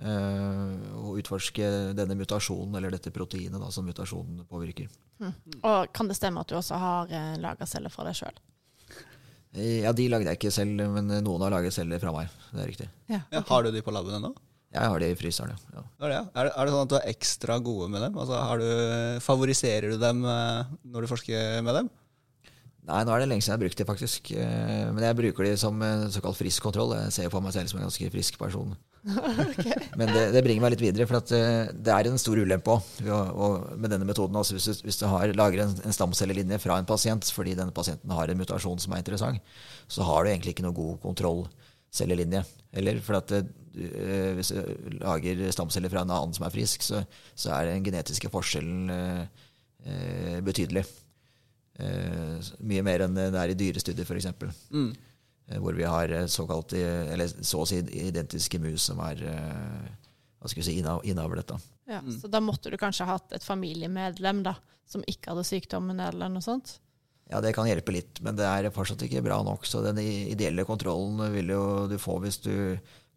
Uh, 0.00 0.78
og 0.96 1.18
utforske 1.20 1.66
denne 1.98 2.14
mutasjonen, 2.16 2.78
eller 2.78 2.94
dette 2.94 3.12
proteinet 3.12 3.60
da, 3.60 3.68
som 3.74 3.84
mutasjonen 3.84 4.46
påvirker. 4.48 4.88
Og 5.20 5.90
kan 5.92 6.08
det 6.08 6.16
stemme 6.16 6.40
at 6.40 6.48
du 6.48 6.56
også 6.56 6.78
har 6.80 7.10
uh, 7.10 7.34
laga 7.42 7.66
celler 7.68 7.92
fra 7.92 8.06
deg 8.06 8.16
sjøl? 8.16 8.38
Ja, 9.58 9.90
de 9.90 10.06
lagde 10.06 10.30
jeg 10.30 10.38
ikke 10.38 10.54
selv, 10.54 10.78
men 10.94 11.10
noen 11.26 11.42
har 11.42 11.50
laget 11.50 11.74
celler 11.74 11.98
fra 11.98 12.14
meg. 12.14 12.30
Det 12.54 12.62
er 12.62 12.70
riktig. 12.70 12.86
Ja. 13.10 13.18
Ja, 13.34 13.42
har 13.48 13.66
du 13.66 13.72
de 13.74 13.82
på 13.82 13.90
laben 13.90 14.14
ennå? 14.20 14.30
Jeg 14.70 14.86
har 14.86 15.02
det 15.02 15.08
i 15.10 15.16
fryseren, 15.18 15.56
ja. 15.74 15.80
Er, 15.82 16.04
det, 16.04 16.12
ja. 16.14 16.24
er, 16.30 16.46
det, 16.46 16.52
er 16.54 16.68
det 16.68 16.74
sånn 16.74 16.84
at 16.84 16.92
du 16.92 16.98
er 17.00 17.08
ekstra 17.10 17.56
gode 17.64 17.88
med 17.90 18.04
dem? 18.06 18.18
Altså, 18.22 18.36
har 18.38 18.60
du, 18.62 18.68
favoriserer 19.24 19.90
du 19.90 19.96
dem 19.98 20.22
eh, 20.30 20.76
når 20.86 21.04
du 21.06 21.10
forsker 21.10 21.64
med 21.66 21.80
dem? 21.80 21.88
Nei, 22.90 23.00
nå 23.04 23.12
er 23.12 23.22
det 23.22 23.26
lenge 23.32 23.44
siden 23.44 23.52
jeg 23.52 23.58
har 23.58 23.64
brukt 23.64 23.82
dem, 23.82 23.88
faktisk. 23.88 24.30
Eh, 24.30 24.86
Men 24.94 25.08
jeg 25.08 25.18
bruker 25.18 25.48
dem 25.48 25.58
som 25.60 25.82
såkalt 26.14 26.38
frisk 26.38 26.62
kontroll. 26.64 26.94
Jeg 27.00 27.16
ser 27.16 27.26
jo 27.26 27.34
på 27.34 27.42
meg 27.42 27.56
selv 27.56 27.72
som 27.72 27.80
en 27.80 27.88
ganske 27.88 28.12
frisk 28.14 28.38
person. 28.40 28.72
Men 29.98 30.10
det, 30.12 30.24
det 30.34 30.42
bringer 30.44 30.62
meg 30.64 30.74
litt 30.74 30.82
videre, 30.84 31.06
for 31.08 31.18
at 31.20 31.32
eh, 31.34 31.70
det 31.74 31.94
er 31.94 32.08
en 32.10 32.20
stor 32.20 32.38
ulempe 32.38 32.76
òg 32.76 33.70
med 33.74 33.90
denne 33.90 34.06
metoden. 34.06 34.38
Altså 34.38 34.56
hvis 34.56 34.68
du, 34.70 34.84
hvis 34.86 35.00
du 35.00 35.06
har, 35.10 35.32
lager 35.34 35.64
en, 35.64 35.74
en 35.82 35.96
stamcellelinje 35.96 36.60
fra 36.62 36.78
en 36.78 36.88
pasient 36.88 37.30
fordi 37.34 37.56
denne 37.58 37.74
pasienten 37.74 38.12
har 38.14 38.30
en 38.30 38.40
mutasjon 38.40 38.82
som 38.82 38.94
er 38.94 39.02
interessant, 39.02 39.42
så 39.90 40.06
har 40.06 40.24
du 40.24 40.32
egentlig 40.32 40.54
ikke 40.54 40.66
noe 40.66 40.76
god 40.76 41.00
kontrollcellelinje. 41.04 42.44
Eller 42.76 43.00
for 43.04 43.18
at 43.18 43.32
det, 43.32 43.44
du, 43.74 43.84
eh, 43.86 44.32
hvis 44.38 44.52
du 44.54 44.96
lager 45.00 45.44
stamceller 45.54 45.92
fra 45.92 46.02
en 46.04 46.14
annen 46.14 46.34
som 46.36 46.46
er 46.46 46.54
frisk, 46.54 46.82
så, 46.86 47.04
så 47.38 47.52
er 47.56 47.70
den 47.70 47.86
genetiske 47.86 48.30
forskjellen 48.32 48.90
eh, 48.94 49.22
eh, 49.86 50.40
betydelig. 50.46 50.84
Eh, 51.80 52.50
mye 52.66 52.84
mer 52.86 53.06
enn 53.06 53.16
det 53.16 53.30
er 53.30 53.54
i 53.54 53.58
dyrestudier, 53.58 54.08
f.eks. 54.08 54.30
Mm. 54.74 54.90
Hvor 55.60 55.74
vi 55.74 55.86
har 55.86 56.12
såkalt, 56.30 56.76
eller 56.78 57.26
så 57.26 57.64
å 57.64 57.66
si 57.66 57.80
identiske 57.82 58.60
mus 58.62 58.84
som 58.86 59.00
er 59.02 59.24
hva 59.26 60.48
skal 60.48 60.62
vi 60.62 60.66
si, 60.68 60.76
innavlet. 61.10 61.48
da. 61.48 61.56
Ja, 61.90 62.02
Så 62.20 62.30
da 62.30 62.38
måtte 62.40 62.70
du 62.70 62.78
kanskje 62.78 63.08
ha 63.08 63.16
hatt 63.18 63.34
et 63.34 63.44
familiemedlem 63.44 64.44
da, 64.46 64.54
som 64.86 65.02
ikke 65.10 65.32
hadde 65.32 65.48
sykdommen 65.48 65.98
eller 66.00 66.30
noe 66.30 66.44
sånt? 66.44 66.76
Ja, 67.30 67.38
det 67.42 67.52
kan 67.54 67.68
hjelpe 67.68 67.94
litt, 67.94 68.18
men 68.26 68.34
det 68.38 68.46
er 68.46 68.72
fortsatt 68.74 69.04
ikke 69.06 69.22
bra 69.22 69.38
nok. 69.46 69.66
Så 69.68 69.84
den 69.84 70.00
ideelle 70.02 70.64
kontrollen 70.66 71.20
vil 71.34 71.52
jo 71.54 71.62
du 71.90 71.94
få 72.02 72.18
hvis 72.24 72.40
du 72.42 72.54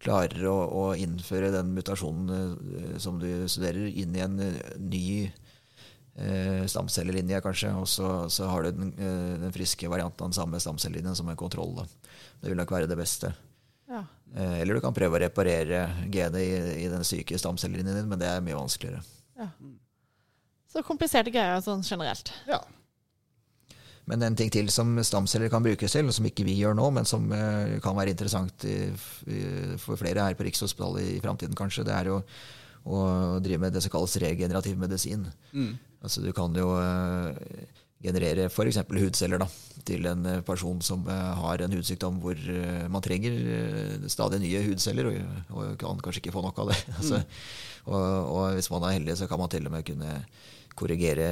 klarer 0.04 0.44
å, 0.50 0.58
å 0.68 0.84
innføre 1.00 1.50
den 1.54 1.72
mutasjonen 1.74 2.34
eh, 2.34 2.98
som 3.02 3.18
du 3.22 3.48
studerer, 3.50 3.88
inn 3.88 4.14
i 4.18 4.22
en 4.22 4.36
eh, 4.44 4.60
ny 4.78 5.06
eh, 5.24 6.66
stamcellelinje, 6.70 7.40
kanskje. 7.46 7.72
Og 7.80 7.88
så, 7.90 8.12
så 8.30 8.50
har 8.52 8.68
du 8.68 8.76
den, 8.76 8.92
eh, 9.00 9.32
den 9.46 9.56
friske 9.56 9.90
varianten 9.90 10.26
av 10.26 10.30
den 10.30 10.38
samme 10.38 10.62
stamcellelinjen 10.62 11.18
som 11.18 11.32
en 11.32 11.40
kontroll. 11.40 11.80
Det 12.42 12.52
vil 12.52 12.60
nok 12.60 12.76
være 12.76 12.92
det 12.92 13.00
beste. 13.00 13.32
Ja. 13.90 14.04
Eh, 14.36 14.60
eller 14.60 14.78
du 14.78 14.84
kan 14.84 14.96
prøve 14.96 15.18
å 15.18 15.24
reparere 15.24 15.88
genet 16.12 16.44
i, 16.44 16.52
i 16.84 16.92
den 16.92 17.08
syke 17.08 17.40
stamcellelinjen 17.40 18.04
din, 18.04 18.12
men 18.12 18.22
det 18.22 18.30
er 18.30 18.46
mye 18.46 18.60
vanskeligere. 18.60 19.02
ja. 19.40 19.50
Så 20.74 20.82
kompliserte 20.82 21.30
greier 21.30 21.60
sånn 21.62 21.84
generelt. 21.86 22.32
Ja. 22.50 22.58
Men 24.10 24.26
en 24.28 24.36
ting 24.36 24.50
til 24.52 24.68
som 24.74 24.98
stamceller 25.00 25.52
kan 25.52 25.64
brukes 25.64 25.96
til, 25.96 26.10
som 26.12 26.26
ikke 26.28 26.44
vi 26.48 26.58
gjør 26.60 26.76
nå, 26.76 26.90
men 26.96 27.08
som 27.08 27.30
eh, 27.32 27.78
kan 27.84 27.96
være 27.96 28.12
interessant 28.12 28.66
i, 28.68 28.76
i, 29.32 29.40
for 29.80 30.00
flere 30.00 30.26
her 30.28 30.36
på 30.36 30.44
Rikshospitalet 30.48 31.14
i 31.14 31.22
framtiden, 31.24 31.56
kanskje, 31.56 31.86
det 31.88 31.96
er 31.96 32.12
jo 32.12 32.20
å 32.84 33.00
drive 33.40 33.62
med 33.64 33.76
det 33.76 33.84
som 33.86 33.94
kalles 33.94 34.18
regenerativ 34.20 34.76
medisin. 34.80 35.24
Mm. 35.56 35.78
Altså 36.04 36.24
Du 36.24 36.34
kan 36.36 36.52
jo 36.60 36.74
eh, 36.76 37.64
generere 38.04 38.50
f.eks. 38.50 38.82
hudceller 38.92 39.40
da, 39.40 39.48
til 39.88 40.08
en 40.10 40.26
eh, 40.28 40.42
person 40.44 40.82
som 40.84 41.06
eh, 41.08 41.30
har 41.40 41.64
en 41.64 41.76
hudsykdom 41.78 42.20
hvor 42.24 42.36
eh, 42.36 42.84
man 42.92 43.06
trenger 43.06 43.38
eh, 43.40 44.10
stadig 44.12 44.42
nye 44.44 44.66
hudceller, 44.68 45.14
og, 45.14 45.54
og 45.56 45.78
kan 45.80 46.04
kanskje 46.04 46.26
ikke 46.26 46.36
få 46.36 46.44
nok 46.44 46.60
av 46.66 46.74
det. 46.74 46.82
altså, 47.00 47.24
og, 47.88 48.04
og 48.04 48.58
hvis 48.58 48.72
man 48.74 48.90
er 48.90 48.98
heldig, 48.98 49.16
så 49.22 49.30
kan 49.32 49.40
man 49.40 49.52
til 49.54 49.70
og 49.70 49.76
med 49.78 49.88
kunne 49.88 50.18
korrigere 50.80 51.28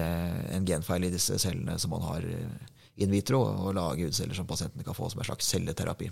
en 0.55 0.65
genfeil 0.67 1.07
i 1.07 1.11
disse 1.13 1.37
cellene 1.41 1.77
som 1.81 1.93
man 1.95 2.03
har 2.05 2.25
eh, 2.27 2.71
in 3.01 3.11
vitro, 3.13 3.39
og 3.65 3.73
lage 3.77 4.05
hudceller 4.09 4.37
som 4.37 4.47
pasientene 4.49 4.83
kan 4.85 4.93
få 4.97 5.07
som 5.09 5.21
en 5.23 5.29
slags 5.29 5.47
celleterapi. 5.53 6.09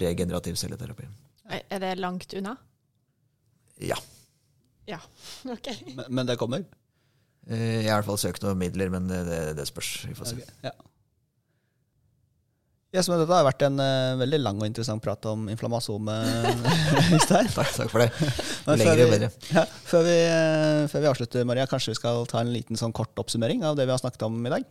Regenerativ 0.00 0.54
celleterapi. 0.60 1.08
Er 1.52 1.82
det 1.82 1.96
langt 2.00 2.32
unna? 2.38 2.54
Ja. 3.82 3.98
Ja. 4.88 5.00
Ok. 5.52 5.68
Men, 5.96 6.06
men 6.08 6.26
det 6.30 6.38
kommer? 6.40 6.64
Eh, 7.48 7.82
Jeg 7.82 7.90
har 7.90 7.98
i 7.98 8.00
hvert 8.00 8.08
fall 8.12 8.22
søkt 8.22 8.44
noen 8.46 8.58
midler, 8.62 8.88
men 8.94 9.10
det, 9.10 9.20
det, 9.28 9.42
det 9.58 9.66
spørs. 9.68 9.92
Vi 10.08 10.14
får 10.18 10.32
se. 10.32 10.40
Okay, 10.40 10.70
Ja. 10.70 10.72
Yes, 12.92 13.06
men 13.08 13.22
dette 13.22 13.32
har 13.32 13.46
vært 13.46 13.62
en 13.64 13.78
uh, 13.80 14.18
veldig 14.20 14.38
lang 14.42 14.58
og 14.60 14.66
interessant 14.68 15.00
prat 15.00 15.24
om 15.30 15.46
inflammasome, 15.48 16.12
Øystein. 17.16 17.46
Takk, 17.56 17.70
takk 17.72 17.88
for 17.88 18.02
det. 18.04 18.10
Lenger, 18.66 18.98
jo 19.02 19.06
vi- 19.08 19.14
bedre. 19.16 19.30
Ja, 19.56 19.64
før, 19.88 20.04
vi, 20.06 20.16
eh, 20.28 20.86
før 20.92 21.00
vi 21.04 21.10
avslutter, 21.10 21.44
Maria, 21.48 21.66
kanskje 21.70 21.92
vi 21.94 21.98
skal 22.00 22.24
ta 22.30 22.40
en 22.40 22.52
liten 22.54 22.78
sånn 22.78 22.92
kort 22.96 23.14
oppsummering 23.18 23.64
av 23.66 23.76
det 23.78 23.86
vi 23.88 23.94
har 23.94 23.98
snakket 24.02 24.22
om 24.28 24.38
i 24.46 24.52
dag? 24.54 24.64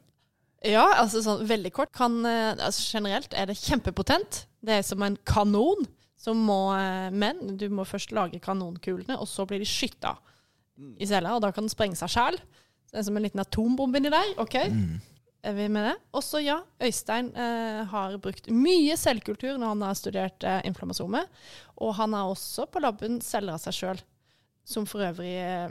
Ja, 0.68 0.86
altså 1.02 1.24
sånn 1.26 1.46
veldig 1.50 1.72
kort. 1.74 1.92
Kan, 1.98 2.20
eh, 2.26 2.54
altså 2.62 2.98
generelt 3.00 3.34
er 3.34 3.48
det 3.50 3.58
kjempepotent. 3.58 4.46
Det 4.62 4.78
er 4.80 4.84
som 4.86 5.02
en 5.04 5.18
kanon. 5.26 5.88
Som 6.22 6.38
må, 6.46 6.60
eh, 6.78 7.10
men 7.10 7.56
du 7.58 7.66
må 7.74 7.82
først 7.90 8.12
lage 8.14 8.38
kanonkulene, 8.40 9.16
og 9.18 9.26
så 9.26 9.42
blir 9.50 9.58
de 9.58 9.66
skytta 9.66 10.12
i 11.02 11.06
cella. 11.10 11.32
Og 11.34 11.42
da 11.42 11.50
kan 11.52 11.66
den 11.66 11.74
sprenge 11.74 11.98
seg 11.98 12.10
sjæl. 12.14 12.38
Det 12.92 13.00
er 13.00 13.04
som 13.08 13.18
en 13.18 13.24
liten 13.26 13.42
atombombe 13.42 13.98
inni 13.98 14.12
der. 14.14 14.36
OK, 14.38 14.54
er 15.44 15.56
vi 15.58 15.66
med 15.74 15.88
det? 15.90 15.96
Også 16.18 16.42
ja, 16.44 16.60
Øystein 16.84 17.32
eh, 17.36 17.82
har 17.90 18.18
brukt 18.22 18.50
mye 18.54 18.96
selvkultur 19.00 19.58
når 19.58 19.72
han 19.74 19.82
har 19.88 19.98
studert 19.98 20.44
eh, 20.48 20.62
inflammasomet. 20.70 21.28
Og 21.82 21.96
han 21.98 22.14
har 22.18 22.30
også 22.30 22.68
på 22.72 22.82
laben 22.84 23.20
celler 23.26 23.58
av 23.58 23.64
seg 23.64 23.74
sjøl, 23.80 24.02
som 24.68 24.86
for 24.90 25.02
øvrig 25.08 25.34
eh, 25.42 25.68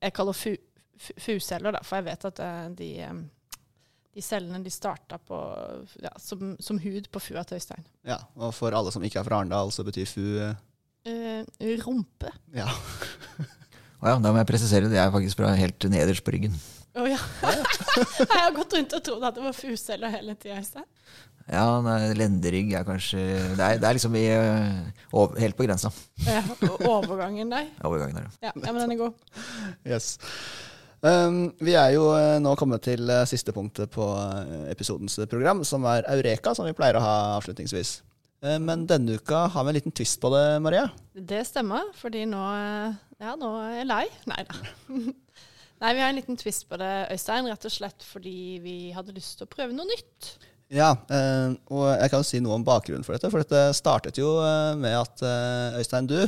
jeg 0.00 0.14
kaller 0.16 0.36
fu, 0.38 0.54
fu, 0.96 1.12
fuceller, 1.26 1.74
da, 1.76 1.82
for 1.84 1.98
jeg 2.00 2.08
vet 2.12 2.28
at 2.30 2.42
eh, 2.46 2.64
de 2.78 2.90
eh, 3.08 3.20
de 4.10 4.22
cellene 4.26 4.58
de 4.64 4.70
starta 4.74 5.20
på, 5.22 5.36
ja, 6.02 6.10
som, 6.18 6.56
som 6.58 6.80
hud 6.82 7.04
på 7.14 7.20
fua 7.22 7.44
til 7.46 7.60
Øystein. 7.60 7.84
Ja, 8.02 8.16
Og 8.42 8.50
for 8.56 8.74
alle 8.74 8.90
som 8.90 9.04
ikke 9.06 9.20
er 9.20 9.26
fra 9.28 9.36
Arendal, 9.38 9.70
så 9.70 9.84
betyr 9.86 10.08
fu 10.10 10.24
eh, 10.42 10.56
Eh, 11.06 11.46
rumpe. 11.80 12.28
ja. 12.52 12.66
Å 14.00 14.08
ja, 14.10 14.16
da 14.20 14.32
må 14.32 14.40
jeg 14.40 14.48
presisere, 14.50 14.88
det 14.90 14.98
er 15.00 15.12
faktisk 15.14 15.38
fra 15.38 15.52
helt 15.56 15.84
nederst 15.92 16.24
på 16.26 16.32
ryggen. 16.34 16.54
Å 16.98 17.06
ja. 17.06 17.18
jeg 18.18 18.30
har 18.32 18.54
gått 18.56 18.74
rundt 18.74 18.96
og 18.98 19.04
trodd 19.06 19.26
at 19.28 19.36
det 19.36 19.44
var 19.44 19.54
fuceller 19.54 20.14
hele 20.14 20.34
tida, 20.38 20.58
Øystein. 20.58 20.88
Ja, 21.50 21.64
nei, 21.82 22.12
lenderygg 22.14 22.74
er 22.78 22.84
kanskje 22.86 23.20
Det 23.58 23.64
er, 23.64 23.78
det 23.82 23.86
er 23.88 23.96
liksom 23.96 24.14
i, 24.14 24.26
øh, 24.36 25.06
over, 25.18 25.38
helt 25.42 25.56
på 25.58 25.66
grensa. 25.66 25.90
Ja, 26.26 26.42
overgangen 26.86 27.50
der. 27.50 27.70
Overgangen 27.86 28.20
der. 28.20 28.28
Ja, 28.42 28.52
ja, 28.54 28.72
men 28.72 28.82
den 28.82 28.94
er 28.94 29.00
god. 29.00 29.40
Yes. 29.86 30.12
Um, 31.00 31.46
vi 31.64 31.72
er 31.80 31.94
jo 31.94 32.10
eh, 32.12 32.36
nå 32.44 32.52
kommet 32.60 32.84
til 32.84 33.08
eh, 33.08 33.24
siste 33.26 33.54
punktet 33.56 33.88
på 33.94 34.04
eh, 34.20 34.68
episodens 34.74 35.16
program, 35.30 35.64
som 35.64 35.86
er 35.88 36.04
Eureka, 36.12 36.52
som 36.54 36.68
vi 36.68 36.76
pleier 36.76 36.98
å 37.00 37.04
ha 37.06 37.14
avslutningsvis. 37.38 37.94
Eh, 38.44 38.58
men 38.60 38.86
denne 38.88 39.16
uka 39.16 39.46
har 39.52 39.64
vi 39.64 39.72
en 39.72 39.78
liten 39.78 39.94
twist 39.96 40.20
på 40.20 40.30
det, 40.32 40.44
Maria. 40.64 40.86
Det 41.12 41.40
stemmer, 41.48 41.88
fordi 41.96 42.26
nå, 42.28 42.40
eh, 42.56 43.00
ja, 43.20 43.34
nå 43.40 43.50
er 43.64 43.74
jeg 43.80 43.88
lei. 43.90 44.04
Nei 44.30 44.44
da. 44.48 44.60
Nei, 45.80 45.94
vi 45.96 46.02
har 46.02 46.12
en 46.12 46.18
liten 46.18 46.36
twist 46.36 46.66
på 46.68 46.76
det, 46.80 46.92
Øystein, 47.14 47.48
rett 47.48 47.64
og 47.64 47.72
slett 47.72 48.04
fordi 48.04 48.60
vi 48.60 48.78
hadde 48.92 49.16
lyst 49.16 49.38
til 49.38 49.48
å 49.48 49.52
prøve 49.52 49.72
noe 49.72 49.88
nytt. 49.88 50.34
Ja, 50.70 50.92
eh, 51.10 51.56
og 51.72 51.86
jeg 51.88 52.10
kan 52.12 52.20
jo 52.22 52.26
si 52.28 52.40
noe 52.42 52.58
om 52.60 52.66
bakgrunnen 52.66 53.06
for 53.06 53.16
dette. 53.16 53.30
For 53.32 53.42
dette 53.42 53.72
startet 53.74 54.20
jo 54.20 54.36
eh, 54.44 54.76
med 54.78 54.94
at 54.94 55.24
eh, 55.26 55.78
Øystein, 55.80 56.10
du 56.10 56.20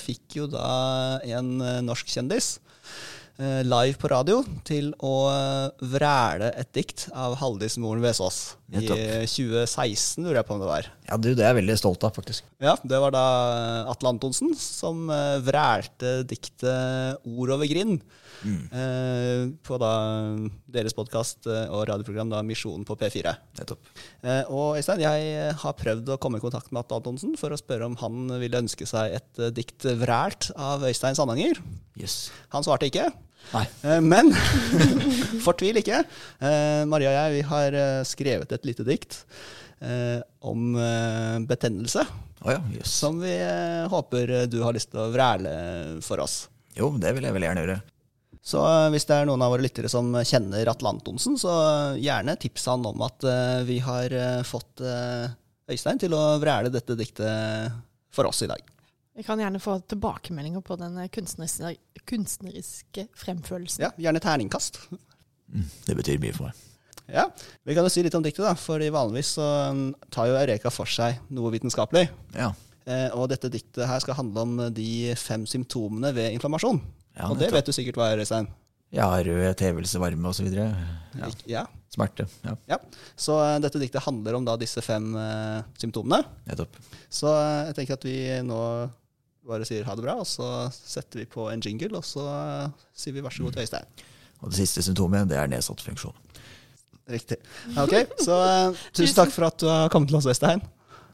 fikk 0.00 0.38
jo 0.38 0.46
da 0.52 1.18
en 1.28 1.58
norsk 1.84 2.08
kjendis 2.14 2.56
live 3.42 3.96
på 3.98 4.10
radio 4.12 4.42
til 4.62 4.90
å 5.02 5.12
vræle 5.88 6.50
et 6.60 6.68
dikt 6.76 7.06
av 7.16 7.32
Haldis 7.40 7.74
Moren 7.80 8.04
Vesaas. 8.04 8.54
I 8.70 8.84
eh, 8.86 9.24
2016, 9.26 10.22
lurer 10.22 10.42
jeg 10.42 10.46
på 10.46 10.54
om 10.54 10.62
det 10.62 10.68
var. 10.68 10.90
Ja, 11.08 11.18
du, 11.18 11.32
det 11.32 11.42
er 11.42 11.50
jeg 11.50 11.62
veldig 11.64 11.78
stolt 11.80 12.06
av, 12.06 12.14
faktisk. 12.14 12.46
Ja, 12.62 12.76
det 12.86 13.00
var 13.02 13.16
da 13.16 13.26
Atle 13.90 14.14
Antonsen 14.14 14.54
som 14.54 15.10
vrælte 15.42 16.20
diktet 16.28 17.18
'Ord 17.24 17.56
over 17.58 17.66
grind'. 17.66 18.04
Eh, 18.44 19.46
på 19.66 19.78
da 19.80 19.92
deres 20.72 20.94
podkast 20.96 21.46
og 21.50 21.82
radioprogram 21.90 22.30
da 22.32 22.42
Misjonen 22.46 22.84
på 22.88 22.96
P4. 23.00 23.32
Nettopp. 23.60 23.90
Eh, 24.22 24.42
og 24.52 24.78
Øystein, 24.80 25.02
jeg 25.04 25.56
har 25.62 25.76
prøvd 25.78 26.14
å 26.14 26.18
komme 26.22 26.40
i 26.40 26.44
kontakt 26.44 26.72
med 26.72 26.82
Atle 26.84 27.00
Antonsen 27.02 27.36
for 27.40 27.54
å 27.54 27.60
spørre 27.60 27.88
om 27.90 27.98
han 28.02 28.32
ville 28.42 28.62
ønske 28.64 28.86
seg 28.88 29.18
et 29.18 29.42
eh, 29.42 29.52
dikt 29.54 29.86
vrælt 30.02 30.50
av 30.56 30.84
Øystein 30.88 31.18
Sandanger. 31.18 31.60
Yes. 32.00 32.30
Han 32.54 32.64
svarte 32.66 32.88
ikke. 32.90 33.10
Nei. 33.52 33.64
Eh, 33.84 34.00
Men 34.04 34.30
fortvil 35.46 35.80
ikke. 35.82 36.02
Eh, 36.42 36.82
Maria 36.88 37.10
og 37.12 37.18
jeg 37.18 37.36
vi 37.38 37.46
har 37.50 37.78
eh, 37.78 38.02
skrevet 38.08 38.52
et 38.54 38.68
lite 38.68 38.86
dikt 38.86 39.22
eh, 39.82 40.20
om 40.46 40.74
eh, 40.78 41.38
betennelse, 41.48 42.06
Oh 42.42 42.50
ja, 42.50 42.58
yes. 42.74 42.90
som 42.98 43.20
vi 43.22 43.30
eh, 43.38 43.84
håper 43.86 44.32
du 44.50 44.56
har 44.64 44.74
lyst 44.74 44.88
til 44.90 44.98
å 44.98 45.10
vræle 45.14 45.52
for 46.02 46.18
oss. 46.24 46.48
Jo, 46.74 46.88
det 46.98 47.12
vil 47.14 47.22
jeg 47.28 47.36
veldig 47.36 47.46
gjerne 47.46 47.62
gjøre. 47.62 47.76
Så 48.42 48.58
eh, 48.66 48.88
hvis 48.90 49.06
det 49.06 49.16
er 49.16 49.28
noen 49.28 49.42
av 49.44 49.52
våre 49.54 49.62
lyttere 49.62 49.90
som 49.90 50.10
kjenner 50.26 50.66
Atle 50.70 50.90
Antonsen, 50.90 51.38
så 51.38 51.52
eh, 51.62 52.00
gjerne 52.02 52.34
tips 52.42 52.66
han 52.72 52.84
om 52.90 53.04
at 53.06 53.22
eh, 53.28 53.60
vi 53.68 53.78
har 53.84 54.16
fått 54.48 54.82
Øystein 55.70 56.00
til 56.02 56.14
å 56.18 56.24
vræle 56.42 56.72
dette 56.74 56.98
diktet 56.98 57.78
for 58.12 58.26
oss 58.28 58.42
i 58.42 58.50
dag. 58.50 58.60
Vi 59.14 59.22
kan 59.24 59.40
gjerne 59.40 59.60
få 59.62 59.76
tilbakemeldinger 59.92 60.64
på 60.64 60.76
den 60.80 60.96
kunstneriske, 61.12 61.76
kunstneriske 62.08 63.06
fremførelsen. 63.16 63.84
Ja, 63.84 63.92
Gjerne 64.00 64.22
terningkast. 64.24 64.80
Mm, 65.52 65.66
det 65.86 65.96
betyr 65.98 66.20
mye 66.20 66.34
for 66.34 66.48
meg. 66.48 66.68
Ja, 67.12 67.26
Vi 67.62 67.74
kan 67.76 67.84
jo 67.84 67.92
si 67.92 68.02
litt 68.02 68.14
om 68.16 68.24
diktet, 68.24 68.44
da, 68.46 68.54
for 68.56 68.80
vanligvis 68.80 69.34
så 69.36 69.48
mm, 69.76 69.84
tar 70.14 70.30
jo 70.30 70.38
Eureka 70.40 70.72
for 70.72 70.88
seg 70.88 71.20
noe 71.34 71.52
vitenskapelig. 71.52 72.06
Ja. 72.34 72.50
Eh, 72.88 73.08
og 73.14 73.28
dette 73.30 73.52
diktet 73.52 73.84
her 73.86 74.00
skal 74.02 74.16
handle 74.18 74.46
om 74.46 74.58
de 74.74 75.12
fem 75.20 75.44
symptomene 75.46 76.10
ved 76.16 76.32
inflammasjon. 76.34 76.80
Ja, 77.16 77.28
og 77.28 77.38
det 77.40 77.52
vet 77.52 77.68
du 77.68 77.74
sikkert 77.74 77.98
hva 78.00 78.10
er, 78.12 78.22
Øystein. 78.22 78.48
Ja, 78.92 79.08
rød, 79.24 79.54
tevelse, 79.56 80.00
varme 80.00 80.28
osv. 80.28 80.48
Ja. 80.52 81.28
Ja. 81.48 81.62
Smerte. 81.92 82.26
Ja, 82.44 82.56
ja. 82.68 82.78
Så 83.16 83.36
uh, 83.40 83.58
dette 83.60 83.80
diktet 83.80 84.04
handler 84.04 84.36
om 84.36 84.44
da 84.48 84.56
disse 84.60 84.80
fem 84.84 85.12
uh, 85.16 85.64
symptomene. 85.80 86.22
nettopp. 86.48 86.76
Så 87.12 87.28
uh, 87.28 87.68
jeg 87.68 87.76
tenker 87.78 87.96
at 87.96 88.04
vi 88.08 88.16
nå 88.44 88.60
bare 89.48 89.66
sier 89.66 89.84
ha 89.88 89.96
det 89.98 90.04
bra, 90.04 90.18
og 90.22 90.28
så 90.28 90.68
setter 90.72 91.22
vi 91.22 91.26
på 91.28 91.48
en 91.50 91.64
jingle, 91.64 91.96
og 91.98 92.04
så 92.06 92.24
sier 92.94 93.16
vi 93.16 93.24
vær 93.24 93.34
så 93.34 93.44
god 93.44 93.56
til 93.56 93.64
Øystein. 93.66 94.04
Og 94.42 94.52
det 94.52 94.60
siste 94.60 94.84
symptomet, 94.86 95.26
det 95.30 95.40
er 95.40 95.50
nedsatt 95.50 95.82
funksjon. 95.82 96.14
Riktig. 97.10 97.40
Ok, 97.80 97.96
så 98.22 98.38
tusen 98.96 99.18
takk 99.18 99.34
for 99.34 99.48
at 99.48 99.58
du 99.60 99.68
har 99.68 99.90
kommet 99.92 100.12
til 100.12 100.20
oss, 100.20 100.30
Øystein. 100.30 100.62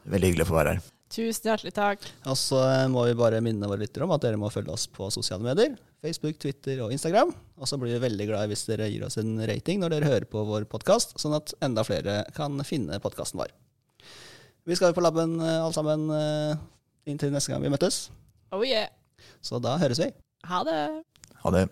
Veldig 0.09 0.31
hyggelig 0.31 0.47
å 0.47 0.51
få 0.51 0.59
være 0.59 0.77
her. 0.77 0.87
Tusen 1.09 1.49
hjertelig 1.49 1.73
takk. 1.73 2.03
Og 2.29 2.37
så 2.37 2.59
eh, 2.67 2.87
må 2.91 3.03
vi 3.07 3.15
bare 3.17 3.41
minne 3.41 3.65
våre 3.69 3.81
lyttere 3.81 4.05
om 4.05 4.13
at 4.13 4.21
dere 4.21 4.37
må 4.37 4.51
følge 4.53 4.75
oss 4.75 4.85
på 4.93 5.07
sosiale 5.13 5.41
medier. 5.41 5.73
Facebook, 6.05 6.37
Twitter 6.39 6.83
og 6.85 6.93
Instagram. 6.93 7.33
Og 7.57 7.69
så 7.69 7.79
blir 7.81 7.95
vi 7.95 8.03
veldig 8.03 8.27
glad 8.29 8.51
hvis 8.51 8.67
dere 8.69 8.91
gir 8.91 9.07
oss 9.07 9.17
en 9.21 9.39
rating 9.49 9.81
når 9.81 9.95
dere 9.95 10.11
hører 10.11 10.29
på 10.29 10.43
vår 10.47 10.67
podkast, 10.69 11.17
sånn 11.19 11.33
at 11.39 11.55
enda 11.65 11.85
flere 11.87 12.21
kan 12.37 12.61
finne 12.67 13.01
podkasten 13.01 13.41
vår. 13.41 13.55
Vi 14.69 14.77
skal 14.77 14.93
jo 14.93 14.99
på 14.99 15.05
laben 15.05 15.39
eh, 15.41 15.57
alle 15.57 15.73
sammen 15.73 16.05
eh, 16.13 16.61
inntil 17.09 17.33
neste 17.33 17.55
gang 17.55 17.65
vi 17.65 17.73
møttes. 17.73 18.07
Oh 18.53 18.61
yeah. 18.65 18.93
Så 19.41 19.57
da 19.63 19.79
høres 19.81 20.01
vi. 20.03 20.11
Ha 20.45 20.61
det. 20.67 20.79
Ha 21.41 21.57
det. 21.57 21.67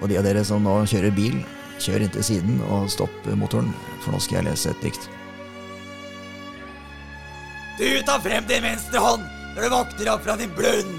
Og 0.00 0.08
de 0.08 0.18
av 0.20 0.24
dere 0.24 0.44
som 0.46 0.64
nå 0.64 0.74
kjører 0.88 1.14
bil, 1.14 1.40
kjør 1.80 2.04
inntil 2.04 2.24
siden 2.24 2.60
og 2.68 2.90
stopp 2.92 3.26
motoren, 3.38 3.72
for 4.04 4.14
nå 4.14 4.20
skal 4.20 4.40
jeg 4.40 4.48
lese 4.50 4.72
et 4.72 4.84
dikt. 4.84 5.08
Du 7.80 7.88
tar 8.04 8.20
frem 8.20 8.44
din 8.48 8.64
venstre 8.64 9.00
hånd 9.00 9.24
når 9.54 9.64
du 9.64 9.72
våkner 9.72 10.12
opp 10.12 10.24
fra 10.24 10.36
din 10.40 10.52
blund. 10.56 10.94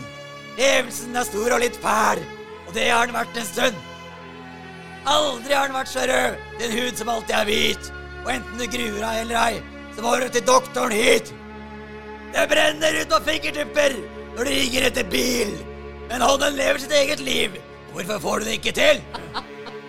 Levelsen 0.58 1.16
er 1.16 1.28
stor 1.28 1.56
og 1.56 1.62
litt 1.64 1.78
fæl, 1.82 2.22
og 2.68 2.74
det 2.76 2.90
har 2.90 3.08
den 3.08 3.18
vært 3.18 3.38
en 3.38 3.48
stund. 3.48 3.78
Aldri 5.10 5.56
har 5.56 5.70
den 5.70 5.78
vært 5.78 5.90
så 5.90 6.06
rød, 6.10 6.42
din 6.60 6.74
hud 6.78 6.98
som 6.98 7.10
alltid 7.10 7.36
er 7.38 7.48
hvit. 7.50 7.92
Og 8.22 8.34
enten 8.36 8.60
du 8.60 8.68
gruer 8.70 9.00
deg 9.02 9.22
eller 9.24 9.40
ei, 9.42 9.62
så 9.96 10.04
må 10.06 10.14
du 10.20 10.28
til 10.30 10.46
doktoren 10.46 10.94
hit. 10.94 11.32
Det 12.32 12.46
brenner 12.52 13.02
ut 13.02 13.16
av 13.18 13.26
fingertupper 13.28 13.98
når 14.36 14.46
du 14.46 14.52
ringer 14.52 14.88
etter 14.88 15.08
bil. 15.10 15.56
Men 16.12 16.24
hånden 16.26 16.58
lever 16.60 16.82
sitt 16.84 16.94
eget 16.96 17.24
liv. 17.24 17.58
Hvorfor 17.94 18.20
får 18.20 18.40
du 18.40 18.46
det 18.46 18.54
ikke 18.60 18.72
til? 18.72 19.02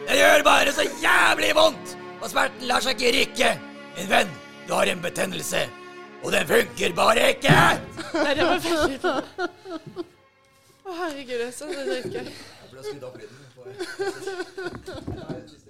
Det 0.09 0.16
gjør 0.18 0.42
bare 0.44 0.72
så 0.74 0.84
jævlig 1.03 1.53
vondt, 1.55 1.94
og 2.20 2.30
smerten 2.30 2.66
lar 2.70 2.82
seg 2.84 2.98
ikke 2.98 3.12
rikke. 3.18 3.50
Min 3.96 4.11
venn, 4.11 4.32
du 4.66 4.74
har 4.74 4.90
en 4.90 5.05
betennelse, 5.05 5.62
og 6.22 6.32
den 6.34 6.46
funker 6.50 6.96
bare 6.98 7.30
ikke. 7.36 7.57
Nei, 8.18 8.34
det 8.34 8.48
var 8.50 8.59
veldig 8.66 9.00
bra. 9.05 9.16
Å, 10.82 10.98
herregud, 10.98 11.38
det 11.38 11.48
er 11.48 11.53
det 11.78 11.88
dritgøy. 11.90 12.24
Jeg 12.26 12.68
ble 12.74 12.80
skrudd 12.90 13.05
opp 13.09 13.16
lyden. 13.22 13.38